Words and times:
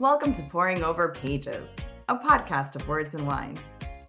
Welcome 0.00 0.32
to 0.32 0.42
Pouring 0.44 0.82
Over 0.82 1.10
Pages, 1.10 1.68
a 2.08 2.16
podcast 2.16 2.74
of 2.74 2.88
words 2.88 3.14
and 3.14 3.26
wine. 3.26 3.60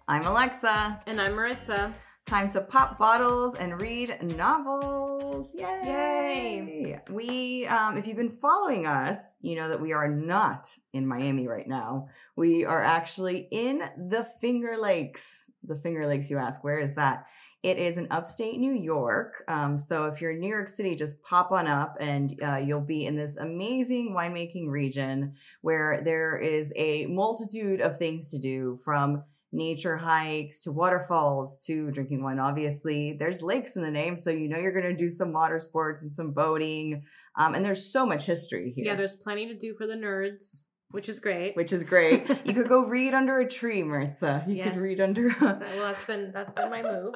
I'm 0.08 0.24
Alexa. 0.24 1.02
And 1.06 1.20
I'm 1.20 1.34
Maritza. 1.34 1.92
Time 2.24 2.48
to 2.52 2.62
pop 2.62 2.98
bottles 2.98 3.56
and 3.60 3.78
read 3.78 4.16
novels. 4.22 5.54
Yay! 5.54 5.64
Yay. 5.84 6.98
We, 7.10 7.66
um, 7.66 7.98
if 7.98 8.06
you've 8.06 8.16
been 8.16 8.30
following 8.30 8.86
us, 8.86 9.36
you 9.42 9.54
know 9.54 9.68
that 9.68 9.82
we 9.82 9.92
are 9.92 10.08
not 10.08 10.74
in 10.94 11.06
Miami 11.06 11.46
right 11.46 11.68
now. 11.68 12.08
We 12.36 12.64
are 12.64 12.82
actually 12.82 13.46
in 13.50 13.82
the 14.08 14.26
Finger 14.40 14.78
Lakes. 14.78 15.50
The 15.62 15.76
Finger 15.76 16.06
Lakes, 16.06 16.30
you 16.30 16.38
ask, 16.38 16.64
where 16.64 16.80
is 16.80 16.94
that? 16.94 17.26
It 17.62 17.78
is 17.78 17.96
in 17.96 18.08
upstate 18.10 18.58
New 18.58 18.74
York. 18.74 19.44
Um, 19.46 19.78
so 19.78 20.06
if 20.06 20.20
you're 20.20 20.32
in 20.32 20.40
New 20.40 20.48
York 20.48 20.66
City, 20.66 20.96
just 20.96 21.22
pop 21.22 21.52
on 21.52 21.68
up 21.68 21.96
and 22.00 22.36
uh, 22.42 22.56
you'll 22.56 22.80
be 22.80 23.06
in 23.06 23.14
this 23.14 23.36
amazing 23.36 24.14
winemaking 24.16 24.68
region 24.68 25.34
where 25.60 26.02
there 26.04 26.36
is 26.38 26.72
a 26.74 27.06
multitude 27.06 27.80
of 27.80 27.98
things 27.98 28.30
to 28.32 28.38
do 28.38 28.80
from 28.84 29.22
nature 29.52 29.98
hikes 29.98 30.60
to 30.60 30.72
waterfalls 30.72 31.64
to 31.66 31.90
drinking 31.90 32.22
wine. 32.22 32.38
Obviously, 32.38 33.16
there's 33.18 33.42
lakes 33.42 33.76
in 33.76 33.82
the 33.82 33.90
name, 33.90 34.16
so 34.16 34.30
you 34.30 34.48
know 34.48 34.58
you're 34.58 34.72
going 34.72 34.84
to 34.84 34.96
do 34.96 35.08
some 35.08 35.32
water 35.32 35.60
sports 35.60 36.02
and 36.02 36.12
some 36.12 36.32
boating. 36.32 37.04
Um, 37.38 37.54
and 37.54 37.64
there's 37.64 37.92
so 37.92 38.06
much 38.06 38.24
history 38.24 38.72
here. 38.74 38.86
Yeah, 38.86 38.96
there's 38.96 39.14
plenty 39.14 39.46
to 39.46 39.54
do 39.54 39.74
for 39.74 39.86
the 39.86 39.94
nerds, 39.94 40.64
which 40.92 41.08
is 41.08 41.20
great. 41.20 41.56
which 41.56 41.72
is 41.72 41.84
great. 41.84 42.28
you 42.44 42.54
could 42.54 42.68
go 42.68 42.84
read 42.86 43.14
under 43.14 43.40
a 43.40 43.48
tree, 43.48 43.82
Maritza. 43.82 44.44
You 44.46 44.62
could 44.62 44.76
read 44.76 45.00
under. 45.00 45.34
well, 45.40 45.58
that's 45.60 46.04
been 46.04 46.30
that's 46.32 46.52
been 46.52 46.70
my 46.70 46.82
move. 46.82 47.14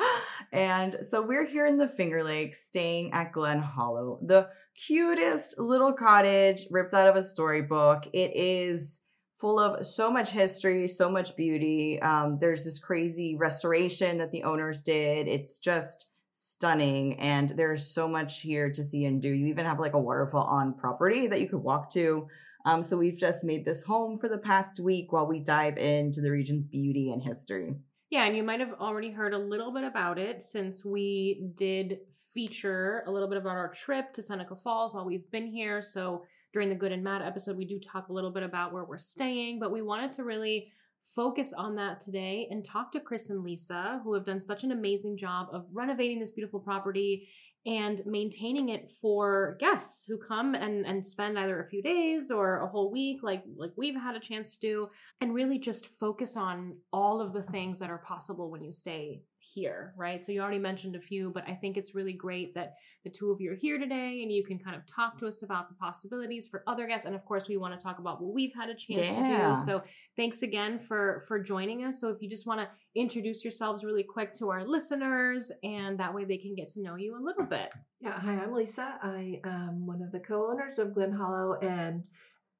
and 0.52 0.96
so 1.00 1.20
we're 1.22 1.44
here 1.46 1.66
in 1.66 1.76
the 1.76 1.88
Finger 1.88 2.22
Lakes, 2.22 2.64
staying 2.66 3.12
at 3.12 3.32
Glen 3.32 3.58
Hollow, 3.60 4.18
the 4.22 4.48
cutest 4.86 5.58
little 5.58 5.92
cottage 5.92 6.66
ripped 6.70 6.94
out 6.94 7.08
of 7.08 7.16
a 7.16 7.22
storybook. 7.22 8.06
It 8.12 8.32
is 8.34 9.00
full 9.36 9.58
of 9.58 9.84
so 9.86 10.10
much 10.10 10.30
history, 10.30 10.88
so 10.88 11.10
much 11.10 11.36
beauty. 11.36 12.00
Um, 12.00 12.38
there's 12.40 12.64
this 12.64 12.78
crazy 12.78 13.36
restoration 13.36 14.18
that 14.18 14.30
the 14.30 14.44
owners 14.44 14.82
did. 14.82 15.28
It's 15.28 15.58
just 15.58 16.08
stunning, 16.32 17.18
and 17.18 17.50
there's 17.50 17.86
so 17.86 18.08
much 18.08 18.40
here 18.40 18.70
to 18.70 18.84
see 18.84 19.04
and 19.04 19.20
do. 19.20 19.28
You 19.28 19.46
even 19.46 19.66
have 19.66 19.80
like 19.80 19.94
a 19.94 19.98
waterfall 19.98 20.44
on 20.44 20.74
property 20.74 21.26
that 21.26 21.40
you 21.40 21.48
could 21.48 21.62
walk 21.62 21.90
to. 21.90 22.28
Um, 22.64 22.82
so 22.82 22.96
we've 22.96 23.18
just 23.18 23.44
made 23.44 23.64
this 23.64 23.82
home 23.82 24.18
for 24.18 24.28
the 24.28 24.38
past 24.38 24.80
week 24.80 25.12
while 25.12 25.26
we 25.26 25.40
dive 25.40 25.76
into 25.76 26.20
the 26.20 26.30
region's 26.30 26.64
beauty 26.64 27.10
and 27.12 27.22
history. 27.22 27.74
Yeah, 28.10 28.24
and 28.24 28.36
you 28.36 28.42
might 28.42 28.60
have 28.60 28.74
already 28.80 29.10
heard 29.10 29.34
a 29.34 29.38
little 29.38 29.72
bit 29.72 29.84
about 29.84 30.18
it 30.18 30.40
since 30.40 30.84
we 30.84 31.48
did 31.56 31.98
feature 32.32 33.02
a 33.06 33.10
little 33.10 33.28
bit 33.28 33.38
about 33.38 33.56
our 33.56 33.72
trip 33.72 34.12
to 34.12 34.22
Seneca 34.22 34.56
Falls 34.56 34.94
while 34.94 35.04
we've 35.04 35.30
been 35.30 35.46
here. 35.46 35.80
So 35.82 36.24
during 36.52 36.68
the 36.68 36.74
Good 36.74 36.92
and 36.92 37.02
Mad 37.02 37.22
episode, 37.22 37.56
we 37.56 37.64
do 37.64 37.78
talk 37.78 38.08
a 38.08 38.12
little 38.12 38.30
bit 38.30 38.42
about 38.42 38.72
where 38.72 38.84
we're 38.84 38.96
staying, 38.96 39.58
but 39.58 39.72
we 39.72 39.82
wanted 39.82 40.10
to 40.12 40.24
really 40.24 40.72
focus 41.14 41.52
on 41.52 41.76
that 41.76 42.00
today 42.00 42.48
and 42.50 42.64
talk 42.64 42.90
to 42.92 43.00
Chris 43.00 43.30
and 43.30 43.44
Lisa, 43.44 44.00
who 44.02 44.14
have 44.14 44.24
done 44.24 44.40
such 44.40 44.64
an 44.64 44.72
amazing 44.72 45.16
job 45.16 45.48
of 45.52 45.66
renovating 45.72 46.18
this 46.18 46.30
beautiful 46.32 46.60
property 46.60 47.28
and 47.66 48.04
maintaining 48.04 48.68
it 48.68 48.90
for 48.90 49.56
guests 49.58 50.04
who 50.06 50.18
come 50.18 50.54
and 50.54 50.84
and 50.86 51.04
spend 51.04 51.38
either 51.38 51.60
a 51.60 51.68
few 51.68 51.82
days 51.82 52.30
or 52.30 52.60
a 52.60 52.68
whole 52.68 52.90
week 52.90 53.20
like 53.22 53.42
like 53.56 53.72
we've 53.76 53.94
had 53.94 54.14
a 54.14 54.20
chance 54.20 54.54
to 54.54 54.60
do 54.60 54.88
and 55.20 55.34
really 55.34 55.58
just 55.58 55.88
focus 55.98 56.36
on 56.36 56.76
all 56.92 57.20
of 57.20 57.32
the 57.32 57.42
things 57.42 57.78
that 57.78 57.90
are 57.90 57.98
possible 57.98 58.50
when 58.50 58.62
you 58.62 58.72
stay 58.72 59.22
here, 59.52 59.92
right? 59.96 60.24
So 60.24 60.32
you 60.32 60.40
already 60.40 60.58
mentioned 60.58 60.96
a 60.96 61.00
few, 61.00 61.30
but 61.30 61.44
I 61.48 61.54
think 61.54 61.76
it's 61.76 61.94
really 61.94 62.12
great 62.12 62.54
that 62.54 62.74
the 63.04 63.10
two 63.10 63.30
of 63.30 63.40
you 63.40 63.52
are 63.52 63.56
here 63.56 63.78
today 63.78 64.22
and 64.22 64.32
you 64.32 64.44
can 64.44 64.58
kind 64.58 64.74
of 64.74 64.82
talk 64.86 65.18
to 65.18 65.26
us 65.26 65.42
about 65.42 65.68
the 65.68 65.74
possibilities 65.74 66.48
for 66.48 66.62
other 66.66 66.86
guests. 66.86 67.06
And 67.06 67.14
of 67.14 67.24
course, 67.24 67.48
we 67.48 67.56
want 67.58 67.78
to 67.78 67.82
talk 67.82 67.98
about 67.98 68.22
what 68.22 68.32
we've 68.32 68.54
had 68.54 68.70
a 68.70 68.74
chance 68.74 69.16
Yeah. 69.16 69.48
to 69.48 69.54
do. 69.56 69.62
So 69.62 69.82
thanks 70.16 70.42
again 70.42 70.78
for 70.78 71.22
for 71.28 71.38
joining 71.38 71.84
us. 71.84 72.00
So 72.00 72.08
if 72.08 72.22
you 72.22 72.28
just 72.28 72.46
want 72.46 72.60
to 72.60 72.68
introduce 72.94 73.44
yourselves 73.44 73.84
really 73.84 74.02
quick 74.04 74.32
to 74.34 74.48
our 74.50 74.64
listeners 74.64 75.52
and 75.62 75.98
that 75.98 76.14
way 76.14 76.24
they 76.24 76.38
can 76.38 76.54
get 76.54 76.68
to 76.70 76.82
know 76.82 76.94
you 76.96 77.14
a 77.16 77.22
little 77.22 77.44
bit. 77.44 77.72
Yeah, 78.00 78.18
hi, 78.18 78.32
I'm 78.34 78.52
Lisa. 78.52 78.98
I 79.02 79.40
am 79.44 79.86
one 79.86 80.00
of 80.02 80.10
the 80.12 80.20
co-owners 80.20 80.78
of 80.78 80.94
Glen 80.94 81.12
Hollow 81.12 81.58
and 81.60 82.04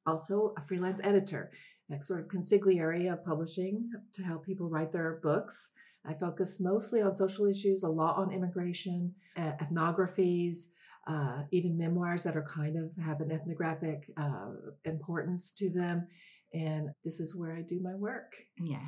also 0.06 0.52
a 0.58 0.60
freelance 0.60 1.00
editor, 1.02 1.50
a 1.90 2.02
sort 2.02 2.20
of 2.20 2.28
consigliere 2.28 3.10
of 3.12 3.24
publishing 3.24 3.90
to 4.12 4.22
help 4.22 4.44
people 4.44 4.68
write 4.68 4.92
their 4.92 5.18
books. 5.22 5.70
I 6.06 6.14
focus 6.14 6.60
mostly 6.60 7.00
on 7.00 7.14
social 7.14 7.46
issues, 7.46 7.82
a 7.82 7.88
lot 7.88 8.16
on 8.16 8.32
immigration, 8.32 9.14
ethnographies, 9.36 10.68
uh, 11.06 11.42
even 11.50 11.76
memoirs 11.76 12.22
that 12.22 12.36
are 12.36 12.44
kind 12.44 12.76
of 12.76 12.90
have 13.04 13.20
an 13.20 13.30
ethnographic 13.30 14.10
uh, 14.16 14.52
importance 14.84 15.52
to 15.52 15.70
them. 15.70 16.06
And 16.54 16.90
this 17.04 17.18
is 17.18 17.34
where 17.34 17.52
I 17.52 17.62
do 17.62 17.80
my 17.80 17.94
work. 17.96 18.32
Yeah. 18.58 18.78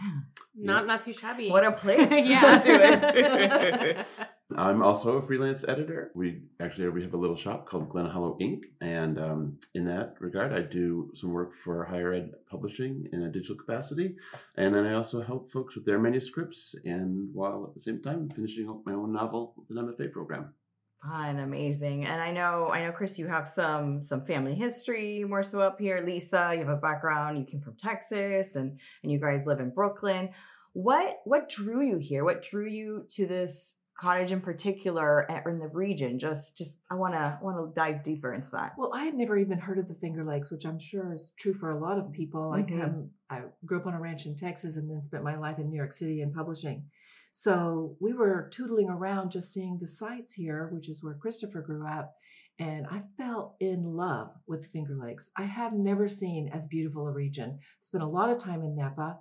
Not 0.55 0.87
not 0.87 1.01
too 1.01 1.13
shabby. 1.13 1.51
What 1.51 1.65
a 1.65 1.73
place 1.73 2.09
Yeah. 2.11 2.59
to 2.59 2.65
do 2.65 2.79
it. 2.81 4.07
I'm 4.57 4.81
also 4.81 5.17
a 5.19 5.23
freelance 5.23 5.65
editor. 5.67 6.13
We 6.15 6.43
actually 6.61 6.89
we 6.91 7.03
have 7.03 7.15
a 7.15 7.17
little 7.17 7.35
shop 7.37 7.67
called 7.69 7.89
Glen 7.89 8.07
Hollow 8.07 8.39
Inc. 8.41 8.61
And 8.81 9.19
um, 9.19 9.59
in 9.75 9.85
that 9.87 10.15
regard, 10.21 10.53
I 10.53 10.61
do 10.61 11.11
some 11.15 11.33
work 11.33 11.53
for 11.53 11.85
higher 11.85 12.13
ed 12.13 12.31
publishing 12.49 13.09
in 13.13 13.23
a 13.23 13.29
digital 13.29 13.57
capacity, 13.57 14.15
and 14.57 14.73
then 14.73 14.87
I 14.87 14.95
also 14.95 15.21
help 15.23 15.51
folks 15.51 15.75
with 15.75 15.85
their 15.85 15.99
manuscripts, 15.99 16.77
and 16.85 17.31
while 17.35 17.65
at 17.69 17.75
the 17.75 17.81
same 17.81 18.01
time 18.01 18.31
finishing 18.31 18.71
up 18.71 18.83
my 18.87 18.93
own 18.93 19.13
novel 19.13 19.55
with 19.57 19.77
an 19.77 19.85
MFA 19.85 20.13
program. 20.13 20.55
Fun, 21.03 21.39
amazing. 21.39 22.05
And 22.05 22.21
I 22.21 22.33
know, 22.33 22.71
I 22.73 22.83
know, 22.83 22.91
Chris, 22.93 23.19
you 23.19 23.27
have 23.29 23.47
some 23.47 24.03
some 24.03 24.23
family 24.23 24.55
history 24.55 25.25
more 25.25 25.43
so 25.43 25.61
up 25.61 25.79
here. 25.79 26.03
Lisa, 26.05 26.51
you 26.53 26.61
have 26.61 26.69
a 26.69 26.77
background. 26.77 27.39
You 27.39 27.45
came 27.45 27.61
from 27.61 27.77
Texas, 27.77 28.57
and 28.57 28.79
and 29.03 29.13
you 29.13 29.21
guys 29.21 29.47
live 29.47 29.61
in 29.61 29.71
Brooklyn. 29.71 30.31
What 30.73 31.19
what 31.25 31.49
drew 31.49 31.83
you 31.87 31.99
here? 31.99 32.25
What 32.25 32.43
drew 32.43 32.67
you 32.67 33.05
to 33.11 33.27
this 33.27 33.77
cottage 34.01 34.33
in 34.33 34.41
particular 34.41 35.27
or 35.31 35.51
in 35.51 35.59
the 35.59 35.69
region? 35.69 36.19
Just 36.19 36.57
just 36.57 36.79
I 36.91 36.95
wanna 36.95 37.39
want 37.43 37.57
to 37.59 37.79
dive 37.79 38.03
deeper 38.03 38.35
into 38.35 38.51
that. 38.53 38.73
Well, 38.77 38.91
I 38.93 39.05
had 39.05 39.15
never 39.15 39.39
even 39.39 39.59
heard 39.59 39.79
of 39.79 39.89
the 39.89 39.95
Finger 39.95 40.25
Lakes, 40.25 40.51
which 40.51 40.65
I'm 40.67 40.79
sure 40.81 41.13
is 41.13 41.35
true 41.39 41.55
for 41.55 41.71
a 41.71 41.79
lot 41.79 41.99
of 41.99 42.11
people. 42.11 42.53
I 42.53 42.63
Mhm. 42.63 42.81
come, 42.81 43.11
I 43.31 43.43
grew 43.65 43.79
up 43.79 43.87
on 43.87 43.95
a 43.95 44.01
ranch 44.01 44.27
in 44.27 44.35
Texas 44.35 44.77
and 44.77 44.91
then 44.91 45.03
spent 45.03 45.23
my 45.23 45.37
life 45.37 45.59
in 45.59 45.69
New 45.71 45.77
York 45.77 45.93
City 45.93 46.21
in 46.21 46.33
publishing. 46.33 46.91
So 47.39 47.99
we 48.01 48.15
were 48.15 48.49
tootling 48.51 48.89
around 48.89 49.31
just 49.31 49.53
seeing 49.53 49.77
the 49.79 49.87
sights 49.87 50.33
here, 50.33 50.71
which 50.73 50.89
is 50.89 51.05
where 51.05 51.13
Christopher 51.21 51.61
grew 51.61 51.87
up. 51.87 52.15
And 52.59 52.87
I 52.91 53.03
fell 53.19 53.57
in 53.61 53.85
love 53.85 54.31
with 54.47 54.69
Finger 54.73 54.97
Lakes. 54.99 55.31
I 55.37 55.43
have 55.43 55.75
never 55.75 56.09
seen 56.09 56.49
as 56.51 56.67
beautiful 56.67 57.07
a 57.07 57.13
region. 57.13 57.59
Spent 57.83 58.03
a 58.03 58.07
lot 58.07 58.31
of 58.31 58.39
time 58.39 58.63
in 58.63 58.75
Napa 58.75 59.19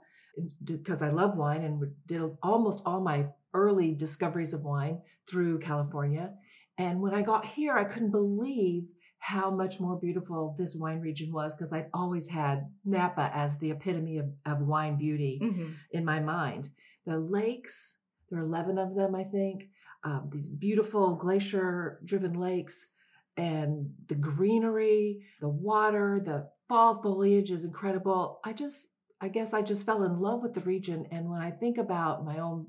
because 0.63 1.01
I 1.01 1.09
love 1.09 1.35
wine 1.35 1.61
and 1.61 1.83
did 2.05 2.21
almost 2.41 2.81
all 2.85 3.01
my 3.01 3.25
early 3.53 3.93
discoveries 3.93 4.53
of 4.53 4.61
wine 4.61 5.01
through 5.29 5.59
California. 5.59 6.31
And 6.77 7.01
when 7.01 7.13
I 7.13 7.21
got 7.21 7.45
here, 7.45 7.75
I 7.77 7.83
couldn't 7.83 8.11
believe 8.11 8.83
how 9.19 9.51
much 9.51 9.81
more 9.81 9.99
beautiful 9.99 10.55
this 10.57 10.73
wine 10.73 11.01
region 11.01 11.33
was 11.33 11.53
because 11.53 11.73
I'd 11.73 11.89
always 11.93 12.27
had 12.29 12.69
Napa 12.85 13.29
as 13.33 13.57
the 13.57 13.71
epitome 13.71 14.19
of, 14.19 14.27
of 14.45 14.61
wine 14.61 14.97
beauty 14.97 15.41
Mhm. 15.43 15.73
in 15.91 16.05
my 16.05 16.21
mind. 16.21 16.69
The 17.05 17.19
lakes, 17.19 17.95
there 18.29 18.39
are 18.39 18.43
11 18.43 18.77
of 18.77 18.95
them, 18.95 19.15
I 19.15 19.23
think, 19.23 19.69
um, 20.03 20.29
these 20.31 20.49
beautiful 20.49 21.15
glacier 21.15 21.99
driven 22.05 22.33
lakes, 22.33 22.87
and 23.37 23.93
the 24.07 24.15
greenery, 24.15 25.25
the 25.41 25.49
water, 25.49 26.21
the 26.23 26.49
fall 26.67 27.01
foliage 27.01 27.51
is 27.51 27.65
incredible. 27.65 28.39
I 28.43 28.53
just, 28.53 28.87
I 29.19 29.27
guess 29.27 29.53
I 29.53 29.61
just 29.61 29.85
fell 29.85 30.03
in 30.03 30.19
love 30.19 30.41
with 30.41 30.53
the 30.53 30.61
region. 30.61 31.07
And 31.11 31.29
when 31.29 31.41
I 31.41 31.51
think 31.51 31.77
about 31.77 32.25
my 32.25 32.39
own 32.39 32.67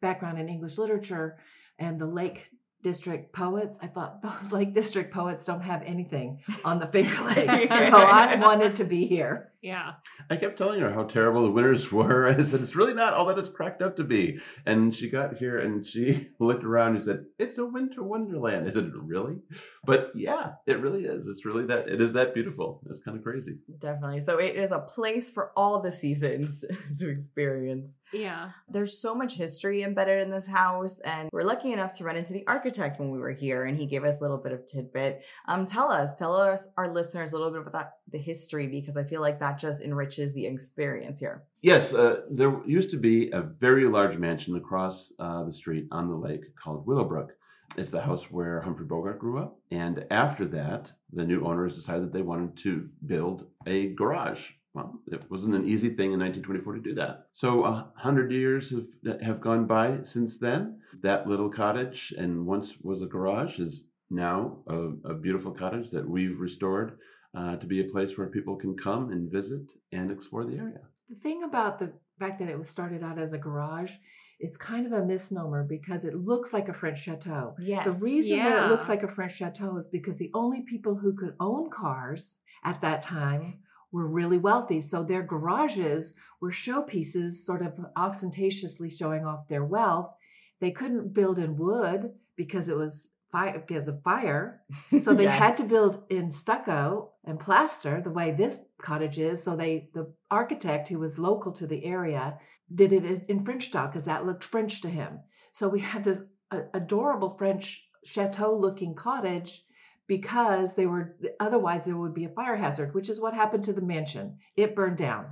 background 0.00 0.38
in 0.38 0.48
English 0.48 0.78
literature 0.78 1.38
and 1.78 1.98
the 1.98 2.06
Lake 2.06 2.48
District 2.82 3.32
poets, 3.32 3.78
I 3.82 3.88
thought 3.88 4.22
those 4.40 4.52
Lake 4.52 4.72
District 4.72 5.12
poets 5.12 5.44
don't 5.44 5.62
have 5.62 5.82
anything 5.82 6.40
on 6.64 6.78
the 6.78 6.86
Finger 6.86 7.22
Lakes. 7.22 7.68
so 7.68 7.74
I 7.74 8.36
wanted 8.36 8.76
to 8.76 8.84
be 8.84 9.06
here. 9.06 9.52
Yeah. 9.62 9.94
I 10.30 10.36
kept 10.36 10.58
telling 10.58 10.80
her 10.80 10.92
how 10.92 11.04
terrible 11.04 11.42
the 11.42 11.50
winters 11.50 11.90
were. 11.92 12.28
I 12.28 12.40
said, 12.42 12.60
it's 12.60 12.76
really 12.76 12.94
not 12.94 13.14
all 13.14 13.26
that 13.26 13.38
it's 13.38 13.48
cracked 13.48 13.82
up 13.82 13.96
to 13.96 14.04
be. 14.04 14.38
And 14.64 14.94
she 14.94 15.08
got 15.08 15.36
here 15.38 15.58
and 15.58 15.86
she 15.86 16.28
looked 16.38 16.64
around 16.64 16.96
and 16.96 17.04
said, 17.04 17.24
it's 17.38 17.58
a 17.58 17.66
winter 17.66 18.02
wonderland. 18.02 18.66
I 18.66 18.70
said, 18.70 18.92
really? 18.94 19.36
But 19.84 20.12
yeah, 20.14 20.54
it 20.66 20.80
really 20.80 21.04
is. 21.04 21.28
It's 21.28 21.44
really 21.44 21.66
that, 21.66 21.88
it 21.88 22.00
is 22.00 22.12
that 22.12 22.34
beautiful. 22.34 22.82
It's 22.90 23.00
kind 23.00 23.16
of 23.16 23.22
crazy. 23.22 23.58
Definitely. 23.78 24.20
So 24.20 24.38
it 24.38 24.56
is 24.56 24.72
a 24.72 24.78
place 24.78 25.30
for 25.30 25.52
all 25.56 25.80
the 25.80 25.92
seasons 25.92 26.64
to 26.98 27.08
experience. 27.08 27.98
Yeah. 28.12 28.50
There's 28.68 29.00
so 29.00 29.14
much 29.14 29.34
history 29.34 29.82
embedded 29.82 30.22
in 30.22 30.30
this 30.30 30.46
house, 30.46 30.98
and 31.00 31.28
we're 31.32 31.42
lucky 31.42 31.72
enough 31.72 31.92
to 31.98 32.04
run 32.04 32.16
into 32.16 32.32
the 32.32 32.46
architect 32.46 32.98
when 32.98 33.10
we 33.10 33.18
were 33.18 33.32
here, 33.32 33.64
and 33.64 33.76
he 33.76 33.86
gave 33.86 34.04
us 34.04 34.18
a 34.18 34.22
little 34.22 34.38
bit 34.38 34.52
of 34.52 34.66
tidbit. 34.66 35.24
Um, 35.46 35.66
tell 35.66 35.90
us, 35.90 36.14
tell 36.14 36.34
us, 36.34 36.68
our 36.76 36.92
listeners, 36.92 37.32
a 37.32 37.36
little 37.36 37.50
bit 37.50 37.60
about 37.60 37.72
that, 37.72 37.92
the 38.10 38.18
history, 38.18 38.66
because 38.66 38.96
I 38.96 39.04
feel 39.04 39.20
like 39.20 39.40
that 39.40 39.45
just 39.52 39.82
enriches 39.82 40.32
the 40.32 40.46
experience 40.46 41.18
here. 41.18 41.44
Yes, 41.62 41.94
uh, 41.94 42.22
there 42.30 42.60
used 42.66 42.90
to 42.90 42.96
be 42.96 43.30
a 43.30 43.40
very 43.40 43.86
large 43.88 44.18
mansion 44.18 44.56
across 44.56 45.12
uh, 45.18 45.44
the 45.44 45.52
street 45.52 45.86
on 45.90 46.08
the 46.08 46.16
lake 46.16 46.54
called 46.56 46.86
Willowbrook. 46.86 47.32
It's 47.76 47.90
the 47.90 48.00
house 48.00 48.30
where 48.30 48.60
Humphrey 48.60 48.86
Bogart 48.86 49.18
grew 49.18 49.38
up. 49.38 49.58
And 49.70 50.06
after 50.10 50.44
that, 50.46 50.92
the 51.12 51.24
new 51.24 51.44
owners 51.44 51.74
decided 51.74 52.04
that 52.04 52.12
they 52.12 52.22
wanted 52.22 52.56
to 52.58 52.88
build 53.04 53.46
a 53.66 53.88
garage. 53.88 54.50
Well, 54.72 55.00
it 55.06 55.30
wasn't 55.30 55.54
an 55.54 55.66
easy 55.66 55.88
thing 55.88 56.12
in 56.12 56.20
1924 56.20 56.74
to 56.74 56.80
do 56.80 56.94
that. 56.94 57.26
So 57.32 57.64
a 57.64 57.90
hundred 57.96 58.30
years 58.30 58.70
have 58.70 59.22
have 59.22 59.40
gone 59.40 59.66
by 59.66 60.02
since 60.02 60.38
then. 60.38 60.80
That 61.00 61.26
little 61.26 61.48
cottage, 61.48 62.12
and 62.16 62.46
once 62.46 62.76
was 62.82 63.00
a 63.00 63.06
garage, 63.06 63.58
is 63.58 63.84
now 64.10 64.58
a, 64.66 65.10
a 65.10 65.14
beautiful 65.14 65.52
cottage 65.52 65.90
that 65.90 66.08
we've 66.08 66.40
restored 66.40 66.98
uh, 67.36 67.56
to 67.56 67.66
be 67.66 67.80
a 67.80 67.84
place 67.84 68.16
where 68.16 68.28
people 68.28 68.56
can 68.56 68.76
come 68.76 69.10
and 69.10 69.30
visit 69.30 69.74
and 69.92 70.10
explore 70.10 70.44
the 70.44 70.56
area. 70.56 70.80
The 71.08 71.14
thing 71.14 71.42
about 71.42 71.78
the 71.78 71.92
fact 72.18 72.38
that 72.38 72.48
it 72.48 72.58
was 72.58 72.68
started 72.68 73.02
out 73.04 73.18
as 73.18 73.34
a 73.34 73.38
garage, 73.38 73.92
it's 74.40 74.56
kind 74.56 74.86
of 74.86 74.92
a 74.92 75.04
misnomer 75.04 75.62
because 75.62 76.04
it 76.04 76.14
looks 76.14 76.52
like 76.52 76.68
a 76.68 76.72
French 76.72 77.02
chateau. 77.02 77.54
Yes. 77.60 77.84
The 77.84 78.04
reason 78.04 78.38
that 78.38 78.64
it 78.64 78.70
looks 78.70 78.88
like 78.88 79.02
a 79.02 79.08
French 79.08 79.36
chateau 79.36 79.76
is 79.76 79.86
because 79.86 80.16
the 80.16 80.30
only 80.34 80.62
people 80.62 80.96
who 80.96 81.14
could 81.14 81.34
own 81.38 81.70
cars 81.70 82.38
at 82.64 82.80
that 82.80 83.02
time 83.02 83.60
were 83.92 84.06
really 84.06 84.38
wealthy. 84.38 84.80
So 84.80 85.02
their 85.02 85.22
garages 85.22 86.14
were 86.40 86.50
showpieces, 86.50 87.44
sort 87.44 87.62
of 87.62 87.78
ostentatiously 87.96 88.88
showing 88.88 89.24
off 89.24 89.48
their 89.48 89.64
wealth. 89.64 90.12
They 90.60 90.70
couldn't 90.70 91.14
build 91.14 91.38
in 91.38 91.56
wood 91.56 92.12
because 92.34 92.68
it 92.68 92.76
was 92.76 93.10
fire 93.36 93.62
because 93.66 93.88
of 93.88 94.02
fire. 94.02 94.62
So 95.02 95.14
they 95.14 95.26
had 95.26 95.56
to 95.58 95.64
build 95.64 96.02
in 96.08 96.30
stucco 96.30 97.10
and 97.24 97.38
plaster 97.38 98.00
the 98.00 98.10
way 98.18 98.30
this 98.30 98.58
cottage 98.80 99.18
is. 99.18 99.42
So 99.42 99.56
they 99.56 99.90
the 99.94 100.12
architect 100.30 100.88
who 100.88 100.98
was 100.98 101.18
local 101.18 101.52
to 101.52 101.66
the 101.66 101.84
area 101.84 102.38
did 102.74 102.92
it 102.92 103.04
in 103.28 103.44
French 103.44 103.64
style 103.66 103.88
because 103.88 104.06
that 104.06 104.26
looked 104.26 104.44
French 104.44 104.80
to 104.82 104.88
him. 104.88 105.20
So 105.52 105.68
we 105.68 105.80
have 105.80 106.04
this 106.04 106.20
a- 106.50 106.68
adorable 106.74 107.30
French 107.30 107.88
chateau 108.04 108.56
looking 108.56 108.94
cottage 108.94 109.62
because 110.06 110.76
they 110.76 110.86
were 110.86 111.16
otherwise 111.40 111.84
there 111.84 111.96
would 111.96 112.14
be 112.14 112.24
a 112.24 112.36
fire 112.40 112.56
hazard, 112.56 112.94
which 112.94 113.08
is 113.08 113.20
what 113.20 113.34
happened 113.34 113.64
to 113.64 113.72
the 113.72 113.82
mansion. 113.82 114.38
It 114.56 114.76
burned 114.76 114.96
down. 114.96 115.26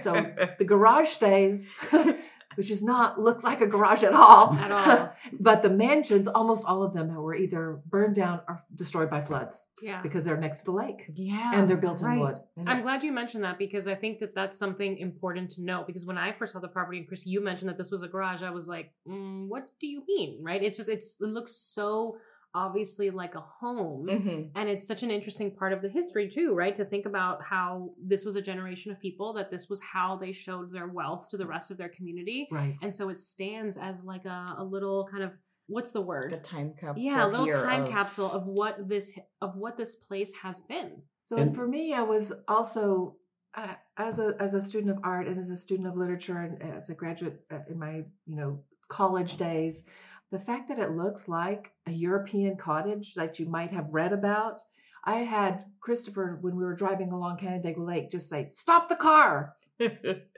So 0.00 0.12
the 0.58 0.64
garage 0.64 1.08
stays, 1.08 1.66
which 2.58 2.70
is 2.72 2.82
not 2.82 3.20
looks 3.20 3.44
like 3.44 3.60
a 3.60 3.66
garage 3.66 4.02
at 4.02 4.12
all. 4.12 4.52
At 4.54 4.72
all. 4.78 5.12
but 5.38 5.62
the 5.62 5.70
mansions, 5.70 6.26
almost 6.26 6.66
all 6.66 6.82
of 6.82 6.92
them 6.92 7.14
were 7.14 7.34
either 7.34 7.80
burned 7.86 8.16
down 8.16 8.40
or 8.48 8.60
destroyed 8.74 9.08
by 9.08 9.20
floods 9.22 9.66
Yeah. 9.80 10.02
because 10.02 10.24
they're 10.24 10.36
next 10.36 10.58
to 10.58 10.64
the 10.66 10.72
lake. 10.72 11.00
yeah, 11.14 11.52
and 11.54 11.70
they're 11.70 11.76
built 11.86 12.00
in 12.00 12.06
right. 12.08 12.18
wood. 12.18 12.38
And 12.56 12.68
I'm 12.68 12.82
glad 12.82 13.04
you 13.04 13.12
mentioned 13.12 13.44
that 13.44 13.58
because 13.58 13.86
I 13.86 13.94
think 13.94 14.18
that 14.18 14.34
that's 14.34 14.58
something 14.58 14.98
important 14.98 15.50
to 15.52 15.62
know. 15.62 15.84
Because 15.86 16.04
when 16.04 16.18
I 16.18 16.32
first 16.32 16.52
saw 16.52 16.58
the 16.58 16.66
property, 16.68 16.98
and 16.98 17.06
Chris, 17.06 17.24
you 17.24 17.40
mentioned 17.40 17.68
that 17.70 17.78
this 17.78 17.92
was 17.92 18.02
a 18.02 18.08
garage, 18.08 18.42
I 18.42 18.50
was 18.50 18.66
like, 18.66 18.90
mm, 19.08 19.46
"What 19.46 19.70
do 19.80 19.86
you 19.86 20.02
mean?" 20.08 20.40
Right? 20.42 20.60
It's 20.62 20.78
just 20.78 20.88
it's 20.88 21.20
it 21.20 21.26
looks 21.28 21.52
so 21.54 22.16
obviously 22.54 23.10
like 23.10 23.34
a 23.34 23.40
home, 23.40 24.06
Mhm. 24.08 24.50
and 24.54 24.68
it's 24.68 24.86
such 24.86 25.02
an 25.02 25.10
interesting 25.10 25.54
part 25.54 25.72
of 25.72 25.82
the 25.82 25.88
history 25.88 26.28
too, 26.28 26.54
right? 26.54 26.74
To 26.76 26.84
think 26.84 27.06
about 27.06 27.42
how 27.42 27.94
this 28.02 28.24
was 28.24 28.36
a 28.36 28.42
generation 28.42 28.90
of 28.90 28.98
people 29.00 29.32
that 29.34 29.50
this 29.50 29.68
was 29.68 29.80
how 29.80 30.16
they 30.16 30.32
showed 30.32 30.72
their 30.72 30.88
wealth 30.88 31.28
to 31.30 31.36
the 31.36 31.46
rest 31.46 31.70
of 31.70 31.76
their 31.76 31.88
community, 31.90 32.48
Right. 32.50 32.76
and 32.82 32.92
so 32.94 33.08
it 33.10 33.18
stands 33.18 33.76
as 33.76 34.02
like 34.04 34.24
a, 34.24 34.54
a 34.58 34.64
little 34.64 35.06
kind 35.10 35.22
of 35.22 35.38
what's 35.66 35.90
the 35.90 36.00
word? 36.00 36.32
the 36.32 36.38
time 36.38 36.72
capsule. 36.80 37.04
yeah, 37.04 37.26
a 37.26 37.28
little 37.28 37.50
time 37.52 37.82
of- 37.84 37.90
capsule 37.90 38.30
of 38.30 38.46
what 38.46 38.88
this 38.88 39.18
of 39.42 39.56
what 39.56 39.76
this 39.76 39.96
place 39.96 40.32
has 40.36 40.60
been. 40.60 41.02
So 41.24 41.36
And- 41.36 41.54
for 41.54 41.66
me, 41.68 41.92
I 41.92 42.02
was 42.02 42.32
also 42.48 43.16
uh, 43.54 43.74
as 43.96 44.18
a 44.18 44.34
as 44.40 44.54
a 44.54 44.60
student 44.60 44.90
of 44.96 45.00
art 45.04 45.26
and 45.26 45.38
as 45.38 45.50
a 45.50 45.56
student 45.56 45.88
of 45.88 45.96
literature 45.96 46.38
and 46.38 46.62
as 46.62 46.88
a 46.90 46.94
graduate 46.94 47.44
uh, 47.50 47.58
in 47.68 47.78
my 47.78 48.04
you 48.26 48.36
know 48.36 48.64
college 48.88 49.36
days, 49.36 49.84
the 50.30 50.38
fact 50.38 50.68
that 50.68 50.78
it 50.78 50.90
looks 50.92 51.28
like 51.28 51.72
a 51.86 51.90
European 51.92 52.56
cottage 52.56 53.14
that 53.14 53.38
you 53.38 53.46
might 53.46 53.70
have 53.72 53.88
read 53.92 54.12
about. 54.12 54.62
I 55.04 55.18
had 55.18 55.64
Christopher 55.80 56.38
when 56.42 56.56
we 56.56 56.64
were 56.64 56.74
driving 56.74 57.12
along 57.12 57.38
Canandaigua 57.38 57.82
Lake 57.82 58.10
just 58.10 58.28
say, 58.28 58.48
"Stop 58.50 58.88
the 58.88 58.96
car!" 58.96 59.54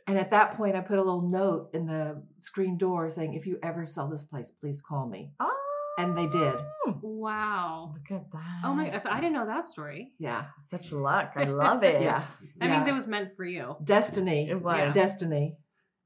And 0.07 0.19
at 0.19 0.31
that 0.33 0.57
point, 0.57 0.75
I 0.75 0.81
put 0.81 0.99
a 0.99 1.03
little 1.03 1.29
note 1.29 1.71
in 1.73 1.87
the 1.87 2.23
screen 2.41 2.77
door 2.77 3.11
saying, 3.11 3.35
"If 3.35 3.47
you 3.47 3.59
ever 3.63 3.87
sell 3.87 4.09
this 4.09 4.23
place, 4.25 4.51
please 4.51 4.81
call 4.83 5.07
me." 5.09 5.33
oh, 5.41 5.57
And 5.99 6.17
they 6.17 6.27
did. 6.29 6.55
Wow. 7.03 7.91
Look 7.93 8.11
at 8.21 8.31
that. 8.33 8.61
Oh 8.65 8.75
my 8.75 8.89
gosh, 8.91 9.03
I 9.07 9.17
didn't 9.21 9.35
know 9.35 9.47
that 9.47 9.67
story. 9.67 10.13
Yeah, 10.19 10.45
Such 10.67 10.93
luck. 10.93 11.33
I 11.37 11.45
love 11.45 11.83
it. 11.85 12.01
Yeah. 12.09 12.21
That 12.59 12.69
Yeah. 12.69 12.77
means 12.77 12.87
it 12.89 12.95
was 12.95 13.07
meant 13.07 13.37
for 13.37 13.45
you. 13.45 13.77
destiny. 13.85 14.49
It 14.51 14.61
was. 14.63 14.77
Yeah. 14.79 14.93
Destiny. 14.93 15.57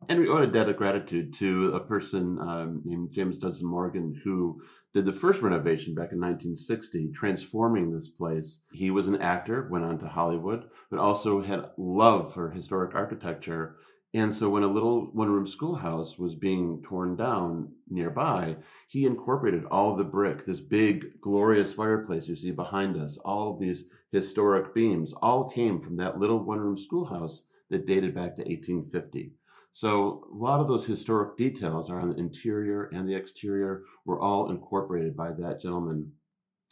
And 0.08 0.20
we 0.20 0.28
owe 0.28 0.42
a 0.42 0.46
debt 0.46 0.68
of 0.68 0.76
gratitude 0.76 1.32
to 1.34 1.72
a 1.74 1.80
person 1.80 2.38
um, 2.40 2.82
named 2.84 3.12
James 3.12 3.38
Dudson 3.38 3.66
Morgan 3.66 4.20
who 4.24 4.60
did 4.92 5.04
the 5.04 5.12
first 5.12 5.40
renovation 5.40 5.94
back 5.94 6.12
in 6.12 6.20
1960, 6.20 7.12
transforming 7.14 7.90
this 7.90 8.08
place. 8.08 8.60
He 8.72 8.90
was 8.90 9.08
an 9.08 9.20
actor, 9.20 9.68
went 9.70 9.84
on 9.84 9.98
to 10.00 10.08
Hollywood, 10.08 10.64
but 10.90 11.00
also 11.00 11.42
had 11.42 11.70
love 11.78 12.34
for 12.34 12.50
historic 12.50 12.94
architecture. 12.94 13.76
And 14.12 14.32
so 14.32 14.48
when 14.48 14.62
a 14.62 14.68
little 14.68 15.06
one 15.12 15.30
room 15.30 15.46
schoolhouse 15.46 16.18
was 16.18 16.34
being 16.34 16.82
torn 16.86 17.16
down 17.16 17.72
nearby, 17.88 18.56
he 18.88 19.06
incorporated 19.06 19.64
all 19.64 19.96
the 19.96 20.04
brick, 20.04 20.44
this 20.44 20.60
big, 20.60 21.20
glorious 21.20 21.72
fireplace 21.72 22.28
you 22.28 22.36
see 22.36 22.52
behind 22.52 22.96
us, 22.96 23.16
all 23.24 23.56
these 23.56 23.84
historic 24.12 24.74
beams, 24.74 25.12
all 25.22 25.50
came 25.50 25.80
from 25.80 25.96
that 25.96 26.18
little 26.18 26.44
one 26.44 26.60
room 26.60 26.78
schoolhouse 26.78 27.44
that 27.70 27.86
dated 27.86 28.14
back 28.14 28.36
to 28.36 28.42
1850. 28.42 29.32
So 29.74 30.22
a 30.32 30.36
lot 30.36 30.60
of 30.60 30.68
those 30.68 30.86
historic 30.86 31.36
details 31.36 31.90
are 31.90 31.98
on 31.98 32.10
the 32.10 32.16
interior 32.16 32.84
and 32.92 33.08
the 33.08 33.14
exterior 33.16 33.82
were 34.06 34.20
all 34.20 34.48
incorporated 34.52 35.16
by 35.16 35.32
that 35.32 35.60
gentleman. 35.60 36.12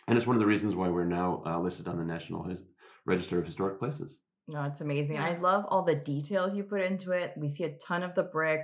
And 0.06 0.16
it's 0.16 0.24
one 0.26 0.36
of 0.36 0.40
the 0.40 0.46
reasons 0.46 0.76
why 0.76 0.88
we're 0.88 1.04
now 1.04 1.42
uh, 1.44 1.58
listed 1.58 1.88
on 1.88 1.98
the 1.98 2.04
National 2.04 2.44
His- 2.44 2.62
Register 3.04 3.40
of 3.40 3.44
Historic 3.44 3.80
Places. 3.80 4.20
No, 4.46 4.62
it's 4.62 4.82
amazing. 4.82 5.16
Yeah. 5.16 5.26
I 5.26 5.38
love 5.38 5.64
all 5.68 5.82
the 5.82 5.96
details 5.96 6.54
you 6.54 6.62
put 6.62 6.80
into 6.80 7.10
it. 7.10 7.32
We 7.36 7.48
see 7.48 7.64
a 7.64 7.76
ton 7.78 8.04
of 8.04 8.14
the 8.14 8.22
brick. 8.22 8.60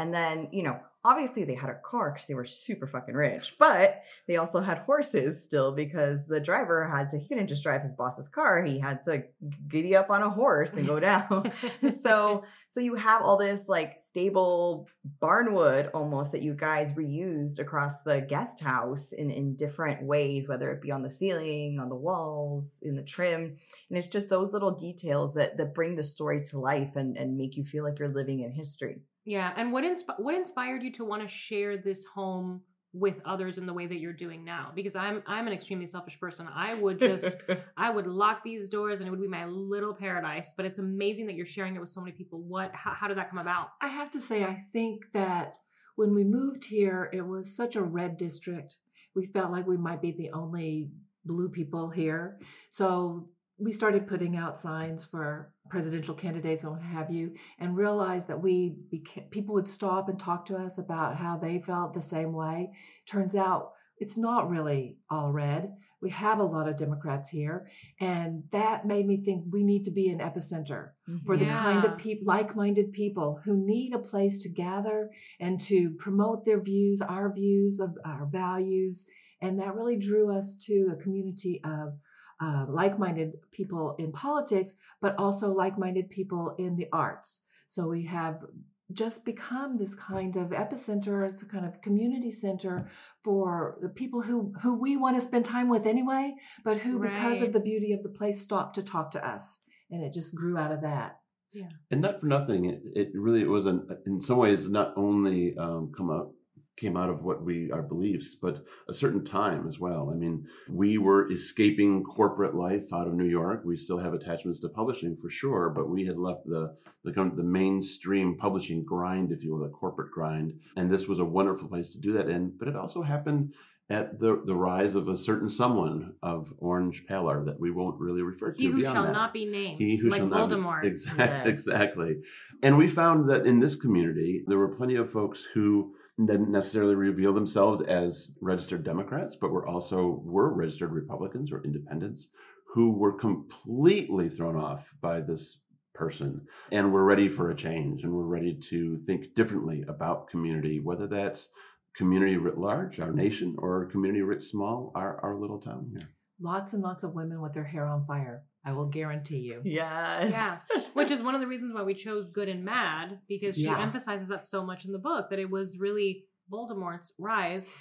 And 0.00 0.14
then, 0.14 0.48
you 0.50 0.62
know, 0.62 0.80
obviously 1.04 1.44
they 1.44 1.54
had 1.54 1.68
a 1.68 1.78
car 1.84 2.10
because 2.10 2.26
they 2.26 2.32
were 2.32 2.44
super 2.44 2.86
fucking 2.86 3.14
rich, 3.14 3.56
but 3.58 4.02
they 4.26 4.36
also 4.36 4.60
had 4.60 4.78
horses 4.78 5.44
still 5.44 5.72
because 5.72 6.26
the 6.26 6.40
driver 6.40 6.88
had 6.88 7.10
to, 7.10 7.18
he 7.18 7.28
couldn't 7.28 7.48
just 7.48 7.62
drive 7.62 7.82
his 7.82 7.92
boss's 7.92 8.26
car. 8.26 8.64
He 8.64 8.78
had 8.78 9.02
to 9.04 9.24
giddy 9.68 9.94
up 9.94 10.08
on 10.08 10.22
a 10.22 10.30
horse 10.30 10.70
and 10.70 10.86
go 10.86 10.98
down. 11.10 11.52
so, 12.02 12.44
so 12.68 12.80
you 12.80 12.94
have 12.94 13.20
all 13.20 13.36
this 13.36 13.68
like 13.68 13.98
stable 13.98 14.88
barnwood 15.22 15.90
almost 15.92 16.32
that 16.32 16.42
you 16.42 16.54
guys 16.54 16.94
reused 16.94 17.58
across 17.58 18.02
the 18.02 18.22
guest 18.22 18.60
house 18.60 19.12
in, 19.12 19.30
in 19.30 19.56
different 19.56 20.02
ways, 20.02 20.48
whether 20.48 20.70
it 20.70 20.80
be 20.80 20.90
on 20.90 21.02
the 21.02 21.10
ceiling, 21.10 21.78
on 21.78 21.90
the 21.90 21.94
walls, 21.94 22.78
in 22.80 22.96
the 22.96 23.02
trim 23.02 23.56
and 23.88 23.98
it's 23.98 24.08
just 24.08 24.30
those 24.30 24.52
little 24.52 24.70
details 24.70 25.34
that 25.34 25.56
that 25.56 25.74
bring 25.74 25.96
the 25.96 26.02
story 26.02 26.40
to 26.42 26.58
life 26.58 26.96
and 26.96 27.16
and 27.16 27.36
make 27.36 27.56
you 27.56 27.64
feel 27.64 27.84
like 27.84 27.98
you're 27.98 28.08
living 28.08 28.40
in 28.40 28.52
history 28.52 29.02
Yeah, 29.24 29.52
and 29.56 29.72
what 29.72 29.84
insp- 29.84 30.18
what 30.18 30.34
inspired 30.34 30.82
you 30.82 30.92
to 30.92 31.04
want 31.04 31.22
to 31.22 31.28
share 31.28 31.76
this 31.76 32.04
home 32.04 32.62
with 32.92 33.20
others 33.24 33.58
in 33.58 33.66
the 33.66 33.72
way 33.72 33.86
that 33.86 33.98
you're 33.98 34.12
doing 34.12 34.44
now? 34.44 34.72
Because 34.74 34.96
I'm 34.96 35.22
I'm 35.26 35.46
an 35.46 35.52
extremely 35.52 35.86
selfish 35.86 36.18
person. 36.18 36.48
I 36.52 36.74
would 36.74 36.98
just 36.98 37.36
I 37.76 37.90
would 37.90 38.06
lock 38.06 38.42
these 38.42 38.68
doors 38.68 39.00
and 39.00 39.06
it 39.06 39.10
would 39.10 39.20
be 39.20 39.28
my 39.28 39.46
little 39.46 39.94
paradise. 39.94 40.54
But 40.56 40.66
it's 40.66 40.78
amazing 40.78 41.26
that 41.26 41.34
you're 41.34 41.46
sharing 41.46 41.76
it 41.76 41.80
with 41.80 41.90
so 41.90 42.00
many 42.00 42.12
people. 42.12 42.40
What 42.40 42.74
how, 42.74 42.92
how 42.92 43.08
did 43.08 43.18
that 43.18 43.30
come 43.30 43.38
about? 43.38 43.68
I 43.80 43.88
have 43.88 44.10
to 44.12 44.20
say, 44.20 44.44
I 44.44 44.64
think 44.72 45.02
that 45.12 45.58
when 45.96 46.14
we 46.14 46.24
moved 46.24 46.64
here, 46.64 47.10
it 47.12 47.26
was 47.26 47.54
such 47.54 47.76
a 47.76 47.82
red 47.82 48.16
district. 48.16 48.76
We 49.14 49.26
felt 49.26 49.52
like 49.52 49.66
we 49.66 49.76
might 49.76 50.00
be 50.00 50.12
the 50.12 50.30
only 50.30 50.90
blue 51.24 51.50
people 51.50 51.90
here. 51.90 52.38
So 52.70 53.28
we 53.58 53.70
started 53.70 54.08
putting 54.08 54.36
out 54.36 54.58
signs 54.58 55.04
for 55.04 55.52
presidential 55.70 56.14
candidates 56.14 56.62
and 56.62 56.72
what 56.72 56.82
have 56.82 57.10
you, 57.10 57.34
and 57.58 57.76
realized 57.76 58.28
that 58.28 58.42
we 58.42 58.74
beca- 58.92 59.30
people 59.30 59.54
would 59.54 59.68
stop 59.68 60.08
and 60.08 60.18
talk 60.18 60.44
to 60.46 60.56
us 60.56 60.78
about 60.78 61.16
how 61.16 61.36
they 61.36 61.60
felt 61.60 61.94
the 61.94 62.00
same 62.00 62.32
way. 62.32 62.70
Turns 63.06 63.34
out 63.34 63.72
it's 63.98 64.18
not 64.18 64.50
really 64.50 64.98
all 65.08 65.32
red. 65.32 65.72
We 66.02 66.10
have 66.10 66.38
a 66.38 66.44
lot 66.44 66.66
of 66.66 66.76
Democrats 66.76 67.28
here, 67.28 67.68
and 68.00 68.44
that 68.52 68.86
made 68.86 69.06
me 69.06 69.22
think 69.22 69.44
we 69.50 69.62
need 69.62 69.84
to 69.84 69.90
be 69.90 70.08
an 70.08 70.18
epicenter 70.18 70.90
mm-hmm. 71.08 71.18
for 71.26 71.36
the 71.36 71.46
kind 71.46 71.84
of 71.84 71.98
people 71.98 72.26
like-minded 72.26 72.92
people 72.92 73.40
who 73.44 73.54
need 73.54 73.94
a 73.94 73.98
place 73.98 74.42
to 74.42 74.48
gather 74.48 75.10
and 75.38 75.60
to 75.60 75.90
promote 75.98 76.44
their 76.44 76.60
views 76.60 77.02
our 77.02 77.32
views 77.32 77.80
of 77.80 77.96
our 78.04 78.26
values 78.26 79.04
and 79.42 79.58
that 79.58 79.74
really 79.74 79.96
drew 79.96 80.30
us 80.30 80.54
to 80.54 80.90
a 80.92 81.02
community 81.02 81.60
of 81.64 81.98
uh, 82.40 82.66
like-minded 82.68 83.32
people 83.52 83.94
in 83.98 84.12
politics 84.12 84.74
but 85.00 85.14
also 85.18 85.52
like-minded 85.52 86.08
people 86.10 86.54
in 86.58 86.76
the 86.76 86.88
arts. 86.92 87.40
So 87.68 87.88
we 87.88 88.04
have 88.06 88.44
just 88.92 89.24
become 89.24 89.78
this 89.78 89.94
kind 89.94 90.34
of 90.34 90.48
epicenter 90.48 91.24
it's 91.24 91.42
a 91.42 91.46
kind 91.46 91.64
of 91.64 91.80
community 91.80 92.28
center 92.28 92.88
for 93.22 93.78
the 93.80 93.88
people 93.88 94.20
who 94.20 94.52
who 94.62 94.74
we 94.76 94.96
want 94.96 95.14
to 95.14 95.20
spend 95.20 95.44
time 95.44 95.68
with 95.68 95.86
anyway 95.86 96.34
but 96.64 96.76
who 96.76 96.98
because 96.98 97.40
of 97.40 97.52
the 97.52 97.60
beauty 97.60 97.92
of 97.92 98.02
the 98.02 98.08
place 98.08 98.40
stop 98.40 98.72
to 98.72 98.82
talk 98.82 99.12
to 99.12 99.24
us 99.24 99.60
and 99.90 100.02
it 100.02 100.12
just 100.12 100.34
grew 100.34 100.56
out 100.56 100.72
of 100.72 100.82
that. 100.82 101.18
Yeah. 101.52 101.68
And 101.90 102.00
not 102.00 102.20
for 102.20 102.26
nothing, 102.26 102.66
it, 102.66 102.80
it 102.94 103.08
really 103.14 103.44
was 103.44 103.66
an, 103.66 103.86
in 104.06 104.20
some 104.20 104.38
ways 104.38 104.68
not 104.68 104.94
only 104.96 105.56
um, 105.56 105.92
come 105.96 106.10
out 106.10 106.32
came 106.80 106.96
out 106.96 107.10
of 107.10 107.22
what 107.22 107.42
we 107.44 107.70
our 107.70 107.82
beliefs, 107.82 108.34
but 108.34 108.64
a 108.88 108.94
certain 108.94 109.22
time 109.24 109.66
as 109.66 109.78
well. 109.78 110.10
I 110.10 110.16
mean, 110.16 110.46
we 110.68 110.98
were 110.98 111.30
escaping 111.30 112.02
corporate 112.02 112.54
life 112.54 112.92
out 112.92 113.06
of 113.06 113.14
New 113.14 113.26
York. 113.28 113.62
We 113.64 113.76
still 113.76 113.98
have 113.98 114.14
attachments 114.14 114.60
to 114.60 114.68
publishing 114.68 115.16
for 115.16 115.28
sure, 115.28 115.68
but 115.70 115.90
we 115.90 116.06
had 116.06 116.18
left 116.18 116.46
the 116.46 116.74
the 117.04 117.12
kind 117.12 117.36
the 117.36 117.42
mainstream 117.42 118.36
publishing 118.36 118.84
grind, 118.84 119.30
if 119.32 119.44
you 119.44 119.52
will, 119.52 119.60
the 119.60 119.68
corporate 119.68 120.10
grind, 120.10 120.54
and 120.76 120.90
this 120.90 121.06
was 121.06 121.18
a 121.18 121.24
wonderful 121.24 121.68
place 121.68 121.90
to 121.92 121.98
do 121.98 122.12
that 122.14 122.28
in. 122.28 122.52
But 122.58 122.68
it 122.68 122.76
also 122.76 123.02
happened 123.02 123.54
at 123.90 124.20
the, 124.20 124.40
the 124.46 124.54
rise 124.54 124.94
of 124.94 125.08
a 125.08 125.16
certain 125.16 125.48
someone 125.48 126.14
of 126.22 126.52
orange 126.58 127.04
pallor 127.08 127.44
that 127.44 127.58
we 127.58 127.72
won't 127.72 127.98
really 127.98 128.22
refer 128.22 128.52
to. 128.52 128.62
He 128.62 128.68
who 128.68 128.84
shall 128.84 129.02
that. 129.02 129.12
not 129.12 129.32
be 129.32 129.46
named, 129.46 129.80
He 129.80 129.96
who 129.96 130.08
like 130.10 130.20
shall 130.20 130.28
not 130.28 130.48
be- 130.48 130.54
Voldemort. 130.54 130.84
Exact- 130.84 131.18
Yes. 131.18 131.46
Exactly. 131.48 132.16
And 132.62 132.78
we 132.78 132.86
found 132.86 133.28
that 133.30 133.46
in 133.46 133.58
this 133.58 133.74
community, 133.74 134.44
there 134.46 134.58
were 134.58 134.68
plenty 134.68 134.94
of 134.94 135.10
folks 135.10 135.44
who 135.54 135.94
didn't 136.26 136.50
necessarily 136.50 136.94
reveal 136.94 137.32
themselves 137.32 137.80
as 137.82 138.32
registered 138.40 138.84
Democrats, 138.84 139.36
but 139.36 139.50
were 139.50 139.66
also 139.66 140.20
were 140.24 140.52
registered 140.52 140.92
Republicans 140.92 141.52
or 141.52 141.62
independents 141.64 142.28
who 142.74 142.92
were 142.92 143.12
completely 143.12 144.28
thrown 144.28 144.56
off 144.56 144.94
by 145.00 145.20
this 145.20 145.58
person 145.94 146.46
and 146.72 146.92
were 146.92 147.04
ready 147.04 147.28
for 147.28 147.50
a 147.50 147.54
change 147.54 148.02
and 148.02 148.12
were 148.12 148.26
ready 148.26 148.54
to 148.54 148.96
think 148.98 149.34
differently 149.34 149.84
about 149.88 150.28
community, 150.28 150.80
whether 150.80 151.06
that's 151.06 151.48
community 151.96 152.36
writ 152.36 152.58
large, 152.58 153.00
our 153.00 153.12
nation, 153.12 153.56
or 153.58 153.86
community 153.86 154.22
writ 154.22 154.40
small, 154.40 154.92
our, 154.94 155.20
our 155.22 155.36
little 155.36 155.58
town 155.58 155.90
here. 155.92 156.08
Lots 156.40 156.72
and 156.72 156.82
lots 156.82 157.02
of 157.02 157.14
women 157.14 157.40
with 157.40 157.52
their 157.52 157.64
hair 157.64 157.86
on 157.86 158.06
fire. 158.06 158.44
I 158.64 158.72
will 158.72 158.86
guarantee 158.86 159.38
you. 159.38 159.62
Yes. 159.64 160.32
Yeah, 160.32 160.58
which 160.94 161.10
is 161.10 161.22
one 161.22 161.34
of 161.34 161.40
the 161.40 161.46
reasons 161.46 161.72
why 161.72 161.82
we 161.82 161.94
chose 161.94 162.28
Good 162.28 162.48
and 162.48 162.64
Mad 162.64 163.20
because 163.28 163.54
she 163.54 163.62
Yeah. 163.64 163.80
emphasizes 163.80 164.28
that 164.28 164.44
so 164.44 164.64
much 164.64 164.84
in 164.84 164.92
the 164.92 164.98
book 164.98 165.30
that 165.30 165.38
it 165.38 165.50
was 165.50 165.78
really 165.78 166.24
Voldemort's 166.52 167.12
rise 167.16 167.72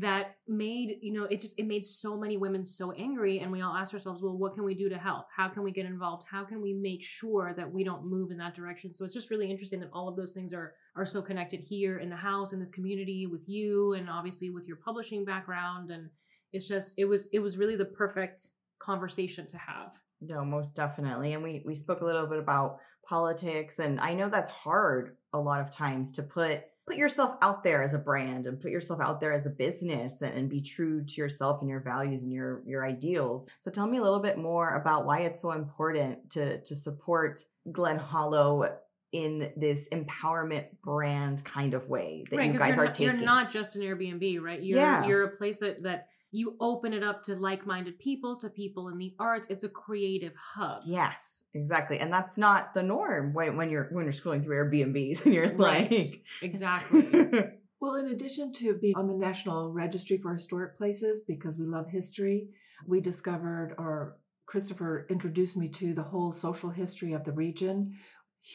that 0.00 0.36
made 0.46 0.98
you 1.00 1.14
know 1.14 1.24
it 1.24 1.40
just 1.40 1.58
it 1.58 1.66
made 1.66 1.82
so 1.82 2.14
many 2.14 2.36
women 2.36 2.62
so 2.62 2.92
angry 2.92 3.38
and 3.40 3.50
we 3.50 3.62
all 3.62 3.74
asked 3.74 3.94
ourselves 3.94 4.22
well 4.22 4.36
what 4.36 4.52
can 4.54 4.64
we 4.64 4.74
do 4.74 4.86
to 4.90 4.98
help 4.98 5.24
how 5.34 5.48
can 5.48 5.62
we 5.62 5.72
get 5.72 5.86
involved 5.86 6.26
how 6.30 6.44
can 6.44 6.60
we 6.60 6.74
make 6.74 7.02
sure 7.02 7.54
that 7.56 7.72
we 7.72 7.82
don't 7.82 8.04
move 8.04 8.30
in 8.30 8.36
that 8.36 8.54
direction 8.54 8.92
so 8.92 9.02
it's 9.02 9.14
just 9.14 9.30
really 9.30 9.50
interesting 9.50 9.80
that 9.80 9.88
all 9.94 10.08
of 10.10 10.14
those 10.16 10.32
things 10.32 10.52
are 10.52 10.74
are 10.94 11.06
so 11.06 11.22
connected 11.22 11.58
here 11.58 12.00
in 12.00 12.10
the 12.10 12.16
house 12.16 12.52
in 12.52 12.60
this 12.60 12.70
community 12.70 13.26
with 13.26 13.48
you 13.48 13.94
and 13.94 14.10
obviously 14.10 14.50
with 14.50 14.68
your 14.68 14.76
publishing 14.76 15.24
background 15.24 15.90
and 15.90 16.10
it's 16.52 16.68
just 16.68 16.92
it 16.98 17.06
was 17.06 17.28
it 17.32 17.38
was 17.38 17.56
really 17.56 17.76
the 17.76 17.84
perfect 17.86 18.42
conversation 18.78 19.46
to 19.46 19.56
have 19.56 19.92
No, 20.20 20.44
most 20.44 20.74
definitely. 20.76 21.32
And 21.32 21.42
we 21.42 21.62
we 21.64 21.74
spoke 21.74 22.00
a 22.00 22.04
little 22.04 22.26
bit 22.26 22.38
about 22.38 22.78
politics 23.04 23.78
and 23.78 24.00
I 24.00 24.14
know 24.14 24.28
that's 24.28 24.50
hard 24.50 25.16
a 25.32 25.38
lot 25.38 25.60
of 25.60 25.70
times 25.70 26.12
to 26.12 26.22
put 26.22 26.62
put 26.86 26.96
yourself 26.96 27.36
out 27.42 27.62
there 27.62 27.82
as 27.82 27.92
a 27.92 27.98
brand 27.98 28.46
and 28.46 28.60
put 28.60 28.70
yourself 28.70 28.98
out 29.00 29.20
there 29.20 29.32
as 29.32 29.44
a 29.46 29.50
business 29.50 30.22
and, 30.22 30.32
and 30.34 30.48
be 30.48 30.60
true 30.60 31.04
to 31.04 31.14
yourself 31.20 31.60
and 31.60 31.68
your 31.68 31.80
values 31.80 32.22
and 32.24 32.32
your 32.32 32.62
your 32.66 32.86
ideals. 32.86 33.46
So 33.62 33.70
tell 33.70 33.86
me 33.86 33.98
a 33.98 34.02
little 34.02 34.20
bit 34.20 34.38
more 34.38 34.74
about 34.76 35.04
why 35.06 35.20
it's 35.20 35.42
so 35.42 35.52
important 35.52 36.30
to 36.30 36.60
to 36.62 36.74
support 36.74 37.40
Glen 37.70 37.98
Hollow 37.98 38.78
in 39.12 39.52
this 39.56 39.88
empowerment 39.90 40.66
brand 40.84 41.42
kind 41.44 41.72
of 41.74 41.88
way 41.88 42.24
that 42.30 42.44
you 42.44 42.52
'cause 42.52 42.60
guys 42.60 42.78
are 42.78 42.84
not, 42.86 42.94
taking. 42.94 43.16
You're 43.16 43.24
not 43.24 43.50
just 43.50 43.76
an 43.76 43.82
Airbnb, 43.82 44.40
right? 44.42 44.62
You're 44.62 44.78
Yeah. 44.78 45.06
you're 45.06 45.22
a 45.24 45.36
place 45.36 45.60
that 45.60 45.82
that 45.84 46.08
you 46.30 46.56
open 46.60 46.92
it 46.92 47.02
up 47.02 47.22
to 47.24 47.34
like-minded 47.34 47.98
people, 47.98 48.36
to 48.38 48.50
people 48.50 48.88
in 48.88 48.98
the 48.98 49.14
arts. 49.18 49.46
It's 49.48 49.64
a 49.64 49.68
creative 49.68 50.34
hub. 50.36 50.82
Yes, 50.84 51.44
exactly. 51.54 51.98
And 51.98 52.12
that's 52.12 52.36
not 52.36 52.74
the 52.74 52.82
norm 52.82 53.32
when, 53.32 53.56
when 53.56 53.70
you're 53.70 53.88
when 53.92 54.04
you're 54.04 54.12
scrolling 54.12 54.42
through 54.44 54.56
Airbnbs 54.56 55.24
and 55.24 55.34
you're 55.34 55.48
Right. 55.54 55.90
like 55.90 56.24
Exactly. 56.42 57.32
Well, 57.80 57.94
in 57.94 58.06
addition 58.08 58.52
to 58.54 58.74
being 58.74 58.96
on 58.96 59.06
the 59.06 59.14
National 59.14 59.70
Registry 59.72 60.16
for 60.16 60.34
Historic 60.34 60.76
Places, 60.76 61.20
because 61.20 61.56
we 61.56 61.64
love 61.64 61.88
history, 61.88 62.48
we 62.88 63.00
discovered, 63.00 63.76
or 63.78 64.16
Christopher 64.46 65.06
introduced 65.08 65.56
me 65.56 65.68
to 65.68 65.94
the 65.94 66.02
whole 66.02 66.32
social 66.32 66.70
history 66.70 67.12
of 67.12 67.22
the 67.22 67.30
region. 67.30 67.94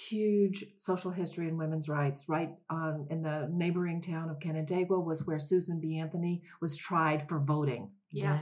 Huge 0.09 0.65
social 0.79 1.11
history 1.11 1.47
and 1.47 1.57
women's 1.57 1.87
rights. 1.87 2.25
Right 2.27 2.49
on 2.69 3.05
in 3.11 3.21
the 3.21 3.47
neighboring 3.51 4.01
town 4.01 4.29
of 4.29 4.39
Canandaigua 4.39 4.99
was 4.99 5.27
where 5.27 5.37
Susan 5.37 5.79
B. 5.79 5.99
Anthony 5.99 6.41
was 6.61 6.75
tried 6.75 7.27
for 7.27 7.39
voting. 7.39 7.91
Yeah. 8.09 8.39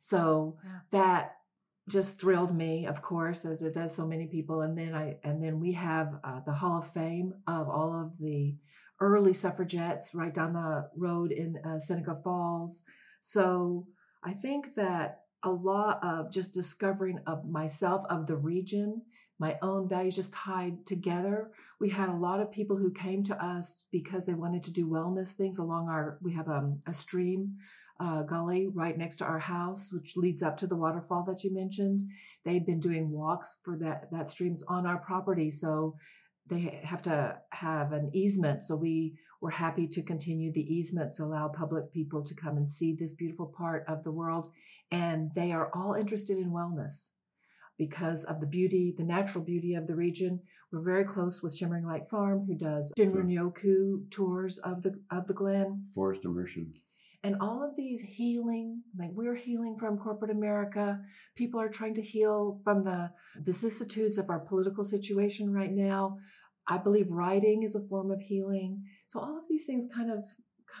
So 0.00 0.58
Yeah. 0.64 0.80
that 0.90 1.36
just 1.88 2.20
thrilled 2.20 2.54
me, 2.54 2.86
of 2.86 3.00
course, 3.00 3.44
as 3.44 3.62
it 3.62 3.74
does 3.74 3.94
so 3.94 4.06
many 4.06 4.26
people. 4.26 4.62
And 4.62 4.76
then 4.76 4.92
I 4.94 5.18
and 5.22 5.42
then 5.42 5.60
we 5.60 5.72
have 5.72 6.18
uh, 6.24 6.40
the 6.44 6.52
Hall 6.52 6.78
of 6.78 6.92
Fame 6.92 7.32
of 7.46 7.68
all 7.68 7.92
of 7.94 8.18
the 8.18 8.56
early 9.00 9.32
suffragettes 9.32 10.14
right 10.16 10.34
down 10.34 10.52
the 10.54 10.90
road 10.96 11.30
in 11.30 11.58
uh, 11.64 11.78
Seneca 11.78 12.16
Falls. 12.16 12.82
So 13.20 13.86
I 14.24 14.32
think 14.32 14.74
that 14.74 15.20
a 15.44 15.50
lot 15.52 16.02
of 16.02 16.32
just 16.32 16.52
discovering 16.52 17.20
of 17.26 17.48
myself, 17.48 18.04
of 18.10 18.26
the 18.26 18.36
region, 18.36 19.02
my 19.38 19.56
own 19.62 19.88
values 19.88 20.16
just 20.16 20.32
tied 20.32 20.84
together. 20.84 21.50
We 21.80 21.90
had 21.90 22.08
a 22.08 22.16
lot 22.16 22.40
of 22.40 22.50
people 22.50 22.76
who 22.76 22.90
came 22.90 23.22
to 23.24 23.44
us 23.44 23.84
because 23.92 24.26
they 24.26 24.34
wanted 24.34 24.64
to 24.64 24.72
do 24.72 24.88
wellness 24.88 25.32
things 25.32 25.58
along 25.58 25.88
our. 25.88 26.18
We 26.20 26.34
have 26.34 26.48
um, 26.48 26.82
a 26.86 26.92
stream 26.92 27.56
uh, 28.00 28.22
gully 28.22 28.68
right 28.72 28.96
next 28.98 29.16
to 29.16 29.24
our 29.24 29.38
house, 29.38 29.92
which 29.92 30.16
leads 30.16 30.42
up 30.42 30.56
to 30.58 30.66
the 30.66 30.76
waterfall 30.76 31.24
that 31.28 31.44
you 31.44 31.54
mentioned. 31.54 32.00
They'd 32.44 32.66
been 32.66 32.80
doing 32.80 33.10
walks 33.10 33.58
for 33.62 33.76
that 33.78 34.10
that 34.10 34.28
stream's 34.28 34.62
on 34.64 34.86
our 34.86 34.98
property, 34.98 35.50
so 35.50 35.96
they 36.48 36.80
have 36.82 37.02
to 37.02 37.38
have 37.50 37.92
an 37.92 38.10
easement. 38.12 38.64
So 38.64 38.74
we 38.74 39.14
were 39.40 39.50
happy 39.50 39.86
to 39.86 40.02
continue 40.02 40.52
the 40.52 40.74
easements, 40.74 41.20
allow 41.20 41.46
public 41.46 41.92
people 41.92 42.24
to 42.24 42.34
come 42.34 42.56
and 42.56 42.68
see 42.68 42.92
this 42.94 43.14
beautiful 43.14 43.54
part 43.56 43.84
of 43.86 44.02
the 44.02 44.10
world, 44.10 44.48
and 44.90 45.30
they 45.36 45.52
are 45.52 45.70
all 45.74 45.94
interested 45.94 46.38
in 46.38 46.50
wellness 46.50 47.08
because 47.78 48.24
of 48.24 48.40
the 48.40 48.46
beauty, 48.46 48.92
the 48.96 49.04
natural 49.04 49.44
beauty 49.44 49.74
of 49.74 49.86
the 49.86 49.94
region. 49.94 50.40
We're 50.70 50.82
very 50.82 51.04
close 51.04 51.42
with 51.42 51.56
Shimmering 51.56 51.86
Light 51.86 52.10
Farm, 52.10 52.44
who 52.46 52.54
does 52.54 52.92
Shinrin-yoku 52.98 54.10
tours 54.10 54.58
of 54.58 54.82
the 54.82 55.00
of 55.10 55.26
the 55.26 55.34
Glen. 55.34 55.84
Forest 55.94 56.24
immersion. 56.24 56.72
and 57.24 57.36
all 57.40 57.62
of 57.68 57.74
these 57.76 58.00
healing 58.00 58.82
like 58.98 59.10
we're 59.12 59.34
healing 59.34 59.76
from 59.76 59.98
corporate 59.98 60.30
america. 60.30 61.00
People 61.34 61.60
are 61.60 61.68
trying 61.68 61.94
to 61.94 62.02
heal 62.02 62.60
from 62.64 62.84
the 62.84 63.10
vicissitudes 63.36 64.18
of 64.18 64.28
our 64.30 64.38
political 64.40 64.84
situation 64.84 65.52
right 65.52 65.72
now. 65.72 66.18
I 66.68 66.76
believe 66.78 67.10
writing 67.10 67.62
is 67.62 67.74
a 67.74 67.80
form 67.90 68.10
of 68.10 68.20
healing. 68.20 68.84
So 69.06 69.18
all 69.20 69.36
of 69.38 69.44
these 69.48 69.64
things 69.64 69.86
kind 69.92 70.10
of 70.12 70.20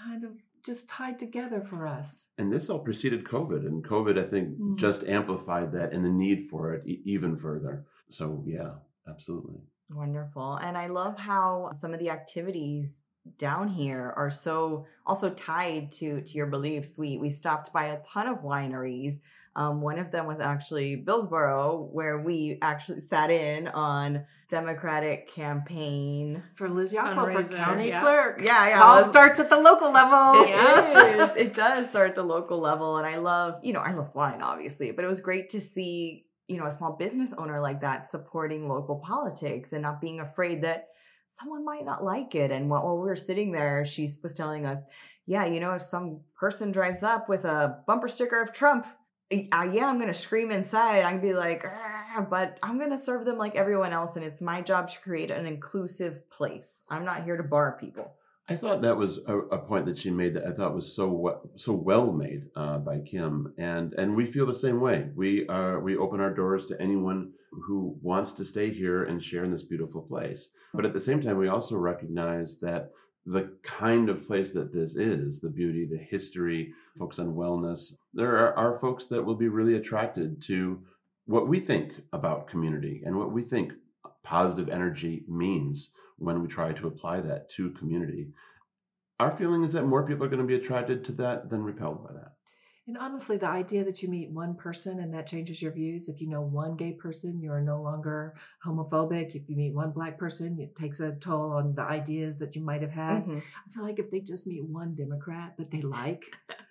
kind 0.04 0.22
of 0.24 0.32
just 0.64 0.88
tied 0.88 1.18
together 1.18 1.62
for 1.62 1.86
us 1.86 2.26
And 2.38 2.52
this 2.52 2.68
all 2.70 2.78
preceded 2.80 3.24
COVID, 3.24 3.66
and 3.66 3.84
COVID, 3.84 4.18
I 4.18 4.26
think, 4.26 4.58
Mm. 4.58 4.76
just 4.76 5.04
amplified 5.04 5.72
that 5.72 5.92
and 5.92 6.04
the 6.04 6.10
need 6.10 6.48
for 6.50 6.74
it 6.74 6.86
e- 6.86 7.02
even 7.04 7.36
further. 7.36 7.86
So, 8.08 8.42
yeah, 8.46 8.74
absolutely. 9.06 9.60
Wonderful. 9.90 10.56
And 10.56 10.76
I 10.76 10.86
love 10.88 11.16
how 11.18 11.70
some 11.72 11.92
of 11.94 12.00
the 12.00 12.10
activities 12.10 13.04
down 13.36 13.68
here 13.68 14.14
are 14.16 14.30
so 14.30 14.86
also 15.04 15.28
tied 15.30 15.90
to 15.92 16.22
to 16.22 16.32
your 16.38 16.46
beliefs. 16.46 16.96
We 16.98 17.18
we 17.18 17.28
stopped 17.30 17.72
by 17.72 17.86
a 17.86 18.00
ton 18.02 18.26
of 18.26 18.38
wineries. 18.38 19.20
Um, 19.56 19.80
one 19.82 19.98
of 19.98 20.10
them 20.10 20.26
was 20.26 20.40
actually 20.40 20.96
Billsboro, 20.96 21.88
where 21.92 22.18
we 22.20 22.58
actually 22.62 23.00
sat 23.00 23.30
in 23.30 23.68
on 23.68 24.24
Democratic 24.48 25.28
campaign. 25.30 26.42
for 26.54 26.68
liz 26.68 26.92
Yackel 26.92 27.32
for 27.48 27.54
county 27.56 27.88
yeah. 27.88 28.00
clerk 28.00 28.40
Yeah, 28.40 28.68
yeah. 28.68 28.76
it 28.76 28.82
all 28.82 28.96
Liz- 28.98 29.06
starts 29.06 29.38
at 29.40 29.50
the 29.50 29.58
local 29.60 29.90
level 29.92 30.42
It 30.44 30.48
Yeah. 30.48 31.30
is. 31.30 31.36
It 31.36 31.54
does 31.54 31.90
start 31.90 32.10
at 32.10 32.14
the 32.14 32.22
local 32.22 32.58
level. 32.58 32.96
And 32.96 33.06
I 33.06 33.16
love, 33.18 33.60
you 33.62 33.72
know, 33.72 33.80
I 33.80 33.92
love 33.92 34.10
wine, 34.14 34.42
obviously, 34.42 34.90
but 34.90 35.04
it 35.04 35.08
was 35.08 35.20
great 35.20 35.50
to 35.50 35.60
see, 35.60 36.24
you 36.46 36.56
know, 36.58 36.66
a 36.66 36.70
small 36.70 36.92
business 36.96 37.32
owner 37.36 37.60
like 37.60 37.80
that 37.82 38.08
supporting 38.08 38.68
local 38.68 38.96
politics 38.96 39.72
and 39.72 39.82
not 39.82 40.00
being 40.00 40.20
afraid 40.20 40.62
that 40.62 40.86
someone 41.30 41.64
might 41.64 41.84
not 41.84 42.02
like 42.02 42.34
it. 42.34 42.50
And 42.50 42.70
while, 42.70 42.84
while 42.84 42.96
we 42.96 43.06
were 43.06 43.16
sitting 43.16 43.52
there, 43.52 43.84
she 43.84 44.08
was 44.22 44.32
telling 44.34 44.64
us, 44.64 44.80
yeah, 45.26 45.44
you 45.44 45.60
know, 45.60 45.72
if 45.74 45.82
some 45.82 46.20
person 46.40 46.72
drives 46.72 47.02
up 47.02 47.28
with 47.28 47.44
a 47.44 47.80
bumper 47.86 48.08
sticker 48.08 48.40
of 48.40 48.52
Trump, 48.52 48.86
uh, 49.30 49.68
yeah, 49.70 49.86
I'm 49.86 49.96
going 49.98 50.08
to 50.08 50.14
scream 50.14 50.50
inside. 50.50 51.02
I'm 51.02 51.18
going 51.18 51.20
to 51.20 51.28
be 51.28 51.34
like, 51.34 51.62
But 52.22 52.58
I'm 52.62 52.78
going 52.78 52.90
to 52.90 52.98
serve 52.98 53.24
them 53.24 53.38
like 53.38 53.56
everyone 53.56 53.92
else. 53.92 54.16
And 54.16 54.24
it's 54.24 54.40
my 54.42 54.60
job 54.62 54.88
to 54.88 55.00
create 55.00 55.30
an 55.30 55.46
inclusive 55.46 56.28
place. 56.30 56.82
I'm 56.88 57.04
not 57.04 57.24
here 57.24 57.36
to 57.36 57.42
bar 57.42 57.76
people. 57.80 58.14
I 58.50 58.56
thought 58.56 58.80
that 58.80 58.96
was 58.96 59.18
a, 59.26 59.36
a 59.38 59.58
point 59.58 59.84
that 59.86 59.98
she 59.98 60.10
made 60.10 60.32
that 60.34 60.46
I 60.46 60.52
thought 60.52 60.74
was 60.74 60.90
so 60.94 61.08
we- 61.08 61.58
so 61.58 61.74
well 61.74 62.12
made 62.12 62.44
uh, 62.56 62.78
by 62.78 63.00
Kim, 63.00 63.52
and 63.58 63.92
and 63.92 64.16
we 64.16 64.24
feel 64.24 64.46
the 64.46 64.54
same 64.54 64.80
way. 64.80 65.10
We 65.14 65.46
are 65.48 65.80
we 65.80 65.98
open 65.98 66.20
our 66.20 66.32
doors 66.32 66.64
to 66.66 66.80
anyone 66.80 67.32
who 67.66 67.98
wants 68.00 68.32
to 68.32 68.44
stay 68.46 68.70
here 68.72 69.04
and 69.04 69.22
share 69.22 69.44
in 69.44 69.50
this 69.50 69.64
beautiful 69.64 70.00
place. 70.00 70.48
But 70.72 70.86
at 70.86 70.94
the 70.94 71.00
same 71.00 71.20
time, 71.20 71.36
we 71.36 71.48
also 71.48 71.76
recognize 71.76 72.58
that 72.60 72.90
the 73.26 73.52
kind 73.62 74.08
of 74.08 74.26
place 74.26 74.52
that 74.52 74.72
this 74.72 74.96
is, 74.96 75.40
the 75.40 75.50
beauty, 75.50 75.84
the 75.86 75.98
history, 75.98 76.72
focus 76.98 77.18
on 77.18 77.34
wellness, 77.34 77.92
there 78.14 78.38
are, 78.38 78.54
are 78.54 78.78
folks 78.78 79.06
that 79.08 79.22
will 79.22 79.34
be 79.34 79.48
really 79.48 79.74
attracted 79.76 80.40
to 80.46 80.80
what 81.28 81.46
we 81.46 81.60
think 81.60 81.92
about 82.12 82.48
community 82.48 83.02
and 83.04 83.14
what 83.14 83.32
we 83.32 83.42
think 83.42 83.74
positive 84.24 84.68
energy 84.70 85.24
means 85.28 85.90
when 86.16 86.40
we 86.40 86.48
try 86.48 86.72
to 86.72 86.86
apply 86.86 87.20
that 87.20 87.50
to 87.50 87.70
community. 87.72 88.28
our 89.20 89.30
feeling 89.36 89.62
is 89.62 89.72
that 89.72 89.84
more 89.84 90.06
people 90.06 90.24
are 90.24 90.28
going 90.28 90.40
to 90.40 90.46
be 90.46 90.54
attracted 90.54 91.04
to 91.04 91.12
that 91.12 91.50
than 91.50 91.62
repelled 91.62 92.02
by 92.06 92.12
that. 92.14 92.32
And 92.86 92.96
honestly, 92.96 93.36
the 93.36 93.48
idea 93.48 93.84
that 93.84 94.02
you 94.02 94.08
meet 94.08 94.30
one 94.30 94.54
person 94.54 95.00
and 95.00 95.12
that 95.12 95.26
changes 95.26 95.60
your 95.60 95.72
views, 95.72 96.08
if 96.08 96.22
you 96.22 96.28
know 96.30 96.40
one 96.40 96.74
gay 96.76 96.92
person, 96.92 97.38
you're 97.42 97.60
no 97.60 97.82
longer 97.82 98.34
homophobic. 98.64 99.34
If 99.34 99.46
you 99.50 99.56
meet 99.56 99.74
one 99.74 99.90
black 99.90 100.16
person, 100.18 100.56
it 100.58 100.74
takes 100.74 100.98
a 101.00 101.12
toll 101.12 101.52
on 101.52 101.74
the 101.74 101.82
ideas 101.82 102.38
that 102.38 102.56
you 102.56 102.64
might 102.64 102.80
have 102.80 102.92
had. 102.92 103.26
Mhm. 103.26 103.42
I 103.66 103.70
feel 103.70 103.82
like 103.82 103.98
if 103.98 104.10
they 104.10 104.20
just 104.20 104.46
meet 104.46 104.64
one 104.64 104.94
Democrat 104.94 105.56
that 105.58 105.70
they 105.70 105.82
like, 105.82 106.24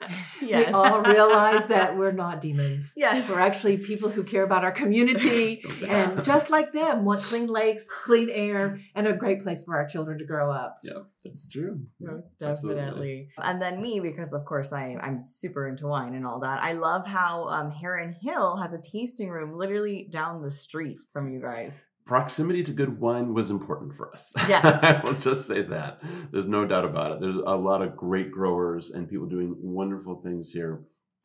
they 0.42 0.48
Yes. 0.48 0.74
all 0.74 1.02
realize 1.02 1.68
that 1.68 1.98
we're 1.98 2.12
not 2.12 2.42
demons. 2.42 2.94
Yes. 2.98 3.30
We're 3.30 3.40
actually 3.40 3.78
people 3.78 4.10
who 4.10 4.24
care 4.24 4.44
about 4.44 4.64
our 4.64 4.72
community 4.72 5.64
and 5.88 6.24
just 6.24 6.50
like 6.50 6.72
them 6.72 7.06
want 7.06 7.22
clean 7.22 7.48
lakes, 7.48 7.88
clean 8.04 8.30
air, 8.30 8.80
and 8.96 9.08
a 9.08 9.14
great 9.14 9.42
place 9.44 9.64
for 9.64 9.76
our 9.76 9.86
children 9.88 10.18
to 10.20 10.26
grow 10.26 10.52
up. 10.52 10.78
Yeah, 10.84 11.00
that's 11.24 11.48
true. 11.48 11.80
Most 12.00 12.42
Absolutely. 12.42 12.82
definitely. 12.82 13.30
And 13.42 13.62
then 13.62 13.82
me, 13.82 14.00
because 14.00 14.34
of 14.34 14.46
course 14.46 14.72
I, 14.74 14.96
I'm 15.02 15.24
super 15.24 15.68
into 15.68 15.88
wine 15.88 16.16
and 16.16 16.26
all 16.26 16.40
that. 16.42 16.62
I 16.62 16.74
love 16.74 17.06
how 17.06 17.48
um, 17.50 17.72
Heron 17.72 18.16
Hill 18.22 18.58
has 18.58 18.74
a 18.74 18.82
tasting 18.82 19.30
room 19.30 19.58
literally 19.58 20.08
down 20.12 20.42
the 20.42 20.50
street 20.52 21.02
from 21.14 21.32
you 21.32 21.40
guys. 21.42 21.74
Proximity 22.08 22.64
to 22.64 22.72
good 22.72 23.00
wine 23.00 23.34
was 23.34 23.52
important 23.52 23.94
for 23.94 24.12
us. 24.14 24.34
Yeah. 24.50 24.80
I 24.82 25.02
will 25.06 25.14
just 25.20 25.46
say 25.46 25.62
that. 25.62 26.02
There's 26.32 26.48
no 26.48 26.66
doubt 26.66 26.86
about 26.86 27.12
it. 27.12 27.22
There's 27.22 27.36
a 27.36 27.58
lot 27.58 27.82
of 27.82 27.98
great 27.98 28.32
growers 28.32 28.92
and 28.92 29.10
people 29.10 29.28
doing 29.28 29.56
wonderful 29.60 30.22
things 30.22 30.52
here. 30.52 30.84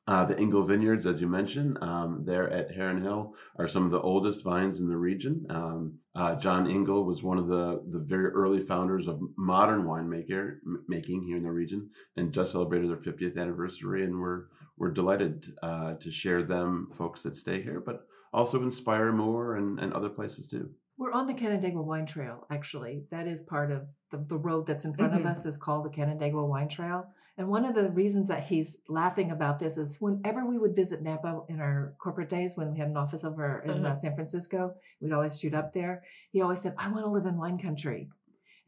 Uh, 0.09 0.25
the 0.25 0.37
Ingle 0.41 0.65
Vineyards, 0.65 1.07
as 1.07 1.21
you 1.21 1.29
mentioned, 1.29 1.79
um, 1.81 2.25
there 2.27 2.51
at 2.51 2.75
Heron 2.75 3.03
Hill 3.03 3.35
are 3.57 3.69
some 3.69 3.85
of 3.85 3.93
the 3.93 4.01
oldest 4.01 4.43
vines 4.43 4.81
in 4.81 4.89
the 4.89 4.97
region. 4.97 5.47
Um, 5.49 5.99
uh, 6.17 6.35
John 6.35 6.69
Ingle 6.69 7.05
was 7.05 7.23
one 7.23 7.39
of 7.39 7.47
the, 7.47 7.81
the 7.89 8.01
very 8.01 8.31
early 8.33 8.59
founders 8.59 9.07
of 9.07 9.21
modern 9.37 9.85
winemaker 9.85 10.57
m- 10.67 10.85
making 10.89 11.23
here 11.23 11.37
in 11.37 11.45
the 11.45 11.53
region, 11.53 11.91
and 12.17 12.33
just 12.33 12.51
celebrated 12.51 12.91
their 12.91 12.97
50th 12.97 13.39
anniversary. 13.39 14.03
And 14.03 14.21
we're 14.21 14.47
we're 14.77 14.91
delighted 14.91 15.55
uh, 15.63 15.95
to 15.95 16.11
share 16.11 16.43
them, 16.43 16.89
folks 16.93 17.23
that 17.23 17.37
stay 17.37 17.63
here, 17.63 17.81
but 17.85 18.05
also 18.33 18.63
inspire 18.63 19.13
more 19.13 19.57
and, 19.57 19.79
and 19.81 19.93
other 19.93 20.09
places 20.09 20.47
too. 20.49 20.71
We're 20.99 21.13
on 21.13 21.27
the 21.27 21.35
Canandaigua 21.35 21.83
Wine 21.83 22.07
Trail, 22.07 22.47
actually. 22.51 23.05
That 23.11 23.27
is 23.27 23.41
part 23.41 23.73
of 23.73 23.87
the, 24.11 24.19
the 24.19 24.37
road 24.37 24.67
that's 24.67 24.85
in 24.85 24.95
front 24.95 25.13
Mhm. 25.15 25.21
of 25.21 25.27
us 25.27 25.45
is 25.47 25.57
called 25.57 25.85
the 25.85 25.91
Canandaigua 25.91 26.45
Wine 26.45 26.69
Trail. 26.69 27.07
And 27.39 27.49
one 27.49 27.65
of 27.65 27.75
the 27.75 27.91
reasons 27.91 28.29
that 28.29 28.45
he's 28.45 28.77
laughing 28.89 29.31
about 29.31 29.59
this 29.59 29.79
is 29.79 29.97
whenever 30.01 30.45
we 30.45 30.59
would 30.59 30.77
visit 30.77 31.03
Napa 31.03 31.41
in 31.49 31.61
our 31.61 31.95
corporate 31.99 32.29
days, 32.29 32.57
when 32.57 32.73
we 32.73 32.79
had 32.79 32.89
an 32.89 32.97
office 32.97 33.25
over 33.25 33.61
in 33.65 33.85
uh, 33.87 33.95
San 33.95 34.15
Francisco, 34.15 34.75
we'd 35.01 35.13
always 35.13 35.41
shoot 35.41 35.55
up 35.55 35.73
there. 35.73 36.03
He 36.31 36.43
always 36.43 36.61
said, 36.61 36.75
I 36.79 36.89
want 36.91 37.05
to 37.07 37.11
live 37.11 37.25
in 37.27 37.39
wine 37.39 37.59
country. 37.59 38.11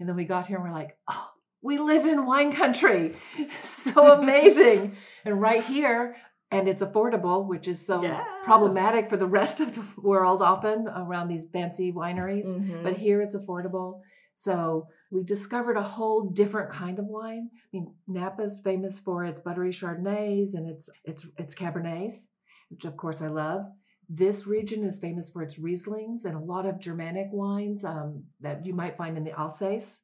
And 0.00 0.08
then 0.08 0.16
we 0.16 0.24
got 0.24 0.46
here 0.46 0.56
and 0.56 0.64
we're 0.64 0.72
like, 0.74 0.96
oh, 1.08 1.28
we 1.60 1.78
live 1.78 2.06
in 2.06 2.24
wine 2.26 2.52
country. 2.52 3.14
so 3.62 4.12
amazing. 4.12 4.96
and 5.26 5.40
right 5.40 5.62
here, 5.62 6.16
and 6.54 6.68
it's 6.68 6.82
affordable, 6.82 7.46
which 7.46 7.66
is 7.68 7.84
so 7.84 8.02
Yes. 8.02 8.26
problematic 8.44 9.06
for 9.08 9.16
the 9.16 9.26
rest 9.26 9.60
of 9.60 9.74
the 9.74 9.84
world 10.00 10.40
often 10.42 10.86
around 10.88 11.28
these 11.28 11.44
fancy 11.46 11.92
wineries. 11.92 12.46
Mhm. 12.46 12.82
But 12.82 12.94
here 12.96 13.20
it's 13.20 13.34
affordable. 13.36 14.00
So 14.34 14.88
we 15.10 15.22
discovered 15.22 15.76
a 15.76 15.82
whole 15.82 16.22
different 16.30 16.68
kind 16.70 16.98
of 16.98 17.06
wine. 17.06 17.50
I 17.52 17.68
mean, 17.72 17.94
Napa's 18.08 18.60
famous 18.60 18.98
for 18.98 19.24
its 19.24 19.40
buttery 19.40 19.70
Chardonnays 19.70 20.54
and 20.54 20.68
its 20.68 20.88
its 21.04 21.26
its 21.38 21.54
Cabernets, 21.54 22.26
which 22.70 22.84
of 22.84 22.96
course 22.96 23.20
I 23.22 23.28
love. 23.28 23.66
This 24.08 24.46
region 24.46 24.84
is 24.84 24.98
famous 24.98 25.30
for 25.30 25.42
its 25.42 25.58
Rieslings 25.58 26.24
and 26.24 26.36
a 26.36 26.40
lot 26.52 26.66
of 26.66 26.78
Germanic 26.78 27.28
wines 27.32 27.84
um, 27.84 28.24
that 28.40 28.66
you 28.66 28.74
might 28.74 28.96
find 28.98 29.16
in 29.16 29.24
the 29.24 29.32
Alsace. 29.38 30.00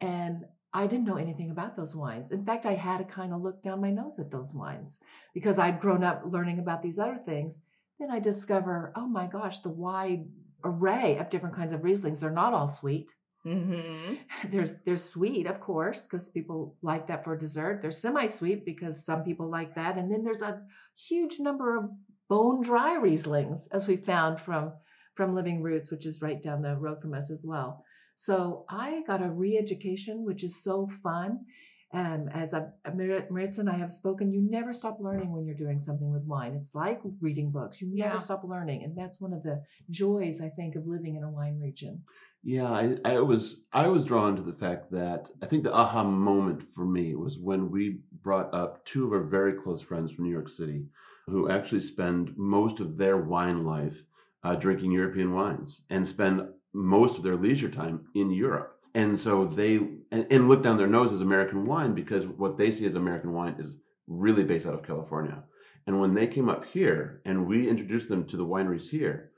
And 0.00 0.44
I 0.72 0.86
didn't 0.86 1.06
know 1.06 1.16
anything 1.16 1.50
about 1.50 1.76
those 1.76 1.96
wines. 1.96 2.30
In 2.30 2.44
fact, 2.44 2.64
I 2.64 2.74
had 2.74 2.98
to 2.98 3.04
kind 3.04 3.32
of 3.32 3.42
look 3.42 3.62
down 3.62 3.80
my 3.80 3.90
nose 3.90 4.18
at 4.18 4.30
those 4.30 4.54
wines 4.54 5.00
because 5.34 5.58
I'd 5.58 5.80
grown 5.80 6.04
up 6.04 6.22
learning 6.24 6.58
about 6.58 6.82
these 6.82 6.98
other 6.98 7.16
things. 7.16 7.62
Then 7.98 8.10
I 8.10 8.20
discover, 8.20 8.92
oh 8.94 9.06
my 9.06 9.26
gosh, 9.26 9.58
the 9.58 9.68
wide 9.68 10.26
array 10.64 11.16
of 11.18 11.28
different 11.30 11.56
kinds 11.56 11.72
of 11.72 11.80
Rieslings. 11.80 12.20
They're 12.20 12.30
not 12.30 12.54
all 12.54 12.70
sweet. 12.70 13.14
Mhm. 13.44 14.18
They're 14.50 14.80
they're 14.84 14.96
sweet, 14.96 15.46
of 15.46 15.60
course, 15.60 16.06
because 16.06 16.28
people 16.28 16.76
like 16.82 17.06
that 17.06 17.24
for 17.24 17.36
dessert. 17.36 17.80
They're 17.80 17.90
semi-sweet 17.90 18.66
because 18.66 19.04
some 19.04 19.24
people 19.24 19.48
like 19.48 19.74
that. 19.76 19.96
And 19.96 20.12
then 20.12 20.24
there's 20.24 20.42
a 20.42 20.62
huge 20.94 21.40
number 21.40 21.74
of 21.76 21.90
bone 22.28 22.60
dry 22.60 22.98
Rieslings, 22.98 23.66
as 23.72 23.88
we 23.88 23.96
found 23.96 24.40
from 24.40 24.72
from 25.14 25.34
Living 25.34 25.62
Roots, 25.62 25.90
which 25.90 26.06
is 26.06 26.22
right 26.22 26.40
down 26.40 26.62
the 26.62 26.76
road 26.76 27.00
from 27.00 27.14
us 27.14 27.30
as 27.30 27.44
well. 27.46 27.84
So 28.20 28.66
I 28.68 29.02
got 29.06 29.22
a 29.22 29.30
re-education, 29.30 30.26
which 30.26 30.44
is 30.44 30.62
so 30.62 30.86
fun. 30.86 31.46
Um, 31.94 32.28
as 32.34 32.52
a, 32.52 32.70
Maritza 32.94 33.62
and 33.62 33.70
I 33.70 33.78
have 33.78 33.90
spoken, 33.90 34.30
you 34.30 34.42
never 34.42 34.74
stop 34.74 34.98
learning 35.00 35.32
when 35.32 35.46
you're 35.46 35.56
doing 35.56 35.78
something 35.78 36.12
with 36.12 36.24
wine. 36.24 36.52
It's 36.52 36.74
like 36.74 37.00
reading 37.22 37.50
books; 37.50 37.80
you 37.80 37.88
never 37.88 38.16
Yeah. 38.16 38.18
stop 38.18 38.44
learning, 38.44 38.84
and 38.84 38.94
that's 38.94 39.22
one 39.22 39.32
of 39.32 39.42
the 39.42 39.62
joys 39.88 40.42
I 40.42 40.50
think 40.50 40.76
of 40.76 40.86
living 40.86 41.16
in 41.16 41.24
a 41.24 41.30
wine 41.30 41.58
region. 41.58 42.04
Yeah, 42.42 42.70
I, 42.70 42.98
I 43.06 43.20
was 43.20 43.62
I 43.72 43.86
was 43.88 44.04
drawn 44.04 44.36
to 44.36 44.42
the 44.42 44.52
fact 44.64 44.90
that 44.90 45.30
I 45.42 45.46
think 45.46 45.64
the 45.64 45.74
aha 45.74 46.04
moment 46.04 46.62
for 46.62 46.84
me 46.84 47.14
was 47.14 47.38
when 47.38 47.70
we 47.70 48.00
brought 48.22 48.52
up 48.52 48.84
two 48.84 49.06
of 49.06 49.12
our 49.14 49.22
very 49.22 49.54
close 49.54 49.80
friends 49.80 50.12
from 50.12 50.26
New 50.26 50.36
York 50.38 50.50
City, 50.50 50.84
who 51.26 51.48
actually 51.48 51.80
spend 51.80 52.34
most 52.36 52.80
of 52.80 52.98
their 52.98 53.16
wine 53.16 53.64
life 53.64 54.04
uh, 54.44 54.56
drinking 54.56 54.92
European 54.92 55.32
wines 55.32 55.82
and 55.88 56.06
spend 56.06 56.42
most 56.72 57.16
of 57.16 57.22
their 57.22 57.36
leisure 57.36 57.70
time 57.70 58.06
in 58.14 58.30
Europe. 58.30 58.76
And 58.94 59.18
so 59.18 59.44
they 59.44 59.76
and, 60.10 60.26
and 60.30 60.48
look 60.48 60.62
down 60.62 60.78
their 60.78 60.86
nose 60.86 61.12
as 61.12 61.20
American 61.20 61.66
wine 61.66 61.94
because 61.94 62.26
what 62.26 62.58
they 62.58 62.70
see 62.70 62.86
as 62.86 62.96
American 62.96 63.32
wine 63.32 63.56
is 63.58 63.76
really 64.06 64.44
based 64.44 64.66
out 64.66 64.74
of 64.74 64.82
California. 64.82 65.44
And 65.86 66.00
when 66.00 66.14
they 66.14 66.26
came 66.26 66.48
up 66.48 66.66
here 66.66 67.22
and 67.24 67.46
we 67.46 67.68
introduced 67.68 68.08
them 68.08 68.26
to 68.26 68.36
the 68.36 68.46
wineries 68.46 68.90
here, 68.90 69.30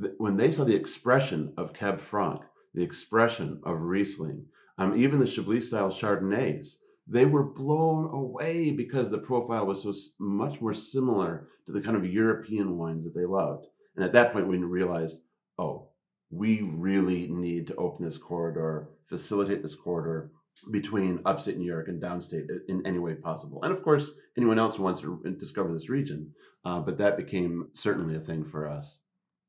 th- 0.00 0.14
when 0.18 0.36
they 0.36 0.50
saw 0.52 0.64
the 0.64 0.74
expression 0.74 1.52
of 1.56 1.74
Cab 1.74 1.98
Franc, 1.98 2.42
the 2.74 2.82
expression 2.82 3.60
of 3.64 3.80
Riesling, 3.80 4.46
um, 4.78 4.96
even 4.96 5.18
the 5.18 5.26
Chablis 5.26 5.68
style 5.68 5.90
Chardonnays, 5.90 6.76
they 7.06 7.26
were 7.26 7.42
blown 7.42 8.08
away 8.14 8.70
because 8.70 9.10
the 9.10 9.18
profile 9.18 9.66
was 9.66 9.82
so 9.82 9.92
much 10.18 10.60
more 10.60 10.74
similar 10.74 11.48
to 11.66 11.72
the 11.72 11.80
kind 11.80 11.96
of 11.96 12.06
European 12.06 12.78
wines 12.78 13.04
that 13.04 13.14
they 13.14 13.26
loved. 13.26 13.66
And 13.96 14.04
at 14.04 14.12
that 14.12 14.32
point, 14.32 14.48
we 14.48 14.58
realized, 14.58 15.18
oh, 15.58 15.89
we 16.30 16.62
really 16.62 17.26
need 17.28 17.66
to 17.68 17.74
open 17.76 18.04
this 18.04 18.18
corridor, 18.18 18.88
facilitate 19.04 19.62
this 19.62 19.74
corridor 19.74 20.30
between 20.70 21.20
upstate 21.24 21.56
New 21.56 21.66
York 21.66 21.88
and 21.88 22.02
downstate 22.02 22.46
in 22.68 22.86
any 22.86 22.98
way 22.98 23.14
possible. 23.14 23.62
And 23.62 23.72
of 23.72 23.82
course, 23.82 24.12
anyone 24.36 24.58
else 24.58 24.76
who 24.76 24.82
wants 24.82 25.00
to 25.00 25.20
discover 25.38 25.72
this 25.72 25.88
region. 25.88 26.32
Uh, 26.64 26.80
but 26.80 26.98
that 26.98 27.16
became 27.16 27.68
certainly 27.72 28.16
a 28.16 28.20
thing 28.20 28.44
for 28.44 28.68
us. 28.68 28.98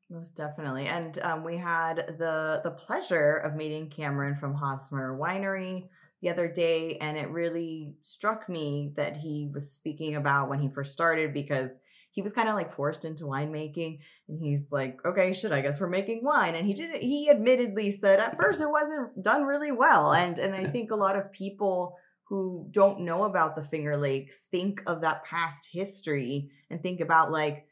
Most 0.09 0.35
definitely. 0.35 0.85
And 0.85 1.17
um, 1.19 1.43
we 1.43 1.57
had 1.57 2.15
the 2.17 2.61
the 2.63 2.71
pleasure 2.71 3.35
of 3.37 3.55
meeting 3.55 3.89
Cameron 3.89 4.35
from 4.35 4.53
Hosmer 4.53 5.17
Winery 5.17 5.87
the 6.21 6.29
other 6.29 6.47
day, 6.47 6.97
and 6.97 7.17
it 7.17 7.29
really 7.29 7.95
struck 8.01 8.47
me 8.49 8.91
that 8.95 9.17
he 9.17 9.49
was 9.53 9.71
speaking 9.71 10.15
about 10.15 10.49
when 10.49 10.59
he 10.59 10.69
first 10.69 10.91
started 10.91 11.33
because 11.33 11.79
he 12.11 12.21
was 12.21 12.33
kind 12.33 12.49
of 12.49 12.55
like 12.55 12.71
forced 12.71 13.05
into 13.05 13.23
winemaking, 13.23 13.99
and 14.27 14.39
he's 14.39 14.71
like, 14.71 14.99
"Okay, 15.05 15.33
shit, 15.33 15.51
I 15.51 15.61
guess 15.61 15.79
we're 15.79 15.87
making 15.87 16.21
wine." 16.23 16.55
And 16.55 16.67
he 16.67 16.73
did. 16.73 17.01
He 17.01 17.29
admittedly 17.29 17.89
said 17.89 18.19
at 18.19 18.37
first 18.37 18.61
it 18.61 18.69
wasn't 18.69 19.23
done 19.23 19.43
really 19.43 19.71
well, 19.71 20.13
and 20.13 20.37
and 20.37 20.53
I 20.53 20.65
think 20.71 20.91
a 20.91 20.95
lot 20.95 21.17
of 21.17 21.31
people 21.31 21.95
who 22.27 22.67
don't 22.71 23.01
know 23.01 23.25
about 23.25 23.55
the 23.55 23.63
Finger 23.63 23.97
Lakes 23.97 24.47
think 24.51 24.81
of 24.87 25.01
that 25.01 25.25
past 25.25 25.67
history 25.71 26.49
and 26.69 26.81
think 26.81 27.01
about 27.01 27.29
like 27.29 27.65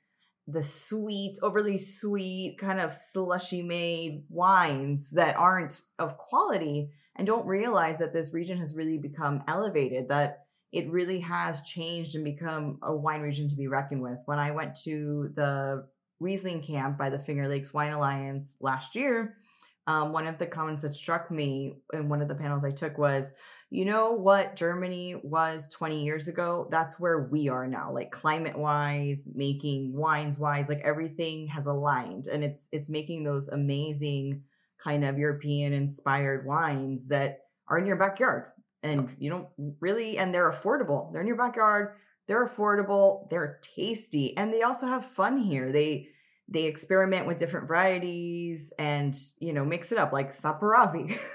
the 0.48 0.64
sweet, 0.64 1.38
overly 1.42 1.78
sweet, 1.78 2.58
kind 2.60 2.80
of 2.80 2.92
slushy 2.92 3.62
made 3.62 4.24
wines 4.30 5.12
that 5.12 5.38
aren't 5.38 5.82
of 5.98 6.18
quality 6.18 6.90
and 7.16 7.28
don't 7.28 7.46
realize 7.46 8.00
that 8.00 8.14
this 8.14 8.34
region 8.34 8.58
has 8.58 8.74
really 8.74 8.98
become 8.98 9.44
elevated, 9.48 10.10
that 10.10 10.46
it 10.72 10.90
really 10.90 11.20
has 11.20 11.62
changed 11.62 12.16
and 12.16 12.24
become 12.24 12.80
a 12.84 12.96
wine 12.96 13.22
region 13.22 13.48
to 13.48 13.56
be 13.56 13.68
reckoned 13.68 14.02
with. 14.02 14.20
When 14.26 14.40
I 14.40 14.52
went 14.52 14.76
to 14.84 15.32
the 15.36 15.88
Riesling 16.20 16.62
camp 16.62 16.98
by 16.98 17.10
the 17.10 17.20
Finger 17.20 17.48
Lakes 17.48 17.74
Wine 17.74 17.92
Alliance 17.92 18.58
last 18.60 18.96
year, 18.96 19.38
um, 19.88 20.12
one 20.14 20.28
of 20.28 20.38
the 20.38 20.46
comments 20.46 20.84
that 20.84 20.94
struck 20.94 21.32
me 21.32 21.74
in 21.94 22.10
one 22.10 22.22
of 22.22 22.28
the 22.28 22.36
panels 22.36 22.64
I 22.64 22.72
took 22.72 22.98
was, 22.98 23.32
you 23.72 23.86
know 23.86 24.12
what 24.12 24.56
Germany 24.56 25.16
was 25.24 25.68
20 25.70 26.04
years 26.04 26.28
ago? 26.28 26.68
That's 26.70 27.00
where 27.00 27.28
we 27.32 27.50
are 27.50 27.68
now, 27.68 27.92
like 27.92 28.12
climate 28.12 28.58
wise, 28.58 29.28
making 29.34 29.96
wines 29.96 30.38
wise, 30.38 30.70
like 30.70 30.82
everything 30.84 31.48
has 31.48 31.66
aligned 31.66 32.28
and 32.28 32.44
it's 32.44 32.68
it's 32.72 32.90
making 32.90 33.24
those 33.24 33.48
amazing 33.48 34.44
kind 34.78 35.06
of 35.06 35.18
European 35.18 35.74
inspired 35.74 36.46
wines 36.46 37.10
that 37.10 37.40
are 37.68 37.78
in 37.78 37.86
your 37.86 37.98
backyard. 37.98 38.46
And 38.82 39.16
you 39.20 39.30
don't 39.30 39.48
really 39.80 40.18
and 40.18 40.34
they're 40.34 40.50
affordable. 40.52 41.12
They're 41.12 41.22
in 41.22 41.28
your 41.28 41.36
backyard, 41.36 41.96
they're 42.28 42.46
affordable, 42.46 43.30
they're 43.30 43.60
tasty, 43.76 44.36
and 44.38 44.54
they 44.54 44.62
also 44.62 44.88
have 44.88 45.06
fun 45.06 45.38
here. 45.38 45.72
They 45.72 46.10
they 46.52 46.66
experiment 46.66 47.28
with 47.28 47.38
different 47.38 47.68
varieties 47.68 48.74
and 48.80 49.16
you 49.40 49.54
know 49.54 49.64
mix 49.66 49.92
it 49.92 49.98
up 49.98 50.12
like 50.14 50.32
saperavi. 50.32 51.18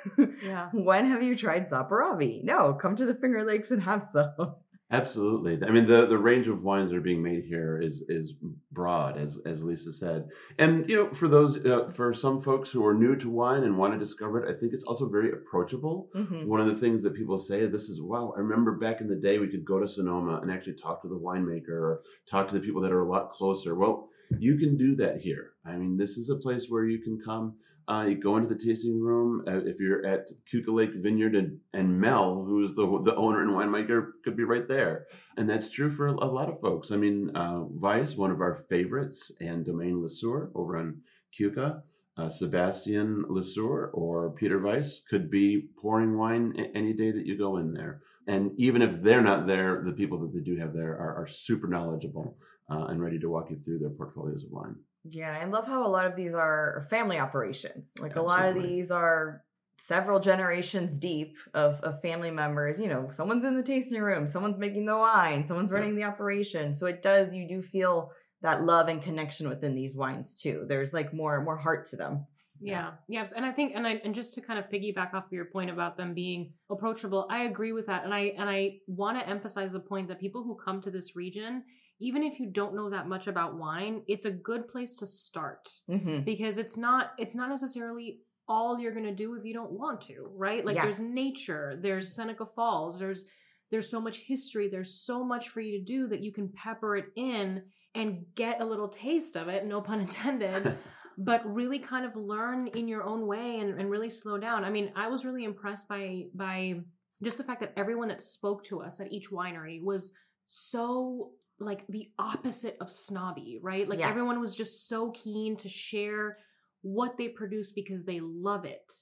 Yeah. 0.43 0.69
when 0.73 1.11
have 1.11 1.23
you 1.23 1.37
tried 1.37 1.69
saperavi? 1.69 2.45
No, 2.45 2.75
come 2.75 2.97
to 2.97 3.07
the 3.07 3.15
Finger 3.15 3.45
Lakes 3.45 3.71
and 3.71 3.83
have 3.83 4.05
some. 4.05 4.57
Absolutely. 4.95 5.59
I 5.67 5.71
mean, 5.71 5.87
the, 5.87 6.07
the 6.07 6.19
range 6.19 6.47
of 6.49 6.63
wines 6.63 6.91
that 6.91 6.97
are 6.97 7.01
being 7.11 7.23
made 7.23 7.45
here 7.45 7.81
is 7.89 8.05
is 8.09 8.35
broad, 8.73 9.19
as 9.25 9.39
as 9.45 9.65
Lisa 9.65 9.93
said. 9.93 10.21
And 10.59 10.89
you 10.89 10.97
know, 10.97 11.07
for 11.21 11.29
those 11.29 11.53
uh, 11.65 11.89
for 11.89 12.15
some 12.15 12.41
folks 12.41 12.71
who 12.71 12.85
are 12.87 12.95
new 12.95 13.15
to 13.17 13.29
wine 13.29 13.65
and 13.65 13.77
want 13.77 13.93
to 13.95 13.99
discover 13.99 14.37
it, 14.41 14.49
I 14.55 14.59
think 14.59 14.73
it's 14.73 14.85
also 14.85 15.09
very 15.09 15.31
approachable. 15.33 15.97
Mhm. 16.15 16.47
One 16.47 16.61
of 16.61 16.69
the 16.69 16.77
things 16.83 17.03
that 17.03 17.15
people 17.15 17.39
say 17.39 17.61
is, 17.61 17.71
"This 17.73 17.89
is 17.89 18.01
wow." 18.01 18.33
I 18.37 18.41
remember 18.41 18.73
back 18.87 19.01
in 19.01 19.09
the 19.09 19.17
day, 19.29 19.39
we 19.39 19.49
could 19.49 19.65
go 19.65 19.81
to 19.81 19.89
Sonoma 19.89 20.35
and 20.41 20.51
actually 20.51 20.75
talk 20.75 21.03
to 21.03 21.09
the 21.09 21.19
winemaker 21.19 21.79
or 21.89 22.03
talk 22.31 22.49
to 22.49 22.55
the 22.55 22.65
people 22.67 22.83
that 22.83 22.93
are 22.93 23.01
a 23.07 23.09
lot 23.17 23.31
closer. 23.33 23.75
Well, 23.75 24.09
you 24.39 24.57
can 24.57 24.77
do 24.77 24.95
that 24.97 25.17
here. 25.27 25.47
I 25.67 25.77
mean, 25.77 25.97
this 25.97 26.17
is 26.17 26.31
a 26.31 26.37
place 26.37 26.65
where 26.71 26.87
you 26.87 27.01
can 27.07 27.17
come. 27.21 27.55
Uh, 27.87 28.07
you 28.09 28.15
go 28.17 28.37
into 28.37 28.53
the 28.53 28.59
tasting 28.59 29.01
room. 29.01 29.45
Uh, 29.47 29.61
if 29.65 29.79
you're 29.79 30.05
at 30.07 30.29
Keuka 30.53 30.69
Lake 30.69 30.91
Vineyard 30.95 31.35
and, 31.35 31.59
and 31.73 32.01
Mel, 32.01 32.45
who's 32.45 32.75
the 32.75 32.87
the 33.05 33.15
owner 33.17 33.43
and 33.43 33.51
winemaker, 33.51 34.13
could 34.25 34.37
be 34.37 34.45
right 34.45 34.67
there. 34.67 35.07
And 35.37 35.49
that's 35.49 35.71
true 35.71 35.91
for 35.91 36.07
a, 36.07 36.13
lot 36.13 36.49
of 36.49 36.61
folks. 36.61 36.91
I 36.91 36.97
mean, 36.97 37.31
uh, 37.35 37.65
Weis, 37.65 38.17
one 38.17 38.31
of 38.31 38.41
our 38.41 38.55
favorites, 38.55 39.31
and 39.41 39.65
Domaine 39.65 40.01
Lesueur 40.01 40.51
over 40.55 40.77
on 40.77 41.03
Keuka, 41.39 41.83
uh, 42.17 42.29
Sebastian 42.29 43.25
Lesueur 43.29 43.91
or 43.93 44.31
Peter 44.31 44.61
Weis 44.61 45.01
could 45.09 45.31
be 45.31 45.69
pouring 45.81 46.17
wine 46.17 46.55
any 46.75 46.93
day 46.93 47.11
that 47.11 47.27
you 47.27 47.37
go 47.37 47.57
in 47.57 47.75
there. 47.75 48.01
And 48.27 48.53
even 48.57 48.81
if 48.83 49.03
they're 49.03 49.23
not 49.23 49.47
there, 49.47 49.83
the 49.85 49.93
people 49.93 50.19
that 50.21 50.33
they 50.33 50.41
do 50.41 50.57
have 50.59 50.73
there 50.73 50.93
are, 50.93 51.23
are 51.23 51.27
super 51.27 51.67
knowledgeable 51.67 52.39
uh, 52.71 52.85
and 52.85 53.03
ready 53.03 53.19
to 53.19 53.29
walk 53.29 53.51
you 53.51 53.59
through 53.59 53.81
their 53.81 53.91
portfolios 53.91 54.45
of 54.45 54.51
wine. 54.51 54.77
Yeah, 55.05 55.39
I 55.41 55.45
love 55.47 55.67
how 55.67 55.87
a 55.87 55.89
lot 55.89 56.07
of 56.07 56.17
these 56.17 56.35
are 56.35 56.87
family 56.91 57.19
operations. 57.19 57.93
Like 58.01 58.17
a 58.17 58.23
lot 58.23 58.47
of 58.47 58.55
these 58.55 58.91
are 58.91 59.43
several 59.79 60.19
generations 60.21 60.99
deep 60.99 61.37
of, 61.53 61.81
of 61.81 62.01
family 62.01 62.31
members. 62.31 62.81
You 62.81 62.89
know, 62.89 63.09
someone's 63.11 63.45
in 63.45 63.57
the 63.57 63.63
tasting 63.63 64.01
room, 64.01 64.27
someone's 64.27 64.59
making 64.59 64.87
the 64.87 64.97
wine, 64.97 65.45
someone's 65.47 65.71
Yeah. 65.71 65.77
running 65.79 65.97
the 65.97 66.05
operation. 66.05 66.73
So 66.73 66.87
it 66.87 67.03
does, 67.03 67.35
you 67.35 67.47
do 67.47 67.61
feel 67.61 68.11
that 68.43 68.63
love 68.63 68.89
and 68.89 69.03
connection 69.03 69.49
within 69.49 69.75
these 69.75 69.97
wines 69.97 70.35
too. 70.41 70.65
There's 70.69 70.93
like 70.95 71.13
more 71.13 71.43
more 71.43 71.57
heart 71.57 71.87
to 71.87 71.97
them. 71.97 72.27
Yeah. 72.61 72.93
Yes. 73.09 73.33
And 73.33 73.45
I 73.45 73.53
think 73.53 73.73
and 73.75 73.87
I 73.87 74.01
and 74.05 74.15
just 74.15 74.35
to 74.35 74.41
kind 74.41 74.59
of 74.59 74.71
piggyback 74.71 75.13
off 75.13 75.27
of 75.27 75.33
your 75.33 75.47
point 75.47 75.71
about 75.71 75.97
them 75.97 76.15
being 76.15 76.53
approachable, 76.71 77.27
I 77.31 77.45
agree 77.45 77.73
with 77.73 77.87
that. 77.87 78.05
And 78.05 78.15
I 78.15 78.33
and 78.39 78.49
I 78.49 78.79
want 78.87 79.19
to 79.19 79.29
emphasize 79.29 79.73
the 79.73 79.81
point 79.81 80.09
that 80.09 80.21
people 80.21 80.43
who 80.45 80.57
come 80.57 80.81
to 80.83 80.91
this 80.91 81.17
region, 81.17 81.65
even 82.05 82.23
if 82.23 82.39
you 82.39 82.47
don't 82.47 82.75
know 82.75 82.91
that 82.91 83.09
much 83.09 83.27
about 83.27 83.57
wine, 83.57 84.03
it's 84.07 84.27
a 84.27 84.31
good 84.31 84.69
place 84.69 84.97
to 84.97 85.07
start 85.07 85.69
hmm 85.89 86.21
because 86.21 86.59
it's 86.59 86.77
not 86.77 87.13
it's 87.19 87.35
not 87.35 87.49
necessarily 87.49 88.21
all 88.47 88.79
you're 88.79 88.93
going 88.93 89.07
to 89.07 89.15
do 89.15 89.35
if 89.35 89.45
you 89.45 89.55
don't 89.55 89.73
want 89.73 90.03
to, 90.03 90.29
right? 90.37 90.67
Like 90.67 90.77
Yeah. 90.77 90.85
there's 90.85 91.01
nature, 91.01 91.79
there's 91.81 92.15
Seneca 92.15 92.47
Falls, 92.57 92.99
there's 92.99 93.25
there's 93.71 93.91
so 93.91 94.01
much 94.01 94.19
history, 94.19 94.69
there's 94.69 94.95
so 95.11 95.25
much 95.25 95.49
for 95.49 95.61
you 95.61 95.79
to 95.79 95.85
do 95.85 96.07
that 96.09 96.23
you 96.23 96.33
can 96.33 96.49
pepper 96.51 96.97
it 96.97 97.07
in 97.17 97.63
and 97.95 98.25
get 98.35 98.61
a 98.61 98.65
little 98.65 98.89
taste 98.89 99.37
of 99.37 99.49
it, 99.49 99.67
no 99.67 99.81
pun 99.81 100.01
intended 100.01 100.77
but 101.19 101.41
really 101.47 101.79
kind 101.79 102.05
of 102.05 102.17
learn 102.17 102.67
in 102.69 102.89
your 102.89 103.05
own 103.05 103.27
way 103.27 103.61
and, 103.61 103.79
and 103.81 103.89
really 103.89 104.11
slow 104.11 104.37
down. 104.37 104.65
I 104.65 104.71
mean, 104.71 104.93
I 104.97 105.07
was 105.09 105.25
really 105.25 105.45
impressed 105.45 105.89
by 105.89 106.25
by 106.35 106.81
just 107.23 107.39
the 107.39 107.45
fact 107.45 107.61
that 107.61 107.73
everyone 107.77 108.09
that 108.09 108.21
spoke 108.21 108.65
to 108.65 108.83
us 108.83 109.01
at 109.01 109.13
each 109.13 109.31
winery 109.31 109.83
was 109.83 110.13
so 110.45 111.31
like 111.65 111.87
the 111.89 112.11
opposite 112.19 112.77
of 112.81 112.91
snobby, 112.91 113.59
right? 113.63 113.89
Like 113.89 114.01
Yeah. 114.01 114.09
everyone 114.09 114.41
was 114.41 114.55
just 114.55 114.89
so 114.89 115.11
keen 115.11 115.57
to 115.57 115.69
share 115.69 116.39
what 116.83 117.17
they 117.17 117.29
produce 117.29 117.73
because 117.73 118.05
they 118.05 118.21
love 118.21 118.65
it. 118.65 118.93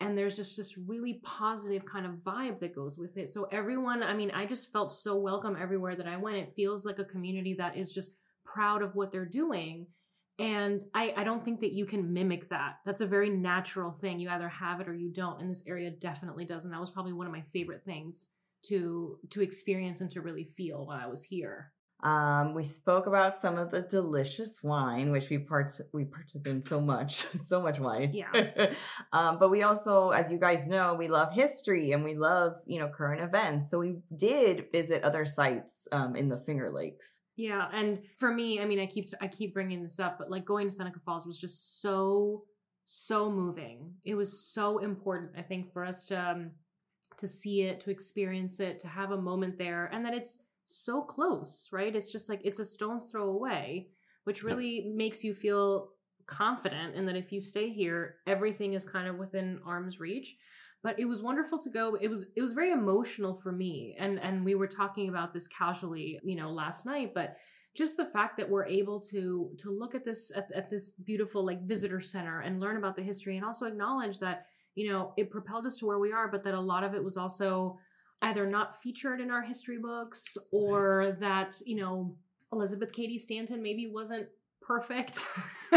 And 0.00 0.18
there's 0.18 0.36
just 0.36 0.56
this 0.56 0.76
really 0.76 1.20
positive 1.22 1.84
kind 1.86 2.06
of 2.06 2.24
vibe 2.24 2.58
that 2.60 2.74
goes 2.74 2.98
with 2.98 3.16
it. 3.16 3.28
So 3.28 3.44
everyone, 3.52 4.02
I 4.02 4.14
mean, 4.14 4.32
I 4.32 4.46
just 4.46 4.72
felt 4.72 4.92
so 4.92 5.16
welcome 5.16 5.56
everywhere 5.58 5.94
that 5.94 6.08
I 6.08 6.16
went. 6.16 6.36
It 6.38 6.54
feels 6.56 6.84
like 6.84 6.98
a 6.98 7.04
community 7.04 7.54
that 7.54 7.76
is 7.76 7.92
just 7.92 8.16
proud 8.44 8.82
of 8.82 8.96
what 8.96 9.12
they're 9.12 9.24
doing 9.24 9.86
and 10.38 10.82
I, 10.94 11.12
I 11.16 11.24
don't 11.24 11.44
think 11.44 11.60
that 11.60 11.72
you 11.72 11.84
can 11.84 12.12
mimic 12.12 12.48
that 12.50 12.76
that's 12.84 13.00
a 13.00 13.06
very 13.06 13.30
natural 13.30 13.92
thing 13.92 14.18
you 14.18 14.28
either 14.28 14.48
have 14.48 14.80
it 14.80 14.88
or 14.88 14.94
you 14.94 15.10
don't 15.10 15.40
and 15.40 15.50
this 15.50 15.62
area 15.66 15.90
definitely 15.90 16.44
does 16.44 16.64
and 16.64 16.72
that 16.72 16.80
was 16.80 16.90
probably 16.90 17.12
one 17.12 17.26
of 17.26 17.32
my 17.32 17.42
favorite 17.42 17.84
things 17.84 18.28
to 18.64 19.18
to 19.30 19.42
experience 19.42 20.00
and 20.00 20.10
to 20.10 20.20
really 20.20 20.44
feel 20.44 20.86
while 20.86 21.00
i 21.00 21.06
was 21.06 21.22
here 21.22 21.72
Um, 22.02 22.54
we 22.54 22.64
spoke 22.64 23.06
about 23.06 23.38
some 23.38 23.58
of 23.58 23.70
the 23.70 23.82
delicious 23.82 24.62
wine, 24.62 25.12
which 25.12 25.30
we 25.30 25.38
part 25.38 25.70
we 25.92 26.04
partook 26.04 26.46
in 26.46 26.60
so 26.60 26.80
much, 26.80 27.26
so 27.44 27.62
much 27.62 27.78
wine. 27.78 28.10
Yeah. 28.12 28.72
um, 29.12 29.38
but 29.38 29.50
we 29.50 29.62
also, 29.62 30.10
as 30.10 30.30
you 30.30 30.38
guys 30.38 30.68
know, 30.68 30.94
we 30.94 31.08
love 31.08 31.32
history 31.32 31.92
and 31.92 32.02
we 32.02 32.14
love 32.14 32.56
you 32.66 32.80
know 32.80 32.88
current 32.88 33.22
events. 33.22 33.70
So 33.70 33.78
we 33.78 33.98
did 34.16 34.66
visit 34.72 35.04
other 35.04 35.24
sites 35.24 35.86
um, 35.92 36.16
in 36.16 36.28
the 36.28 36.38
Finger 36.38 36.70
Lakes. 36.70 37.20
yeah 37.36 37.68
and 37.72 38.02
for 38.18 38.30
me 38.32 38.60
i 38.60 38.64
mean 38.64 38.78
i 38.78 38.86
keep 38.86 39.08
i 39.20 39.26
keep 39.26 39.54
bringing 39.54 39.82
this 39.82 39.98
up 39.98 40.18
but 40.18 40.30
like 40.30 40.44
going 40.44 40.68
to 40.68 40.74
seneca 40.74 41.00
falls 41.04 41.26
was 41.26 41.38
just 41.38 41.80
so 41.80 42.44
so 42.84 43.30
moving 43.30 43.94
it 44.04 44.14
was 44.14 44.30
so 44.52 44.78
important 44.78 45.30
i 45.38 45.42
think 45.42 45.72
for 45.72 45.82
us 45.84 46.04
to 46.04 46.14
um, 46.14 46.50
to 47.16 47.26
see 47.26 47.62
it 47.62 47.80
to 47.80 47.90
experience 47.90 48.60
it 48.60 48.78
to 48.78 48.88
have 48.88 49.12
a 49.12 49.16
moment 49.16 49.56
there 49.56 49.88
and 49.92 50.04
that 50.04 50.12
it's 50.12 50.40
so 50.66 51.02
close 51.02 51.68
right? 51.72 51.94
It's 51.94 52.12
just 52.12 52.28
like 52.28 52.40
it's 52.44 52.58
a 52.58 52.64
stone's 52.64 53.04
throw 53.04 53.28
away 53.28 53.88
which 54.24 54.44
really 54.44 54.92
makes 54.94 55.24
you 55.24 55.34
feel 55.34 55.88
confident 56.26 56.94
in 56.94 57.06
that 57.06 57.16
if 57.16 57.32
you 57.32 57.40
stay 57.40 57.70
here 57.70 58.16
everything 58.26 58.74
is 58.74 58.84
kind 58.84 59.08
of 59.08 59.16
within 59.16 59.60
arm's 59.66 60.00
reach. 60.00 60.36
But 60.82 60.98
it 60.98 61.04
was 61.04 61.22
wonderful 61.22 61.60
to 61.60 61.70
go. 61.70 61.96
It 62.00 62.08
was 62.08 62.26
it 62.34 62.40
was 62.40 62.52
very 62.52 62.72
emotional 62.72 63.34
for 63.34 63.52
me 63.52 63.96
and 63.98 64.18
and 64.20 64.44
we 64.44 64.54
were 64.54 64.66
talking 64.66 65.08
about 65.08 65.32
this 65.32 65.46
casually 65.48 66.18
you 66.22 66.36
know 66.36 66.50
last 66.50 66.86
night 66.86 67.12
but 67.14 67.36
just 67.74 67.96
the 67.96 68.04
fact 68.06 68.36
that 68.36 68.48
we're 68.48 68.66
able 68.66 69.00
to 69.00 69.50
to 69.58 69.70
look 69.70 69.94
at 69.94 70.04
this 70.04 70.30
at, 70.36 70.50
at 70.52 70.68
this 70.68 70.90
beautiful 70.90 71.44
like 71.44 71.62
visitor 71.62 72.00
center 72.00 72.40
and 72.40 72.60
learn 72.60 72.76
about 72.76 72.96
the 72.96 73.02
history 73.02 73.36
and 73.36 73.44
also 73.44 73.66
acknowledge 73.66 74.18
that 74.18 74.46
you 74.74 74.90
know 74.90 75.12
it 75.16 75.30
propelled 75.30 75.66
us 75.66 75.76
to 75.76 75.86
where 75.86 75.98
we 75.98 76.12
are 76.12 76.28
but 76.28 76.42
that 76.42 76.54
a 76.54 76.60
lot 76.60 76.84
of 76.84 76.94
it 76.94 77.02
was 77.02 77.16
also 77.16 77.78
either 78.22 78.46
not 78.46 78.80
featured 78.80 79.20
in 79.20 79.30
our 79.30 79.42
history 79.42 79.78
books 79.78 80.36
or 80.50 81.16
that 81.20 81.56
you 81.66 81.76
know 81.76 82.16
elizabeth 82.52 82.92
cady 82.92 83.18
stanton 83.18 83.62
maybe 83.62 83.86
wasn't 83.86 84.26
perfect. 84.60 85.24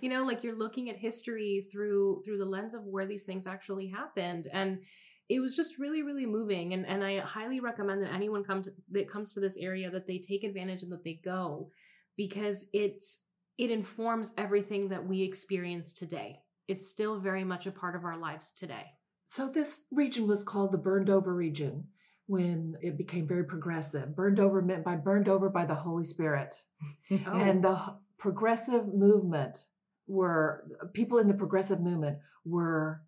You 0.00 0.08
know 0.08 0.24
like 0.24 0.42
you're 0.42 0.58
looking 0.58 0.90
at 0.90 0.96
history 0.96 1.68
through 1.70 2.22
through 2.24 2.38
the 2.38 2.44
lens 2.44 2.74
of 2.74 2.84
where 2.84 3.06
these 3.06 3.22
things 3.22 3.46
actually 3.46 3.86
happened 3.88 4.48
and 4.52 4.80
it 5.28 5.40
was 5.40 5.54
just 5.54 5.78
really 5.78 6.02
really 6.02 6.26
moving 6.26 6.72
and 6.72 6.86
and 6.86 7.04
i 7.04 7.18
highly 7.20 7.60
recommend 7.60 8.02
that 8.02 8.12
anyone 8.12 8.42
come 8.42 8.62
to 8.62 8.72
that 8.90 9.08
comes 9.08 9.32
to 9.32 9.40
this 9.40 9.56
area 9.56 9.90
that 9.90 10.06
they 10.06 10.18
take 10.18 10.42
advantage 10.42 10.82
and 10.82 10.90
that 10.90 11.04
they 11.04 11.20
go 11.24 11.70
because 12.16 12.66
it's 12.72 13.24
it 13.60 13.70
informs 13.70 14.32
everything 14.38 14.88
that 14.88 15.06
we 15.06 15.22
experience 15.22 15.92
today. 15.92 16.40
It's 16.66 16.88
still 16.88 17.20
very 17.20 17.44
much 17.44 17.66
a 17.66 17.70
part 17.70 17.94
of 17.94 18.04
our 18.04 18.18
lives 18.18 18.52
today 18.52 18.86
So 19.30 19.46
this 19.48 19.78
region 19.92 20.26
was 20.26 20.42
called 20.42 20.72
the 20.72 20.78
burned 20.78 21.08
over 21.08 21.32
region 21.32 21.84
when 22.26 22.76
it 22.82 22.98
became 22.98 23.28
very 23.28 23.44
progressive. 23.44 24.16
Burned 24.16 24.40
over 24.40 24.60
meant 24.60 24.82
by 24.82 24.96
burned 24.96 25.28
over 25.28 25.48
by 25.48 25.66
the 25.66 25.76
Holy 25.76 26.02
Spirit. 26.02 26.56
Oh. 27.12 27.38
And 27.38 27.62
the 27.62 27.96
progressive 28.18 28.92
movement 28.92 29.66
were 30.08 30.64
people 30.94 31.18
in 31.18 31.28
the 31.28 31.34
progressive 31.34 31.80
movement 31.80 32.18
were 32.44 33.02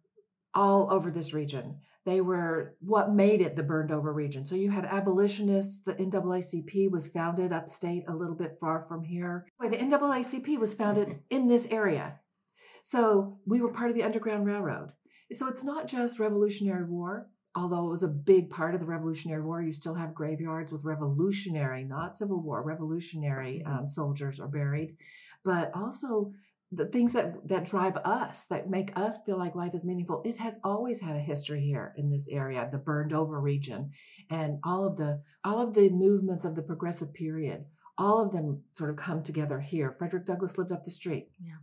all 0.54 0.92
over 0.92 1.10
this 1.10 1.34
region. 1.34 1.78
They 2.04 2.20
were 2.20 2.76
what 2.80 3.12
made 3.12 3.40
it 3.40 3.56
the 3.56 3.64
burned 3.64 3.90
over 3.90 4.12
region. 4.12 4.46
So 4.46 4.54
you 4.54 4.70
had 4.70 4.84
abolitionists. 4.84 5.80
The 5.80 5.94
NAACP 5.94 6.88
was 6.90 7.08
founded 7.08 7.52
upstate, 7.52 8.04
a 8.06 8.14
little 8.14 8.36
bit 8.36 8.58
far 8.60 8.82
from 8.82 9.02
here. 9.02 9.46
The 9.58 9.76
NAACP 9.76 10.56
was 10.58 10.74
founded 10.74 11.20
in 11.30 11.48
this 11.48 11.66
area. 11.66 12.20
So 12.84 13.38
we 13.44 13.60
were 13.60 13.72
part 13.72 13.90
of 13.90 13.96
the 13.96 14.04
Underground 14.04 14.46
Railroad. 14.46 14.92
So 15.32 15.48
it's 15.48 15.64
not 15.64 15.86
just 15.86 16.20
Revolutionary 16.20 16.84
War, 16.84 17.28
although 17.54 17.86
it 17.86 17.90
was 17.90 18.02
a 18.02 18.08
big 18.08 18.50
part 18.50 18.74
of 18.74 18.80
the 18.80 18.86
Revolutionary 18.86 19.42
War. 19.42 19.62
You 19.62 19.72
still 19.72 19.94
have 19.94 20.14
graveyards 20.14 20.72
with 20.72 20.84
revolutionary, 20.84 21.84
not 21.84 22.16
Civil 22.16 22.42
War, 22.42 22.62
revolutionary 22.62 23.62
um, 23.64 23.88
soldiers 23.88 24.40
are 24.40 24.48
buried, 24.48 24.96
but 25.44 25.70
also 25.74 26.32
the 26.74 26.86
things 26.86 27.12
that 27.12 27.46
that 27.48 27.66
drive 27.66 27.96
us, 27.98 28.46
that 28.46 28.70
make 28.70 28.98
us 28.98 29.18
feel 29.24 29.38
like 29.38 29.54
life 29.54 29.74
is 29.74 29.84
meaningful. 29.84 30.22
It 30.24 30.38
has 30.38 30.58
always 30.64 31.00
had 31.00 31.16
a 31.16 31.20
history 31.20 31.60
here 31.60 31.92
in 31.96 32.10
this 32.10 32.28
area, 32.28 32.66
the 32.72 32.78
burned 32.78 33.12
over 33.12 33.38
region, 33.40 33.90
and 34.30 34.58
all 34.64 34.86
of 34.86 34.96
the 34.96 35.22
all 35.44 35.60
of 35.60 35.74
the 35.74 35.90
movements 35.90 36.44
of 36.44 36.54
the 36.54 36.62
progressive 36.62 37.12
period. 37.12 37.66
All 37.98 38.20
of 38.20 38.32
them 38.32 38.62
sort 38.72 38.88
of 38.88 38.96
come 38.96 39.22
together 39.22 39.60
here. 39.60 39.92
Frederick 39.92 40.24
Douglass 40.24 40.56
lived 40.56 40.72
up 40.72 40.82
the 40.82 40.90
street. 40.90 41.28
Yeah. 41.38 41.56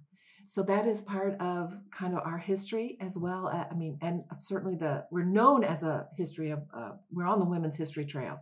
So 0.46 0.64
that 0.64 0.88
is 0.88 1.02
part 1.02 1.40
of 1.40 1.76
kind 1.92 2.14
of 2.16 2.24
our 2.26 2.38
history 2.38 2.98
as 3.00 3.18
well. 3.18 3.48
uh, 3.48 3.66
I 3.72 3.76
mean, 3.76 3.98
and 4.02 4.24
certainly 4.40 4.76
the 4.76 5.06
we're 5.12 5.24
known 5.24 5.64
as 5.64 5.84
a 5.84 6.08
history 6.18 6.50
of 6.52 6.60
uh, 6.74 6.92
we're 7.12 7.28
on 7.28 7.40
the 7.40 7.46
women's 7.46 7.76
history 7.76 8.06
trail, 8.06 8.42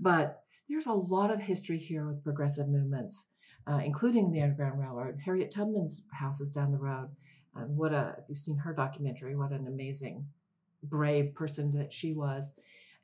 but 0.00 0.40
there's 0.68 0.86
a 0.86 0.92
lot 0.92 1.30
of 1.30 1.40
history 1.42 1.78
here 1.78 2.06
with 2.06 2.24
progressive 2.24 2.68
movements. 2.68 3.26
uh, 3.66 3.80
including 3.84 4.30
the 4.30 4.42
Underground 4.42 4.80
Railroad. 4.80 5.18
Harriet 5.24 5.50
Tubman's 5.50 6.02
house 6.12 6.40
is 6.40 6.50
down 6.50 6.72
the 6.72 6.78
road. 6.78 7.08
Um, 7.56 7.76
what 7.76 7.92
a, 7.92 8.16
if 8.18 8.24
you've 8.28 8.38
seen 8.38 8.58
her 8.58 8.74
documentary, 8.74 9.36
what 9.36 9.52
an 9.52 9.66
amazing, 9.66 10.26
brave 10.82 11.34
person 11.34 11.72
that 11.76 11.92
she 11.92 12.12
was. 12.12 12.52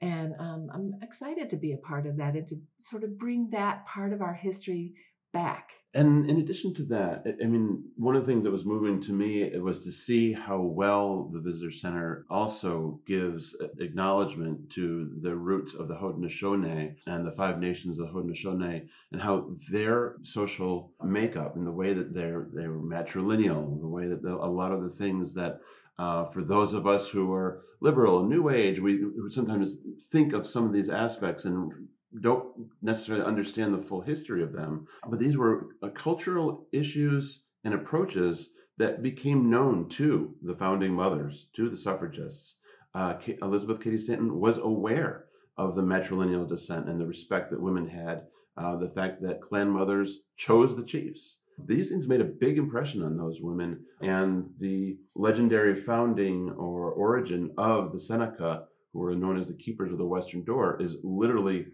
And 0.02 0.34
um, 0.38 0.70
I'm 0.72 0.94
excited 1.02 1.50
to 1.50 1.56
be 1.56 1.72
a 1.72 1.76
part 1.76 2.06
of 2.06 2.16
that 2.16 2.34
and 2.34 2.46
to 2.48 2.56
sort 2.78 3.04
of 3.04 3.18
bring 3.18 3.50
that 3.50 3.86
part 3.86 4.12
of 4.12 4.22
our 4.22 4.34
history 4.34 4.94
back. 5.32 5.72
And 5.92 6.30
in 6.30 6.36
addition 6.38 6.72
to 6.74 6.84
that, 6.84 7.24
I- 7.26 7.46
mean, 7.46 7.90
one 7.96 8.14
of 8.14 8.24
the 8.24 8.30
things 8.30 8.44
that 8.44 8.52
was 8.52 8.64
moving 8.64 9.00
to 9.02 9.12
me 9.12 9.42
it 9.42 9.60
was 9.60 9.80
to 9.80 9.90
see 9.90 10.32
how 10.32 10.60
well 10.60 11.28
the 11.32 11.40
visitor 11.40 11.72
center 11.72 12.26
also 12.30 13.00
gives 13.06 13.56
acknowledgement 13.80 14.70
to 14.70 15.10
the 15.20 15.34
roots 15.34 15.74
of 15.74 15.88
the 15.88 15.96
Haudenosaunee 15.96 16.94
and 17.08 17.26
the 17.26 17.32
five 17.32 17.58
nations 17.58 17.98
of 17.98 18.06
the 18.06 18.12
Haudenosaunee, 18.12 18.88
and 19.10 19.20
how 19.20 19.50
their 19.72 20.16
social 20.22 20.92
makeup 21.02 21.56
and 21.56 21.66
the 21.66 21.72
way 21.72 21.92
that 21.92 22.14
they're 22.14 22.48
they 22.54 22.68
were 22.68 22.80
matrilineal, 22.80 23.80
the 23.80 23.88
way 23.88 24.06
that 24.06 24.22
the, 24.22 24.32
a 24.32 24.46
lot 24.46 24.70
of 24.70 24.82
the 24.82 24.90
things 24.90 25.34
that 25.34 25.60
uh, 25.98 26.24
for 26.24 26.42
those 26.42 26.72
of 26.72 26.86
us 26.86 27.08
who 27.08 27.32
are 27.32 27.62
liberal 27.80 28.20
and 28.20 28.28
new 28.28 28.48
age, 28.48 28.78
we 28.78 29.04
we 29.04 29.28
sometimes 29.30 29.78
think 30.12 30.32
of 30.32 30.46
some 30.46 30.64
of 30.64 30.72
these 30.72 30.88
aspects 30.88 31.44
and 31.44 31.88
don't 32.18 32.70
necessarily 32.82 33.24
understand 33.24 33.72
the 33.72 33.78
full 33.78 34.00
history 34.00 34.42
of 34.42 34.52
them. 34.52 34.86
But 35.08 35.20
these 35.20 35.36
were 35.36 35.68
uh, 35.82 35.88
cultural 35.88 36.66
issues 36.72 37.44
and 37.64 37.74
approaches 37.74 38.50
that 38.78 39.02
became 39.02 39.50
known 39.50 39.88
to 39.90 40.34
the 40.42 40.54
founding 40.54 40.94
mothers, 40.94 41.48
to 41.54 41.68
the 41.68 41.76
suffragists. 41.76 42.56
Uh, 42.94 43.14
Elizabeth 43.42 43.80
Cady 43.82 43.98
Stanton 43.98 44.40
was 44.40 44.58
aware 44.58 45.26
of 45.56 45.74
the 45.74 45.82
matrilineal 45.82 46.48
descent 46.48 46.88
and 46.88 47.00
the 47.00 47.06
respect 47.06 47.50
that 47.50 47.60
women 47.60 47.88
had, 47.88 48.22
uh, 48.56 48.76
the 48.76 48.88
fact 48.88 49.22
that 49.22 49.42
clan 49.42 49.70
mothers 49.70 50.20
chose 50.36 50.74
the 50.74 50.84
chiefs. 50.84 51.38
These 51.66 51.90
things 51.90 52.08
made 52.08 52.22
a 52.22 52.24
big 52.24 52.56
impression 52.56 53.02
on 53.02 53.18
those 53.18 53.40
women, 53.42 53.84
and 54.00 54.48
the 54.58 54.96
legendary 55.14 55.76
founding 55.76 56.50
or 56.50 56.90
origin 56.92 57.52
of 57.58 57.92
the 57.92 58.00
Seneca, 58.00 58.64
who 58.92 59.02
are 59.02 59.14
known 59.14 59.38
as 59.38 59.48
the 59.48 59.54
keepers 59.54 59.92
of 59.92 59.98
the 59.98 60.06
Western 60.06 60.42
Door, 60.42 60.80
is 60.80 60.96
literally 61.02 61.66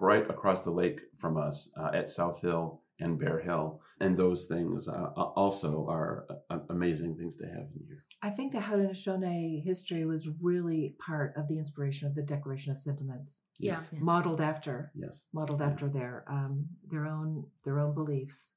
right 0.00 0.28
across 0.30 0.62
the 0.64 0.70
lake 0.70 1.00
from 1.16 1.36
us 1.36 1.70
uh, 1.80 1.90
at 1.94 2.08
South 2.08 2.40
Hill 2.40 2.80
and 3.00 3.18
Bear 3.18 3.40
Hill. 3.40 3.80
And 4.00 4.16
those 4.16 4.46
things 4.46 4.88
uh, 4.88 4.92
also 5.36 5.86
are 5.88 6.26
uh, 6.50 6.58
amazing 6.70 7.16
things 7.16 7.36
to 7.36 7.46
have 7.46 7.66
in 7.76 7.82
here. 7.86 8.04
I 8.22 8.30
think 8.30 8.52
the 8.52 8.58
Haudenosaunee 8.58 9.62
history 9.64 10.04
was 10.04 10.28
really 10.40 10.96
part 11.04 11.34
of 11.36 11.48
the 11.48 11.58
inspiration 11.58 12.08
of 12.08 12.14
the 12.14 12.22
Declaration 12.22 12.72
of 12.72 12.78
Sentiments, 12.78 13.40
Yeah. 13.58 13.82
modeled 13.92 14.40
after 14.40 14.90
Yes. 14.94 15.26
modeled 15.32 15.60
Yeah. 15.60 15.66
after 15.68 15.88
their 15.88 16.24
um, 16.28 16.66
their 16.90 17.06
own 17.06 17.46
their 17.64 17.78
own 17.78 17.94
beliefs. 17.94 18.52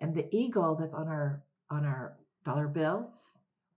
And 0.00 0.14
the 0.14 0.26
eagle 0.34 0.74
that's 0.76 0.94
on 0.94 1.08
our 1.08 1.42
on 1.70 1.84
our 1.84 2.16
dollar 2.44 2.68
bill 2.68 3.12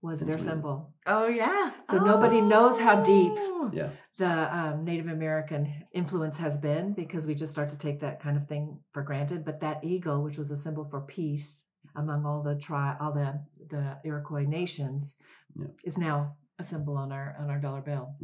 was 0.02 0.20
That's 0.20 0.28
their 0.28 0.36
right. 0.38 0.44
symbol. 0.44 0.92
Oh 1.06 1.26
yeah. 1.28 1.72
So 1.88 1.98
nobody 1.98 2.40
knows 2.40 2.78
how 2.78 3.02
deep 3.02 3.32
Oh. 3.36 3.70
Yeah. 3.72 3.90
The 4.16 4.56
um, 4.56 4.84
Native 4.84 5.08
American 5.08 5.84
influence 5.92 6.38
has 6.38 6.56
been 6.56 6.94
because 6.94 7.26
we 7.26 7.34
just 7.34 7.52
start 7.52 7.68
to 7.70 7.78
take 7.78 8.00
that 8.00 8.20
kind 8.20 8.36
of 8.36 8.48
thing 8.48 8.80
for 8.92 9.02
granted. 9.02 9.44
But 9.44 9.60
that 9.60 9.84
eagle, 9.84 10.22
which 10.22 10.38
was 10.38 10.50
a 10.50 10.56
symbol 10.56 10.84
for 10.84 11.00
peace 11.02 11.64
among 11.94 12.24
all 12.26 12.42
the 12.42 12.56
tri- 12.56 12.96
all 13.00 13.12
the 13.12 13.40
the 13.68 13.98
Iroquois 14.04 14.44
nations, 14.46 15.16
Yeah. 15.54 15.66
is 15.84 15.98
now 15.98 16.36
a 16.58 16.64
symbol 16.64 16.96
on 16.96 17.12
our 17.12 17.36
on 17.38 17.50
our 17.50 17.58
dollar 17.58 17.82
bill. 17.82 18.14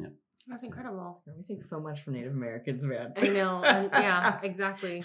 That's 0.46 0.64
incredible. 0.64 1.22
We 1.36 1.44
take 1.44 1.62
so 1.62 1.80
much 1.80 2.02
from 2.02 2.14
Native 2.14 2.32
Americans, 2.32 2.84
man. 2.84 3.12
I 3.16 3.28
know. 3.28 3.62
And 3.62 3.90
yeah, 3.94 4.40
exactly. 4.42 5.04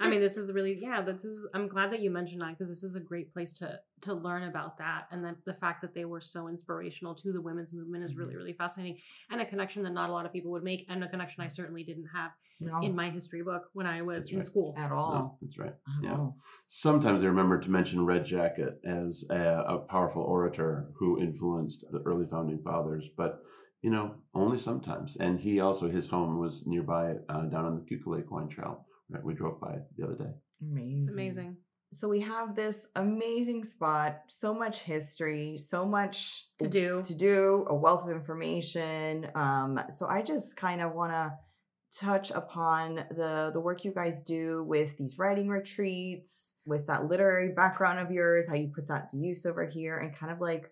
I 0.00 0.08
mean, 0.08 0.20
this 0.20 0.36
is 0.36 0.52
really 0.52 0.78
yeah. 0.80 1.00
This 1.00 1.24
is. 1.24 1.46
I'm 1.54 1.68
glad 1.68 1.90
that 1.92 2.00
you 2.00 2.10
mentioned 2.10 2.42
that 2.42 2.50
because 2.50 2.68
this 2.68 2.82
is 2.82 2.94
a 2.94 3.00
great 3.00 3.32
place 3.32 3.54
to 3.54 3.80
to 4.02 4.12
learn 4.12 4.42
about 4.42 4.76
that, 4.78 5.06
and 5.10 5.24
that 5.24 5.36
the 5.46 5.54
fact 5.54 5.80
that 5.80 5.94
they 5.94 6.04
were 6.04 6.20
so 6.20 6.48
inspirational 6.48 7.14
to 7.14 7.32
the 7.32 7.40
women's 7.40 7.72
movement 7.72 8.04
is 8.04 8.14
really 8.14 8.30
mm-hmm. 8.30 8.38
really 8.38 8.52
fascinating, 8.52 8.98
and 9.30 9.40
a 9.40 9.46
connection 9.46 9.82
that 9.84 9.92
not 9.92 10.10
a 10.10 10.12
lot 10.12 10.26
of 10.26 10.32
people 10.32 10.50
would 10.50 10.64
make, 10.64 10.84
and 10.88 11.02
a 11.02 11.08
connection 11.08 11.42
I 11.42 11.48
certainly 11.48 11.82
didn't 11.82 12.08
have 12.14 12.32
no, 12.60 12.80
in 12.82 12.94
my 12.94 13.10
history 13.10 13.42
book 13.42 13.70
when 13.72 13.86
I 13.86 14.02
was 14.02 14.24
That's 14.24 14.32
in 14.32 14.38
right. 14.38 14.44
school. 14.44 14.74
at 14.76 14.90
No, 14.90 14.96
all. 14.96 15.38
that's 15.40 15.58
right. 15.58 15.74
Yeah. 16.02 16.12
all. 16.12 16.36
Sometimes 16.66 17.24
I 17.24 17.26
remember 17.26 17.58
to 17.58 17.70
mention 17.70 18.04
Red 18.04 18.26
Jacket 18.26 18.80
as 18.84 19.24
a, 19.30 19.64
a 19.66 19.78
powerful 19.78 20.22
orator 20.22 20.88
who 20.98 21.20
influenced 21.20 21.84
the 21.90 22.00
early 22.00 22.26
founding 22.26 22.60
fathers, 22.62 23.06
but 23.16 23.40
you 23.84 23.90
know, 23.90 24.14
only 24.34 24.58
sometimes. 24.58 25.16
And 25.16 25.38
he 25.38 25.60
also, 25.60 25.90
his 25.90 26.08
home 26.08 26.38
was 26.40 26.66
nearby 26.66 27.16
uh, 27.28 27.42
down 27.42 27.66
on 27.66 27.74
the 27.76 27.82
Keuka 27.82 28.06
Lake 28.06 28.30
Wine 28.30 28.48
Trail. 28.48 28.86
Right, 29.10 29.22
we 29.22 29.34
drove 29.34 29.60
by 29.60 29.74
it 29.74 29.82
the 29.98 30.04
other 30.06 30.14
day. 30.14 30.32
Amazing. 30.62 30.98
It's 30.98 31.08
amazing. 31.08 31.56
So 31.92 32.08
we 32.08 32.20
have 32.22 32.56
this 32.56 32.86
amazing 32.96 33.62
spot, 33.62 34.22
so 34.28 34.54
much 34.54 34.80
history, 34.80 35.58
so 35.58 35.84
much 35.84 36.46
To 36.60 36.66
do. 36.66 37.02
to 37.04 37.14
do, 37.14 37.66
a 37.68 37.74
wealth 37.74 38.04
of 38.04 38.10
information. 38.10 39.30
Um, 39.34 39.78
so 39.90 40.06
I 40.08 40.22
just 40.22 40.56
kind 40.56 40.80
of 40.80 40.94
want 40.94 41.12
to 41.12 41.32
touch 42.00 42.30
upon 42.30 43.04
the 43.10 43.50
the 43.52 43.60
work 43.60 43.84
you 43.84 43.92
guys 43.92 44.22
do 44.22 44.64
with 44.64 44.96
these 44.96 45.18
writing 45.18 45.48
retreats, 45.48 46.54
with 46.64 46.86
that 46.86 47.04
literary 47.04 47.52
background 47.52 47.98
of 48.00 48.10
yours, 48.10 48.48
how 48.48 48.54
you 48.54 48.72
put 48.74 48.88
that 48.88 49.10
to 49.10 49.18
use 49.18 49.44
over 49.44 49.66
here, 49.66 49.98
and 49.98 50.16
kind 50.16 50.32
of 50.32 50.40
like 50.40 50.70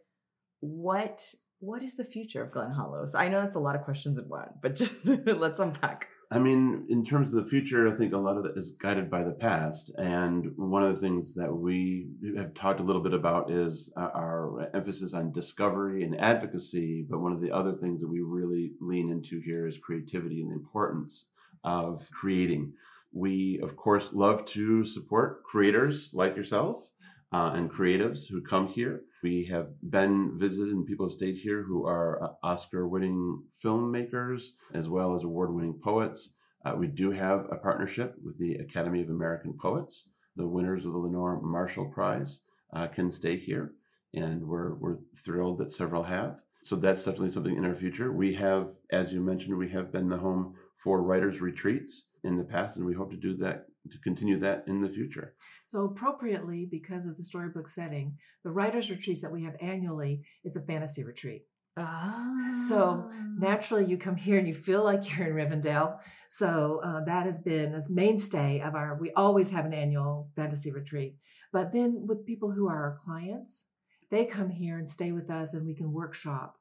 what 0.60 1.34
what 1.62 1.80
is 1.80 1.94
the 1.94 2.04
future 2.04 2.42
of 2.42 2.50
Glen 2.50 2.72
Hollows? 2.72 3.14
I 3.14 3.28
know 3.28 3.40
that's 3.40 3.54
a 3.54 3.60
lot 3.60 3.76
of 3.76 3.82
questions 3.82 4.18
in 4.18 4.28
one, 4.28 4.48
but 4.60 4.74
just 4.76 5.06
let's 5.06 5.60
unpack. 5.60 6.08
I 6.28 6.38
mean, 6.38 6.86
in 6.88 7.04
terms 7.04 7.32
of 7.32 7.44
the 7.44 7.48
future, 7.48 7.92
I 7.92 7.96
think 7.96 8.12
a 8.12 8.18
lot 8.18 8.36
of 8.36 8.46
it 8.46 8.52
is 8.56 8.72
guided 8.72 9.08
by 9.08 9.22
the 9.22 9.32
past. 9.32 9.92
And 9.96 10.46
one 10.56 10.82
of 10.82 10.94
the 10.94 11.00
things 11.00 11.34
that 11.34 11.54
we 11.54 12.08
have 12.36 12.54
talked 12.54 12.80
a 12.80 12.82
little 12.82 13.02
bit 13.02 13.14
about 13.14 13.50
is 13.50 13.92
uh, 13.96 14.08
our 14.14 14.70
emphasis 14.74 15.14
on 15.14 15.30
discovery 15.30 16.02
and 16.02 16.18
advocacy. 16.18 17.06
But 17.08 17.20
one 17.20 17.32
of 17.32 17.40
the 17.40 17.52
other 17.52 17.74
things 17.74 18.00
that 18.00 18.08
we 18.08 18.22
really 18.22 18.72
lean 18.80 19.10
into 19.10 19.40
here 19.40 19.66
is 19.66 19.78
creativity 19.78 20.40
and 20.40 20.50
the 20.50 20.56
importance 20.56 21.26
of 21.62 22.08
creating. 22.10 22.72
We, 23.12 23.60
of 23.62 23.76
course, 23.76 24.10
love 24.12 24.46
to 24.46 24.84
support 24.84 25.44
creators 25.44 26.10
like 26.12 26.34
yourself 26.34 26.88
uh, 27.32 27.52
and 27.54 27.70
creatives 27.70 28.28
who 28.28 28.42
come 28.42 28.68
here. 28.68 29.02
We 29.22 29.44
have 29.46 29.68
been 29.82 30.38
visited 30.38 30.72
and 30.72 30.86
people 30.86 31.06
have 31.06 31.12
stayed 31.12 31.36
here 31.36 31.62
who 31.62 31.86
are 31.86 32.22
uh, 32.22 32.28
Oscar 32.42 32.86
winning 32.86 33.42
filmmakers 33.64 34.50
as 34.74 34.88
well 34.88 35.14
as 35.14 35.24
award 35.24 35.54
winning 35.54 35.78
poets. 35.82 36.30
Uh, 36.64 36.74
we 36.76 36.86
do 36.86 37.10
have 37.10 37.46
a 37.50 37.56
partnership 37.56 38.14
with 38.24 38.38
the 38.38 38.54
Academy 38.56 39.02
of 39.02 39.10
American 39.10 39.54
Poets. 39.54 40.08
The 40.36 40.46
winners 40.46 40.84
of 40.84 40.92
the 40.92 40.98
Lenore 40.98 41.40
Marshall 41.40 41.86
Prize 41.86 42.40
uh, 42.72 42.86
can 42.86 43.10
stay 43.10 43.36
here, 43.36 43.72
and 44.14 44.46
we're, 44.46 44.74
we're 44.74 44.98
thrilled 45.24 45.58
that 45.58 45.72
several 45.72 46.04
have. 46.04 46.40
So 46.62 46.76
that's 46.76 47.04
definitely 47.04 47.30
something 47.30 47.56
in 47.56 47.64
our 47.64 47.74
future. 47.74 48.12
We 48.12 48.34
have, 48.34 48.68
as 48.90 49.12
you 49.12 49.20
mentioned, 49.20 49.58
we 49.58 49.70
have 49.70 49.90
been 49.90 50.08
the 50.08 50.18
home 50.18 50.54
for 50.76 51.02
writers' 51.02 51.40
retreats 51.40 52.04
in 52.22 52.36
the 52.36 52.44
past, 52.44 52.76
and 52.76 52.86
we 52.86 52.94
hope 52.94 53.10
to 53.10 53.16
do 53.16 53.36
that 53.38 53.66
to 53.90 53.98
continue 53.98 54.38
that 54.38 54.64
in 54.66 54.80
the 54.80 54.88
future. 54.88 55.34
So 55.66 55.84
appropriately, 55.84 56.66
because 56.70 57.06
of 57.06 57.16
the 57.16 57.24
storybook 57.24 57.68
setting, 57.68 58.16
the 58.44 58.50
writers' 58.50 58.90
retreats 58.90 59.22
that 59.22 59.32
we 59.32 59.44
have 59.44 59.56
annually 59.60 60.22
is 60.44 60.56
a 60.56 60.62
fantasy 60.62 61.02
retreat. 61.02 61.42
Ah. 61.76 62.54
So, 62.68 63.10
Naturally, 63.38 63.86
you 63.86 63.96
come 63.96 64.16
here 64.16 64.38
and 64.38 64.46
you 64.46 64.54
feel 64.54 64.84
like 64.84 65.16
you're 65.16 65.26
in 65.26 65.34
Rivendell. 65.34 65.98
So 66.30 66.80
uh, 66.84 67.02
that 67.04 67.24
has 67.26 67.38
been 67.38 67.74
a 67.74 67.80
mainstay 67.88 68.60
of 68.60 68.74
our. 68.74 68.96
We 69.00 69.10
always 69.12 69.50
have 69.50 69.64
an 69.64 69.72
annual 69.72 70.30
fantasy 70.36 70.70
retreat, 70.70 71.16
but 71.52 71.72
then 71.72 72.06
with 72.06 72.26
people 72.26 72.52
who 72.52 72.68
are 72.68 72.76
our 72.76 72.98
clients, 73.00 73.64
they 74.10 74.26
come 74.26 74.50
here 74.50 74.78
and 74.78 74.88
stay 74.88 75.12
with 75.12 75.30
us, 75.30 75.54
and 75.54 75.66
we 75.66 75.74
can 75.74 75.92
workshop 75.92 76.56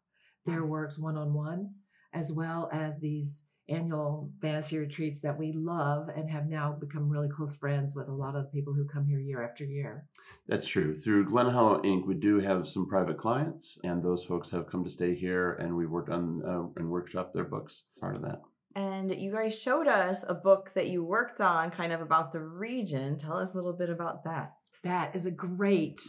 their 0.45 0.61
Nice. 0.61 0.69
works 0.69 0.97
one 0.97 1.17
on 1.17 1.33
one, 1.33 1.75
as 2.13 2.31
well 2.31 2.69
as 2.71 2.99
these 2.99 3.43
annual 3.69 4.31
fantasy 4.41 4.77
retreats 4.77 5.21
that 5.21 5.37
we 5.37 5.51
love 5.53 6.09
and 6.09 6.29
have 6.29 6.47
now 6.47 6.75
become 6.79 7.09
really 7.09 7.29
close 7.29 7.55
friends 7.55 7.95
with 7.95 8.09
a 8.09 8.13
lot 8.13 8.35
of 8.35 8.43
the 8.43 8.49
people 8.51 8.73
who 8.73 8.85
come 8.85 9.05
here 9.05 9.19
year 9.19 9.43
after 9.43 9.63
year. 9.63 10.05
That's 10.47 10.67
true. 10.67 10.95
Through 10.95 11.29
Glen 11.29 11.49
Hollow 11.49 11.81
Inc., 11.81 12.05
we 12.05 12.15
do 12.15 12.39
have 12.39 12.67
some 12.67 12.87
private 12.87 13.17
clients, 13.17 13.77
and 13.83 14.03
those 14.03 14.23
folks 14.23 14.51
have 14.51 14.67
come 14.67 14.83
to 14.83 14.89
stay 14.89 15.15
here, 15.15 15.53
and 15.53 15.75
we 15.75 15.85
worked 15.85 16.09
on 16.09 16.41
uh, 16.45 16.79
and 16.79 16.89
workshop 16.89 17.33
their 17.33 17.45
books. 17.45 17.83
Part 17.99 18.15
of 18.15 18.21
that. 18.23 18.41
And 18.75 19.13
you 19.13 19.33
guys 19.33 19.59
showed 19.59 19.87
us 19.87 20.23
a 20.27 20.33
book 20.33 20.71
that 20.75 20.87
you 20.87 21.03
worked 21.03 21.41
on 21.41 21.71
kind 21.71 21.91
of 21.91 22.01
about 22.01 22.31
the 22.31 22.39
region. 22.39 23.17
Tell 23.17 23.37
us 23.37 23.53
a 23.53 23.55
little 23.55 23.73
bit 23.73 23.89
about 23.89 24.23
that. 24.23 24.53
that 24.83 25.15
is 25.15 25.25
a 25.25 25.31
great 25.31 25.99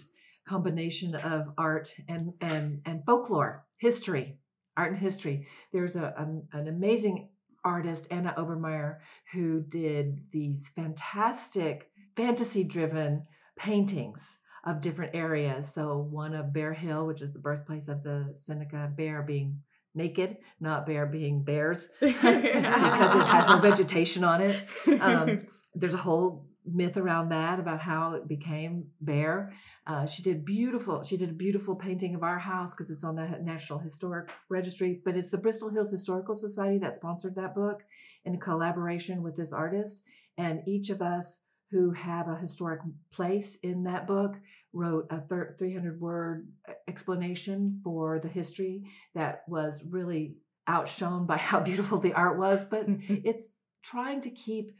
combination 0.46 1.14
of 1.14 1.48
art 1.56 1.94
and 2.08 2.32
and 2.40 2.80
and 2.84 3.04
folklore 3.06 3.64
history 3.76 4.38
art 4.76 4.92
and 4.92 5.00
history 5.00 5.46
there's 5.72 5.96
a, 5.96 6.20
um, 6.20 6.42
an 6.52 6.66
amazing 6.66 7.28
artist 7.64 8.06
anna 8.10 8.34
obermeyer 8.36 8.98
who 9.32 9.60
did 9.60 10.20
these 10.32 10.68
fantastic 10.74 11.90
fantasy 12.16 12.64
driven 12.64 13.26
paintings 13.56 14.38
of 14.64 14.80
different 14.80 15.14
areas. 15.14 15.72
So 15.72 15.98
one 15.98 16.34
of 16.34 16.52
bear 16.52 16.72
hill 16.72 17.06
which 17.06 17.22
is 17.22 17.32
the 17.32 17.38
birthplace 17.38 17.88
of 17.88 18.02
the 18.02 18.32
seneca 18.36 18.90
bear 18.96 19.22
being 19.22 19.60
naked 19.94 20.38
not 20.60 20.86
bear 20.86 21.06
being 21.06 21.42
bears 21.44 21.88
because 22.00 22.24
it 22.24 22.64
has 22.64 23.46
no 23.46 23.58
vegetation 23.60 24.24
on 24.24 24.40
it. 24.40 24.68
Um, 25.00 25.46
there's 25.74 25.94
a 25.94 25.98
whole 25.98 26.46
myth 26.64 26.96
around 26.96 27.30
that 27.30 27.58
about 27.58 27.80
how 27.80 28.14
it 28.14 28.28
became 28.28 28.86
bare. 29.00 29.52
Uh, 29.86 30.06
she 30.06 30.22
did 30.22 30.44
beautiful. 30.44 31.02
She 31.02 31.16
did 31.16 31.30
a 31.30 31.34
beautiful 31.34 31.74
painting 31.74 32.14
of 32.14 32.22
our 32.22 32.38
house 32.38 32.72
because 32.72 32.90
it's 32.90 33.04
on 33.04 33.16
the 33.16 33.26
National 33.42 33.78
Historic 33.78 34.30
Registry. 34.48 35.00
But 35.04 35.16
it's 35.16 35.30
the 35.30 35.38
Bristol 35.38 35.70
Hills 35.70 35.90
Historical 35.90 36.34
Society 36.34 36.78
that 36.78 36.94
sponsored 36.94 37.34
that 37.36 37.54
book 37.54 37.82
in 38.24 38.38
collaboration 38.38 39.22
with 39.22 39.36
this 39.36 39.52
artist. 39.52 40.02
And 40.38 40.62
each 40.66 40.90
of 40.90 41.02
us 41.02 41.40
who 41.70 41.90
have 41.92 42.28
a 42.28 42.36
historic 42.36 42.80
place 43.10 43.56
in 43.62 43.84
that 43.84 44.06
book 44.06 44.36
wrote 44.72 45.06
a 45.10 45.20
300 45.20 46.00
word 46.00 46.48
explanation 46.86 47.80
for 47.82 48.18
the 48.18 48.28
history 48.28 48.84
that 49.14 49.42
was 49.48 49.82
really 49.88 50.36
outshone 50.66 51.26
by 51.26 51.36
how 51.38 51.60
beautiful 51.60 51.98
the 51.98 52.12
art 52.12 52.38
was. 52.38 52.64
But 52.64 52.86
it's 53.08 53.48
trying 53.82 54.20
to 54.20 54.30
keep 54.30 54.72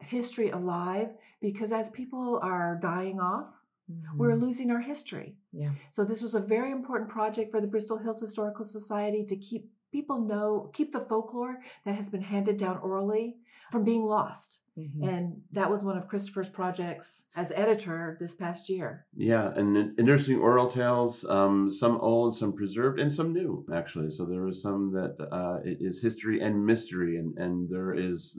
history 0.00 0.50
alive 0.50 1.10
because 1.40 1.72
as 1.72 1.88
people 1.90 2.38
are 2.42 2.78
dying 2.80 3.20
off, 3.20 3.48
mm-hmm. 3.90 4.18
we're 4.18 4.34
losing 4.34 4.70
our 4.70 4.80
history. 4.80 5.36
Yeah. 5.52 5.70
So 5.90 6.04
this 6.04 6.22
was 6.22 6.34
a 6.34 6.40
very 6.40 6.70
important 6.70 7.10
project 7.10 7.50
for 7.50 7.60
the 7.60 7.66
Bristol 7.66 7.98
Hills 7.98 8.20
Historical 8.20 8.64
Society 8.64 9.24
to 9.24 9.36
keep 9.36 9.70
people 9.92 10.20
know, 10.20 10.70
keep 10.74 10.92
the 10.92 11.00
folklore 11.00 11.58
that 11.84 11.94
has 11.94 12.10
been 12.10 12.22
handed 12.22 12.56
down 12.58 12.78
orally 12.78 13.36
from 13.70 13.84
being 13.84 14.04
lost. 14.04 14.60
Mm-hmm. 14.78 15.08
And 15.08 15.42
that 15.52 15.70
was 15.70 15.82
one 15.82 15.96
of 15.96 16.06
Christopher's 16.06 16.50
projects 16.50 17.24
as 17.34 17.50
editor 17.52 18.18
this 18.20 18.34
past 18.34 18.68
year. 18.68 19.06
Yeah, 19.16 19.52
and 19.56 19.98
interesting 19.98 20.38
oral 20.38 20.68
tales, 20.68 21.24
um, 21.24 21.70
some 21.70 21.96
old, 21.96 22.36
some 22.36 22.52
preserved, 22.52 23.00
and 23.00 23.12
some 23.12 23.32
new, 23.32 23.64
actually. 23.72 24.10
So 24.10 24.26
there 24.26 24.42
was 24.42 24.60
some 24.60 24.92
that 24.92 25.16
uh, 25.32 25.60
it 25.64 25.78
is 25.80 26.02
history 26.02 26.40
and 26.40 26.66
mystery, 26.66 27.16
and, 27.16 27.36
and 27.38 27.70
there 27.70 27.94
is 27.94 28.38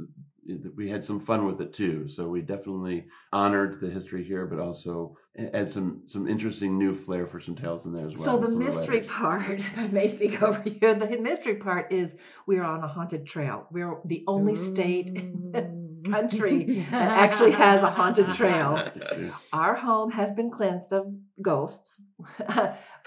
we 0.76 0.90
had 0.90 1.04
some 1.04 1.20
fun 1.20 1.46
with 1.46 1.62
it 1.62 1.74
too. 1.74 2.08
So 2.08 2.28
we 2.28 2.42
definitely 2.42 3.06
honored 3.32 3.80
the 3.80 3.90
history 3.90 4.24
here, 4.24 4.46
but 4.46 4.60
also 4.60 5.18
had 5.36 5.70
some 5.70 6.04
some 6.08 6.28
interesting 6.28 6.78
new 6.78 6.94
flair 6.94 7.28
for 7.28 7.40
some 7.40 7.56
tales 7.56 7.86
in 7.86 7.94
there 7.94 8.08
as 8.08 8.14
well. 8.16 8.24
So 8.24 8.38
the 8.38 8.56
mystery 8.56 9.02
part, 9.02 9.50
if 9.50 9.78
I 9.78 9.88
may 9.88 10.08
speak 10.08 10.42
over 10.42 10.62
you, 10.66 10.94
the 10.94 11.18
mystery 11.20 11.56
part 11.56 11.92
is 11.92 12.16
we 12.46 12.58
are 12.58 12.64
on 12.64 12.84
a 12.84 12.88
haunted 12.88 13.26
trail. 13.26 13.68
We're 13.72 14.00
the 14.06 14.24
only 14.28 14.56
state 14.56 15.10
in 15.10 15.88
country 16.10 16.86
that 16.92 17.12
actually 17.20 17.52
has 17.52 17.84
a 17.84 17.90
haunted 17.90 18.28
trail. 18.34 18.92
Our 19.54 19.76
home 19.76 20.12
has 20.12 20.34
been 20.34 20.50
cleansed 20.50 20.94
of 20.94 21.08
ghosts. 21.42 22.02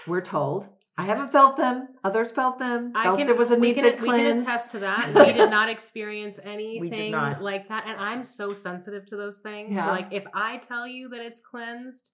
We're 0.07 0.21
told 0.21 0.69
I 1.01 1.05
haven't 1.05 1.31
felt 1.31 1.57
them. 1.57 1.87
Others 2.03 2.31
felt 2.31 2.59
them. 2.59 2.91
I 2.95 3.03
felt 3.05 3.17
can, 3.17 3.27
there 3.27 3.35
was 3.35 3.49
a 3.49 3.57
need 3.57 3.75
can, 3.75 3.85
to 3.85 3.91
cleanse. 3.93 4.03
We 4.05 4.29
can 4.29 4.41
attest 4.41 4.71
to 4.71 4.79
that. 4.79 5.13
we 5.27 5.33
did 5.33 5.49
not 5.49 5.69
experience 5.69 6.39
anything 6.43 7.11
like 7.11 7.67
that, 7.69 7.85
and 7.87 7.99
I'm 7.99 8.23
so 8.23 8.53
sensitive 8.53 9.07
to 9.07 9.15
those 9.15 9.39
things. 9.39 9.75
Yeah. 9.75 9.85
So 9.85 9.91
like, 9.91 10.09
if 10.11 10.25
I 10.33 10.57
tell 10.57 10.87
you 10.87 11.09
that 11.09 11.21
it's 11.21 11.39
cleansed, 11.39 12.11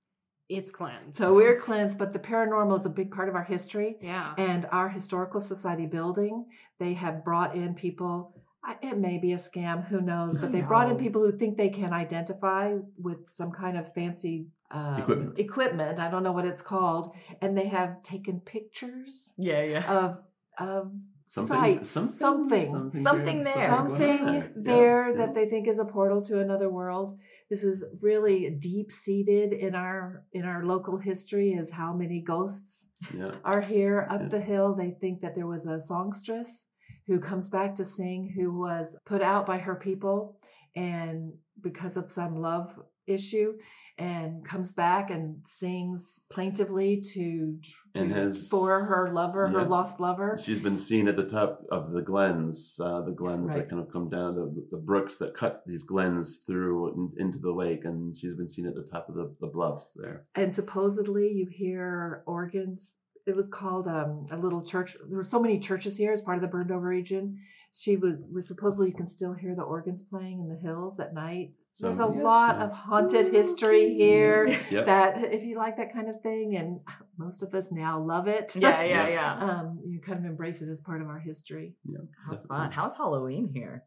it's 0.50 0.71
cleansed. 0.71 1.17
So 1.17 1.36
we're 1.36 1.60
cleansed, 1.60 1.97
but 1.97 2.13
the 2.13 2.19
paranormal 2.19 2.80
is 2.80 2.86
a 2.86 2.89
big 2.89 3.12
part 3.12 3.28
of 3.28 3.36
our 3.36 3.43
history. 3.43 3.97
Yeah. 4.02 4.34
And 4.38 4.65
our 4.71 4.88
historical 4.88 5.41
society 5.41 5.86
building, 5.86 6.45
they 6.80 6.93
have 6.93 7.26
brought 7.26 7.56
in 7.56 7.73
people. 7.73 8.41
It 8.82 8.97
may 8.97 9.17
be 9.17 9.34
a 9.34 9.38
scam, 9.38 9.88
who 9.88 10.02
knows? 10.02 10.38
But 10.38 10.52
they 10.52 10.62
brought 10.62 10.89
in 10.89 10.97
people 10.97 11.21
who 11.21 11.38
think 11.38 11.58
they 11.58 11.69
can 11.69 11.93
identify 11.93 12.76
with 12.97 13.28
some 13.28 13.52
kind 13.52 13.78
of 13.78 13.93
fancy 13.93 14.47
um, 14.71 15.01
equipment. 15.01 15.39
equipment. 15.39 15.99
I 15.99 16.10
don't 16.10 16.23
know 16.23 16.32
what 16.32 16.45
it's 16.45 16.62
called, 16.62 17.15
and 17.41 17.58
they 17.58 17.67
have 17.67 18.01
taken 18.03 18.39
pictures. 18.39 19.34
Yeah, 19.38 19.63
yeah. 19.63 19.91
Of 19.91 20.19
of 20.60 20.91
something, 21.27 21.58
sites, 21.58 21.89
something, 21.89 22.17
something, 22.17 22.71
something, 22.71 23.03
something 23.03 23.43
there, 23.43 23.69
something 23.69 24.51
there 24.56 25.10
yeah, 25.10 25.17
that 25.17 25.30
yeah. 25.30 25.34
they 25.34 25.49
think 25.49 25.67
is 25.67 25.80
a 25.80 25.86
portal 25.86 26.21
to 26.23 26.39
another 26.39 26.69
world. 26.69 27.17
This 27.49 27.63
is 27.63 27.86
really 28.01 28.49
deep 28.49 28.91
seated 28.91 29.53
in 29.53 29.75
our 29.75 30.23
in 30.34 30.43
our 30.45 30.65
local 30.65 30.97
history. 30.97 31.51
Is 31.53 31.71
how 31.71 31.93
many 31.93 32.21
ghosts 32.21 32.88
yeah. 33.15 33.36
are 33.45 33.62
here 33.62 34.08
up 34.10 34.30
the 34.30 34.41
hill. 34.41 34.75
They 34.75 34.91
think 34.91 35.21
that 35.21 35.36
there 35.36 35.47
was 35.47 35.65
a 35.65 35.80
songstress 35.80 36.65
who 37.08 37.19
comes 37.19 37.47
back 37.47 37.75
to 37.75 37.86
sing, 37.86 38.34
who 38.36 38.60
was 38.60 38.97
put 39.06 39.21
out 39.21 39.45
by 39.45 39.60
her 39.60 39.75
people, 39.75 40.39
and 40.75 41.34
because 41.62 41.95
of 41.95 42.12
some 42.12 42.41
love 42.41 42.77
issue 43.08 43.54
and 43.98 44.46
comes 44.46 44.72
back 44.72 45.10
and 45.10 45.38
sings 45.43 46.20
plaintively 46.30 47.02
to, 47.02 47.58
to 47.96 48.02
and 48.02 48.12
has, 48.12 48.48
for 48.48 48.84
her 48.84 49.12
lover, 49.12 49.50
yeah, 49.52 49.60
her 49.60 49.65
lost 49.65 50.00
lover. 50.00 50.39
She's 50.43 50.60
been 50.60 50.78
seen 50.78 51.08
at 51.08 51.15
the 51.15 51.24
top 51.24 51.63
of 51.72 51.91
the 51.91 52.02
glens, 52.02 52.80
uh, 52.82 53.02
the 53.02 53.12
glens 53.12 53.50
right. 53.50 53.58
that 53.60 53.70
kind 53.70 53.82
of 53.82 53.91
come 53.91 54.10
down, 54.10 54.36
the, 54.36 54.67
the 54.70 54.78
brooks 54.78 55.17
that 55.17 55.34
cut 55.34 55.63
these 55.65 55.84
glens 55.84 56.41
through 56.46 56.93
in, 56.93 57.26
into 57.26 57.39
the 57.39 57.52
lake, 57.52 57.86
and 57.86 58.15
she's 58.15 58.36
been 58.36 58.50
seen 58.50 58.67
at 58.67 58.76
the 58.76 58.84
top 58.84 59.10
of 59.10 59.15
the, 59.15 59.34
the 59.41 59.48
bluffs 59.48 59.91
there. 59.96 60.26
And 60.36 60.54
supposedly, 60.54 61.32
you 61.32 61.48
hear 61.50 62.24
organs 62.28 62.93
it 63.28 63.36
was 63.36 63.50
called 63.50 63.88
um, 63.88 64.26
a 64.32 64.38
little 64.38 64.63
church. 64.63 64.96
There 65.08 65.18
were 65.18 65.24
so 65.24 65.40
many 65.40 65.60
churches 65.60 65.98
here 65.98 66.13
as 66.13 66.22
part 66.22 66.38
of 66.38 66.42
the 66.42 66.48
burned 66.48 66.72
over 66.72 66.88
region. 66.88 67.40
She 67.74 67.98
would, 67.98 68.24
was 68.34 68.48
supposedly 68.48 68.88
you 68.88 68.96
can 68.96 69.06
still 69.06 69.34
hear 69.34 69.54
the 69.54 69.62
organs 69.62 70.02
playing 70.02 70.40
in 70.40 70.48
the 70.48 70.56
hills 70.56 71.00
at 71.00 71.13
night. 71.13 71.58
So, 71.74 71.88
There's 71.88 72.00
a 72.00 72.12
yes, 72.12 72.24
lot 72.24 72.58
yes. 72.58 72.72
of 72.72 72.78
haunted 72.90 73.34
history 73.34 73.94
here 73.94 74.48
yep. 74.72 74.86
that 74.86 75.34
if 75.34 75.44
you 75.44 75.58
like 75.58 75.76
that 75.78 75.94
kind 75.94 76.10
of 76.10 76.22
thing, 76.22 76.56
and 76.56 76.80
most 77.18 77.44
of 77.44 77.54
us 77.54 77.72
now 77.72 78.00
love 78.00 78.28
it. 78.28 78.56
Yeah, 78.56 78.82
yeah, 78.82 79.08
yeah. 79.10 79.34
um, 79.34 79.80
you 79.86 80.00
kind 80.00 80.18
of 80.18 80.26
embrace 80.26 80.62
it 80.62 80.70
as 80.70 80.80
part 80.80 81.02
of 81.02 81.08
our 81.08 81.20
history. 81.20 81.74
Yeah, 81.86 81.98
How 82.26 82.40
fun! 82.48 82.72
How's 82.72 82.96
Halloween 82.96 83.52
here? 83.54 83.84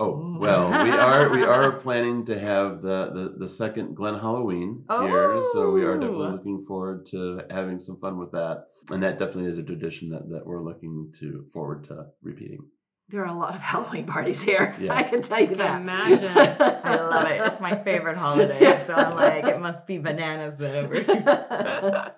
Oh 0.00 0.12
mm. 0.12 0.38
well, 0.38 0.70
we 0.84 0.90
are 0.90 1.28
we 1.28 1.42
are 1.42 1.72
planning 1.80 2.24
to 2.26 2.38
have 2.38 2.82
the 2.82 3.10
the, 3.12 3.34
the 3.38 3.48
second 3.48 3.96
Glen 3.96 4.14
Halloween 4.14 4.84
oh. 4.88 5.06
here, 5.06 5.42
so 5.52 5.72
we 5.72 5.82
are 5.82 5.98
definitely 5.98 6.26
oh. 6.26 6.30
looking 6.30 6.64
forward 6.66 7.06
to 7.06 7.40
having 7.50 7.80
some 7.80 7.98
fun 7.98 8.16
with 8.18 8.30
that, 8.30 8.66
and 8.90 9.02
that 9.02 9.18
definitely 9.18 9.50
is 9.50 9.58
a 9.58 9.62
tradition 9.62 10.10
that 10.10 10.28
that 10.30 10.46
we're 10.46 10.62
looking 10.62 11.12
to 11.18 11.46
forward 11.52 11.84
to 11.88 12.06
repeating. 12.22 12.60
There 13.08 13.22
are 13.22 13.26
a 13.26 13.34
lot 13.34 13.56
of 13.56 13.60
Halloween 13.72 14.06
parties 14.06 14.40
here. 14.40 14.76
Yeah. 14.78 14.94
I 14.94 15.02
can 15.02 15.20
tell 15.20 15.40
you 15.40 15.56
that. 15.56 15.80
Imagine, 15.80 16.30
I 16.36 16.96
love 16.96 17.28
it. 17.28 17.40
It's 17.52 17.60
my 17.60 17.74
favorite 17.84 18.18
holiday, 18.18 18.80
so 18.86 18.94
I'm 18.94 19.16
like, 19.16 19.44
it 19.46 19.60
must 19.60 19.84
be 19.84 19.98
bananas 19.98 20.58
that 20.58 20.76
over. 20.76 20.94
here. 20.94 22.12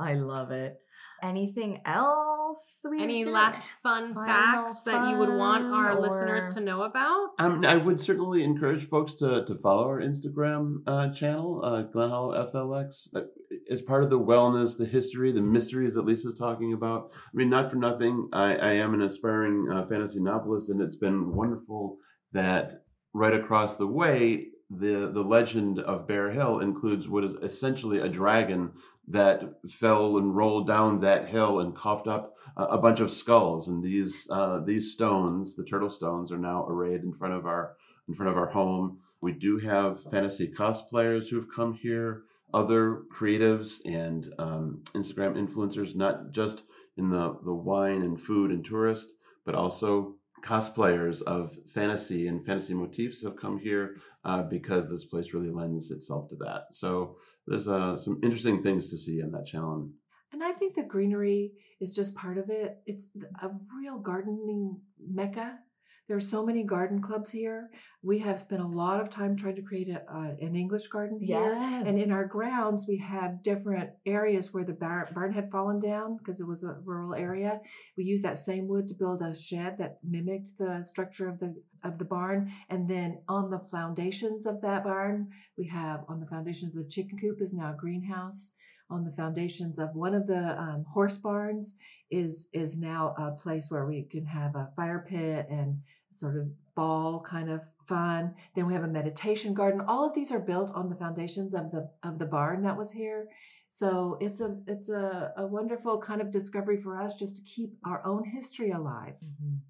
I 0.00 0.14
love 0.14 0.50
it. 0.50 0.80
Anything 1.24 1.80
else? 1.86 2.80
Any 3.00 3.24
last 3.24 3.62
fun 3.82 4.14
facts 4.14 4.82
fun 4.82 4.92
that 4.92 5.10
you 5.10 5.16
would 5.16 5.30
want 5.30 5.64
our 5.72 5.96
or... 5.96 6.00
listeners 6.02 6.52
to 6.52 6.60
know 6.60 6.82
about? 6.82 7.30
Um, 7.38 7.64
I 7.64 7.76
would 7.76 7.98
certainly 7.98 8.44
encourage 8.44 8.86
folks 8.86 9.14
to, 9.14 9.42
to 9.46 9.54
follow 9.54 9.84
our 9.84 10.00
Instagram 10.00 10.82
uh, 10.86 11.10
channel, 11.12 11.64
uh, 11.64 11.82
Glen 11.82 12.10
Hollow 12.10 12.34
FLX, 12.52 13.08
uh, 13.16 13.22
as 13.70 13.80
part 13.80 14.04
of 14.04 14.10
the 14.10 14.20
wellness, 14.20 14.76
the 14.76 14.84
history, 14.84 15.32
the 15.32 15.40
mysteries 15.40 15.94
that 15.94 16.04
Lisa's 16.04 16.38
talking 16.38 16.74
about. 16.74 17.10
I 17.14 17.30
mean, 17.32 17.48
not 17.48 17.70
for 17.70 17.76
nothing, 17.76 18.28
I, 18.34 18.56
I 18.56 18.72
am 18.74 18.92
an 18.92 19.00
aspiring 19.00 19.70
uh, 19.72 19.86
fantasy 19.86 20.20
novelist, 20.20 20.68
and 20.68 20.82
it's 20.82 20.96
been 20.96 21.34
wonderful 21.34 21.96
that 22.32 22.84
right 23.14 23.32
across 23.32 23.76
the 23.76 23.86
way, 23.86 24.48
the 24.70 25.10
the 25.12 25.22
legend 25.22 25.78
of 25.78 26.08
Bare 26.08 26.30
Hill 26.30 26.60
includes 26.60 27.08
what 27.08 27.24
is 27.24 27.34
essentially 27.42 27.98
a 27.98 28.08
dragon 28.08 28.72
that 29.08 29.42
fell 29.68 30.16
and 30.16 30.34
rolled 30.34 30.66
down 30.66 31.00
that 31.00 31.28
hill 31.28 31.60
and 31.60 31.74
coughed 31.74 32.06
up 32.06 32.34
a, 32.56 32.78
bunch 32.78 33.00
of 33.00 33.10
skulls. 33.10 33.68
And 33.68 33.82
these 33.82 34.28
uh, 34.30 34.60
these 34.60 34.92
stones, 34.92 35.56
the 35.56 35.64
turtle 35.64 35.90
stones, 35.90 36.32
are 36.32 36.38
now 36.38 36.66
arrayed 36.66 37.02
in 37.02 37.12
front 37.12 37.34
of 37.34 37.46
our 37.46 37.76
in 38.08 38.14
front 38.14 38.30
of 38.30 38.38
our 38.38 38.50
home. 38.50 39.00
We 39.20 39.32
do 39.32 39.58
have 39.58 40.02
fantasy 40.02 40.48
cosplayers 40.48 41.28
who 41.28 41.36
have 41.36 41.52
come 41.54 41.74
here, 41.74 42.22
other 42.52 43.02
creatives 43.14 43.80
and 43.84 44.32
um, 44.38 44.82
Instagram 44.94 45.36
influencers, 45.36 45.94
not 45.94 46.30
just 46.30 46.62
in 46.96 47.10
the 47.10 47.36
the 47.44 47.54
wine 47.54 48.02
and 48.02 48.20
food 48.20 48.50
and 48.50 48.64
tourist, 48.64 49.12
but 49.44 49.54
also 49.54 50.16
cosplayers 50.44 51.22
of 51.22 51.56
fantasy 51.66 52.28
and 52.28 52.44
fantasy 52.44 52.74
motifs 52.74 53.22
have 53.22 53.36
come 53.36 53.58
here 53.58 53.96
uh, 54.24 54.42
because 54.42 54.88
this 54.88 55.04
place 55.04 55.34
really 55.34 55.50
lends 55.50 55.90
itself 55.90 56.28
to 56.28 56.36
that. 56.36 56.66
So 56.72 57.16
there's 57.46 57.68
uh, 57.68 57.96
some 57.96 58.20
interesting 58.22 58.62
things 58.62 58.90
to 58.90 58.98
see 58.98 59.22
on 59.22 59.30
that 59.32 59.46
channel. 59.46 59.90
And 60.32 60.42
I 60.42 60.52
think 60.52 60.74
the 60.74 60.82
greenery 60.82 61.52
is 61.80 61.94
just 61.94 62.14
part 62.14 62.38
of 62.38 62.50
it. 62.50 62.78
It's 62.86 63.10
a 63.40 63.50
real 63.78 63.98
gardening 63.98 64.80
mecca 64.98 65.58
there 66.06 66.16
are 66.16 66.20
so 66.20 66.44
many 66.44 66.62
garden 66.62 67.00
clubs 67.00 67.30
here. 67.30 67.70
We 68.02 68.18
have 68.18 68.38
spent 68.38 68.60
a 68.60 68.66
lot 68.66 69.00
of 69.00 69.08
time 69.08 69.36
trying 69.36 69.56
to 69.56 69.62
create 69.62 69.88
a, 69.88 70.02
uh, 70.02 70.34
an 70.38 70.54
English 70.54 70.88
garden 70.88 71.18
here. 71.18 71.54
Yes. 71.54 71.86
And 71.86 71.98
in 71.98 72.12
our 72.12 72.26
grounds, 72.26 72.84
we 72.86 72.98
have 72.98 73.42
different 73.42 73.90
areas 74.04 74.52
where 74.52 74.64
the 74.64 74.74
bar- 74.74 75.08
barn 75.14 75.32
had 75.32 75.50
fallen 75.50 75.80
down 75.80 76.18
because 76.18 76.40
it 76.40 76.46
was 76.46 76.62
a 76.62 76.76
rural 76.84 77.14
area. 77.14 77.60
We 77.96 78.04
used 78.04 78.24
that 78.24 78.36
same 78.36 78.68
wood 78.68 78.86
to 78.88 78.94
build 78.94 79.22
a 79.22 79.34
shed 79.34 79.78
that 79.78 79.98
mimicked 80.04 80.58
the 80.58 80.82
structure 80.82 81.28
of 81.28 81.38
the 81.38 81.54
of 81.82 81.98
the 81.98 82.04
barn. 82.04 82.52
And 82.68 82.88
then 82.88 83.20
on 83.28 83.50
the 83.50 83.58
foundations 83.58 84.46
of 84.46 84.60
that 84.62 84.84
barn, 84.84 85.28
we 85.56 85.66
have 85.68 86.04
on 86.08 86.20
the 86.20 86.26
foundations 86.26 86.76
of 86.76 86.82
the 86.82 86.90
chicken 86.90 87.18
coop 87.18 87.40
is 87.40 87.52
now 87.52 87.72
a 87.72 87.76
greenhouse 87.76 88.52
on 88.90 89.04
the 89.04 89.10
foundations 89.10 89.78
of 89.78 89.94
one 89.94 90.14
of 90.14 90.26
the 90.26 90.60
um, 90.60 90.84
horse 90.92 91.16
barns 91.16 91.74
is 92.10 92.46
is 92.52 92.76
now 92.76 93.14
a 93.18 93.30
place 93.32 93.70
where 93.70 93.86
we 93.86 94.02
can 94.02 94.26
have 94.26 94.54
a 94.54 94.70
fire 94.76 95.04
pit 95.08 95.46
and 95.50 95.80
sort 96.12 96.36
of 96.36 96.48
fall 96.74 97.20
kind 97.20 97.50
of 97.50 97.62
fun. 97.88 98.34
Then 98.54 98.66
we 98.66 98.74
have 98.74 98.84
a 98.84 98.88
meditation 98.88 99.54
garden. 99.54 99.80
All 99.86 100.06
of 100.06 100.14
these 100.14 100.32
are 100.32 100.38
built 100.38 100.72
on 100.74 100.88
the 100.88 100.96
foundations 100.96 101.54
of 101.54 101.70
the 101.70 101.90
of 102.02 102.18
the 102.18 102.26
barn 102.26 102.62
that 102.62 102.76
was 102.76 102.92
here. 102.92 103.28
So 103.68 104.18
it's 104.20 104.40
a 104.40 104.56
it's 104.66 104.88
a, 104.88 105.32
a 105.36 105.46
wonderful 105.46 105.98
kind 105.98 106.20
of 106.20 106.30
discovery 106.30 106.76
for 106.76 107.00
us 107.00 107.14
just 107.14 107.36
to 107.36 107.42
keep 107.42 107.74
our 107.84 108.06
own 108.06 108.24
history 108.24 108.70
alive. 108.70 109.14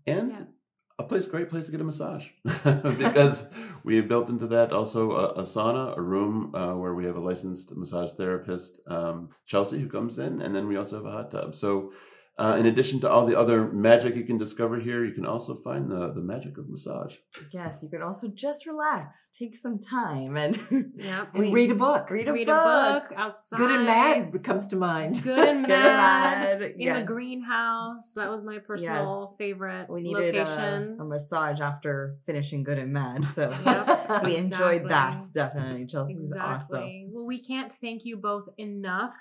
and 0.06 0.30
Yeah. 0.30 0.42
A 0.98 1.02
place, 1.02 1.26
great 1.26 1.48
place 1.48 1.66
to 1.66 1.72
get 1.72 1.80
a 1.80 1.84
massage 1.84 2.28
because 2.98 3.46
we 3.82 3.96
have 3.96 4.06
built 4.08 4.28
into 4.28 4.46
that 4.46 4.72
also 4.72 5.12
a, 5.12 5.24
a 5.30 5.42
sauna, 5.42 5.96
a 5.96 6.00
room 6.00 6.54
uh, 6.54 6.74
where 6.74 6.94
we 6.94 7.04
have 7.04 7.16
a 7.16 7.20
licensed 7.20 7.74
massage 7.76 8.12
therapist, 8.12 8.80
um, 8.86 9.30
Chelsea, 9.46 9.80
who 9.80 9.88
comes 9.88 10.18
in, 10.18 10.40
and 10.40 10.54
then 10.54 10.68
we 10.68 10.76
also 10.76 10.96
have 10.96 11.06
a 11.06 11.12
hot 11.12 11.30
tub. 11.30 11.54
So. 11.54 11.92
Uh, 12.36 12.56
in 12.58 12.66
addition 12.66 12.98
to 13.00 13.08
all 13.08 13.24
the 13.24 13.38
other 13.38 13.70
magic 13.72 14.16
you 14.16 14.24
can 14.24 14.36
discover 14.36 14.80
here, 14.80 15.04
you 15.04 15.12
can 15.12 15.24
also 15.24 15.54
find 15.54 15.88
the, 15.88 16.12
the 16.12 16.20
magic 16.20 16.58
of 16.58 16.68
massage. 16.68 17.14
Yes, 17.52 17.78
you 17.80 17.88
can 17.88 18.02
also 18.02 18.26
just 18.26 18.66
relax, 18.66 19.30
take 19.38 19.54
some 19.54 19.78
time, 19.78 20.36
and 20.36 20.56
Yep. 20.96 21.28
And 21.34 21.52
read 21.54 21.70
a 21.70 21.76
book. 21.76 22.10
read 22.10 22.26
a 22.26 22.32
Read 22.32 22.48
book. 22.48 22.56
a 22.56 23.00
book 23.08 23.12
outside. 23.16 23.58
Good 23.58 23.70
and 23.70 23.84
mad 23.86 24.42
comes 24.42 24.66
to 24.68 24.76
mind. 24.76 25.22
Good 25.22 25.48
and 25.48 25.64
Good 25.66 25.74
and 25.76 25.84
mad. 25.96 26.60
mad, 26.60 26.70
In 26.72 26.80
yeah. 26.80 26.98
the 26.98 27.06
greenhouse. 27.06 28.14
That 28.16 28.30
was 28.30 28.42
my 28.42 28.58
personal 28.58 29.28
Yes. 29.30 29.36
favorite 29.38 29.88
We 29.88 30.02
needed 30.02 30.34
a, 30.34 30.38
location. 30.40 30.98
a 31.00 31.04
massage 31.04 31.60
after 31.60 32.16
finishing 32.26 32.64
Good 32.64 32.78
and 32.78 32.92
Mad, 32.92 33.24
so 33.24 33.50
Yep. 33.64 34.24
we 34.24 34.36
enjoyed 34.36 34.88
that 34.88 35.22
definitely. 35.32 35.86
Chelsea's 35.86 36.32
Exactly. 36.32 36.78
awesome. 36.78 37.12
Well, 37.12 37.26
we 37.26 37.40
can't 37.42 37.72
thank 37.80 38.04
you 38.04 38.16
both 38.16 38.48
enough 38.58 39.14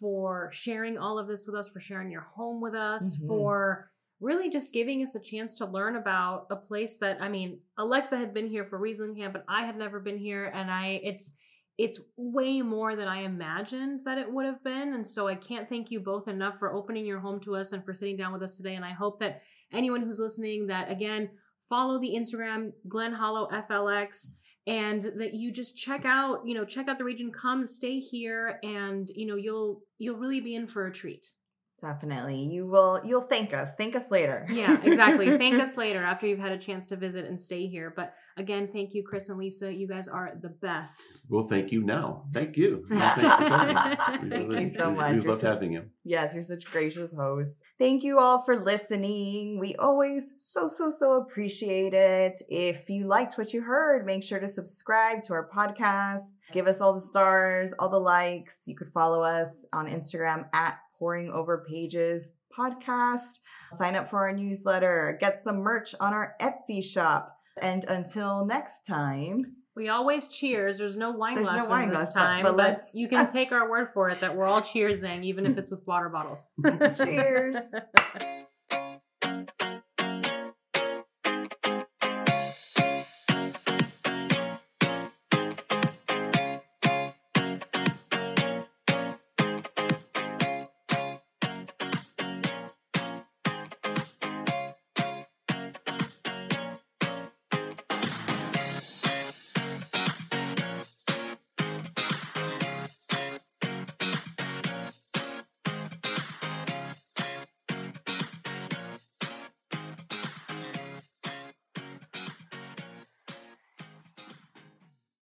for 0.00 0.50
sharing 0.52 0.98
all 0.98 1.18
of 1.18 1.26
this 1.28 1.44
with 1.46 1.54
us, 1.54 1.68
for 1.68 1.80
sharing 1.80 2.10
your 2.10 2.22
home 2.22 2.60
with 2.60 2.74
us, 2.74 3.16
Mhm. 3.16 3.26
for 3.28 3.90
really 4.20 4.50
just 4.50 4.72
giving 4.72 5.02
us 5.02 5.14
a 5.14 5.20
chance 5.20 5.54
to 5.56 5.66
learn 5.66 5.94
about 5.96 6.46
a 6.50 6.56
place 6.56 6.98
that 6.98 7.20
I 7.22 7.28
mean, 7.28 7.60
Alexa 7.76 8.16
had 8.16 8.34
been 8.34 8.48
here 8.48 8.64
for 8.64 8.78
Riesling 8.78 9.14
Camp, 9.16 9.32
but 9.32 9.44
I 9.48 9.64
had 9.64 9.76
never 9.76 10.00
been 10.00 10.18
here, 10.18 10.46
and 10.46 10.70
I 10.70 11.00
it's 11.04 11.36
it's 11.76 12.00
way 12.16 12.60
more 12.60 12.96
than 12.96 13.06
I 13.06 13.18
imagined 13.22 14.00
that 14.04 14.18
it 14.18 14.32
would 14.32 14.44
have 14.46 14.64
been. 14.64 14.94
And 14.94 15.06
so 15.06 15.28
I 15.28 15.36
can't 15.36 15.68
thank 15.68 15.92
you 15.92 16.00
both 16.00 16.26
enough 16.26 16.58
for 16.58 16.72
opening 16.72 17.06
your 17.06 17.20
home 17.20 17.38
to 17.42 17.54
us 17.54 17.70
and 17.72 17.84
for 17.84 17.94
sitting 17.94 18.16
down 18.16 18.32
with 18.32 18.42
us 18.42 18.56
today. 18.56 18.74
And 18.74 18.84
I 18.84 18.90
hope 18.90 19.20
that 19.20 19.42
anyone 19.72 20.02
who's 20.02 20.18
listening 20.18 20.66
that 20.66 20.90
again 20.90 21.30
follow 21.68 22.00
the 22.00 22.16
Instagram 22.16 22.72
Glen 22.88 23.12
Hollow 23.12 23.46
FLX 23.52 24.34
and 24.68 25.02
that 25.16 25.32
you 25.32 25.50
just 25.50 25.78
check 25.78 26.04
out, 26.04 26.46
you 26.46 26.54
know, 26.54 26.64
check 26.64 26.88
out 26.88 26.98
the 26.98 27.04
region, 27.04 27.32
come 27.32 27.66
stay 27.66 27.98
here 27.98 28.60
and 28.62 29.10
you 29.14 29.26
know, 29.26 29.36
you'll 29.36 29.80
you'll 29.98 30.18
really 30.18 30.40
be 30.40 30.54
in 30.54 30.66
for 30.66 30.86
a 30.86 30.92
treat. 30.92 31.32
Definitely. 31.80 32.40
You 32.42 32.66
will 32.66 33.00
you'll 33.04 33.20
thank 33.20 33.54
us. 33.54 33.74
Thank 33.76 33.94
us 33.94 34.10
later. 34.10 34.46
Yeah, 34.50 34.78
exactly. 34.82 35.36
thank 35.38 35.60
us 35.62 35.76
later 35.76 36.02
after 36.02 36.26
you've 36.26 36.40
had 36.40 36.52
a 36.52 36.58
chance 36.58 36.86
to 36.86 36.96
visit 36.96 37.24
and 37.26 37.40
stay 37.40 37.66
here. 37.68 37.92
But 37.94 38.14
again, 38.36 38.68
thank 38.72 38.94
you, 38.94 39.04
Chris 39.08 39.28
and 39.28 39.38
Lisa. 39.38 39.72
You 39.72 39.86
guys 39.86 40.08
are 40.08 40.32
the 40.42 40.48
best. 40.48 41.22
Well, 41.28 41.44
thank 41.44 41.70
you 41.70 41.82
now. 41.84 42.24
Thank 42.32 42.56
you. 42.56 42.84
Well, 42.90 43.14
thanks 43.14 43.36
for 43.36 43.48
coming. 43.48 43.76
We 44.22 44.30
Thank 44.30 44.48
really- 44.48 44.60
you 44.62 44.68
so 44.68 44.90
we- 44.90 44.96
much. 44.96 45.14
We've 45.14 45.24
loved 45.26 45.40
so- 45.40 45.46
having 45.52 45.72
you. 45.72 45.84
Yes, 46.04 46.34
you're 46.34 46.42
such 46.42 46.64
gracious 46.64 47.12
hosts. 47.14 47.60
Thank 47.78 48.02
you 48.02 48.18
all 48.18 48.42
for 48.42 48.56
listening. 48.56 49.60
We 49.60 49.76
always 49.76 50.32
so, 50.40 50.66
so, 50.66 50.90
so 50.90 51.12
appreciate 51.12 51.94
it. 51.94 52.36
If 52.48 52.90
you 52.90 53.06
liked 53.06 53.38
what 53.38 53.52
you 53.52 53.60
heard, 53.62 54.04
make 54.04 54.24
sure 54.24 54.40
to 54.40 54.48
subscribe 54.48 55.20
to 55.22 55.34
our 55.34 55.48
podcast. 55.48 56.22
Give 56.52 56.66
us 56.66 56.80
all 56.80 56.92
the 56.94 57.00
stars, 57.00 57.72
all 57.78 57.88
the 57.88 58.00
likes. 58.00 58.56
You 58.66 58.74
could 58.74 58.90
follow 58.92 59.22
us 59.22 59.64
on 59.72 59.86
Instagram 59.86 60.46
at 60.52 60.78
Pouring 60.98 61.30
Over 61.30 61.64
Pages 61.68 62.32
Podcast. 62.56 63.40
Sign 63.72 63.94
up 63.94 64.08
for 64.08 64.18
our 64.20 64.32
newsletter. 64.32 65.16
Get 65.20 65.42
some 65.42 65.58
merch 65.58 65.94
on 66.00 66.12
our 66.12 66.34
Etsy 66.40 66.82
shop. 66.82 67.36
And 67.60 67.84
until 67.84 68.44
next 68.46 68.86
time, 68.86 69.54
We 69.76 69.88
always 69.88 70.26
cheers. 70.28 70.78
There's 70.78 70.96
no 70.96 71.10
wine 71.12 71.36
There's 71.36 71.48
no 71.48 71.54
glasses 71.66 71.70
wine 71.70 71.88
this 71.90 71.96
glass, 71.96 72.12
time, 72.12 72.42
but 72.42 72.56
but, 72.56 72.56
let's- 72.56 72.90
you 72.94 73.08
can 73.08 73.26
take 73.32 73.52
our 73.52 73.68
word 73.70 73.88
for 73.94 74.08
it 74.10 74.20
that 74.20 74.36
we're 74.36 74.46
all 74.46 74.60
cheersing, 74.60 75.24
even 75.24 75.46
if 75.46 75.56
it's 75.56 75.70
with 75.70 75.86
water 75.86 76.08
bottles. 76.08 76.50
cheers. 76.96 77.74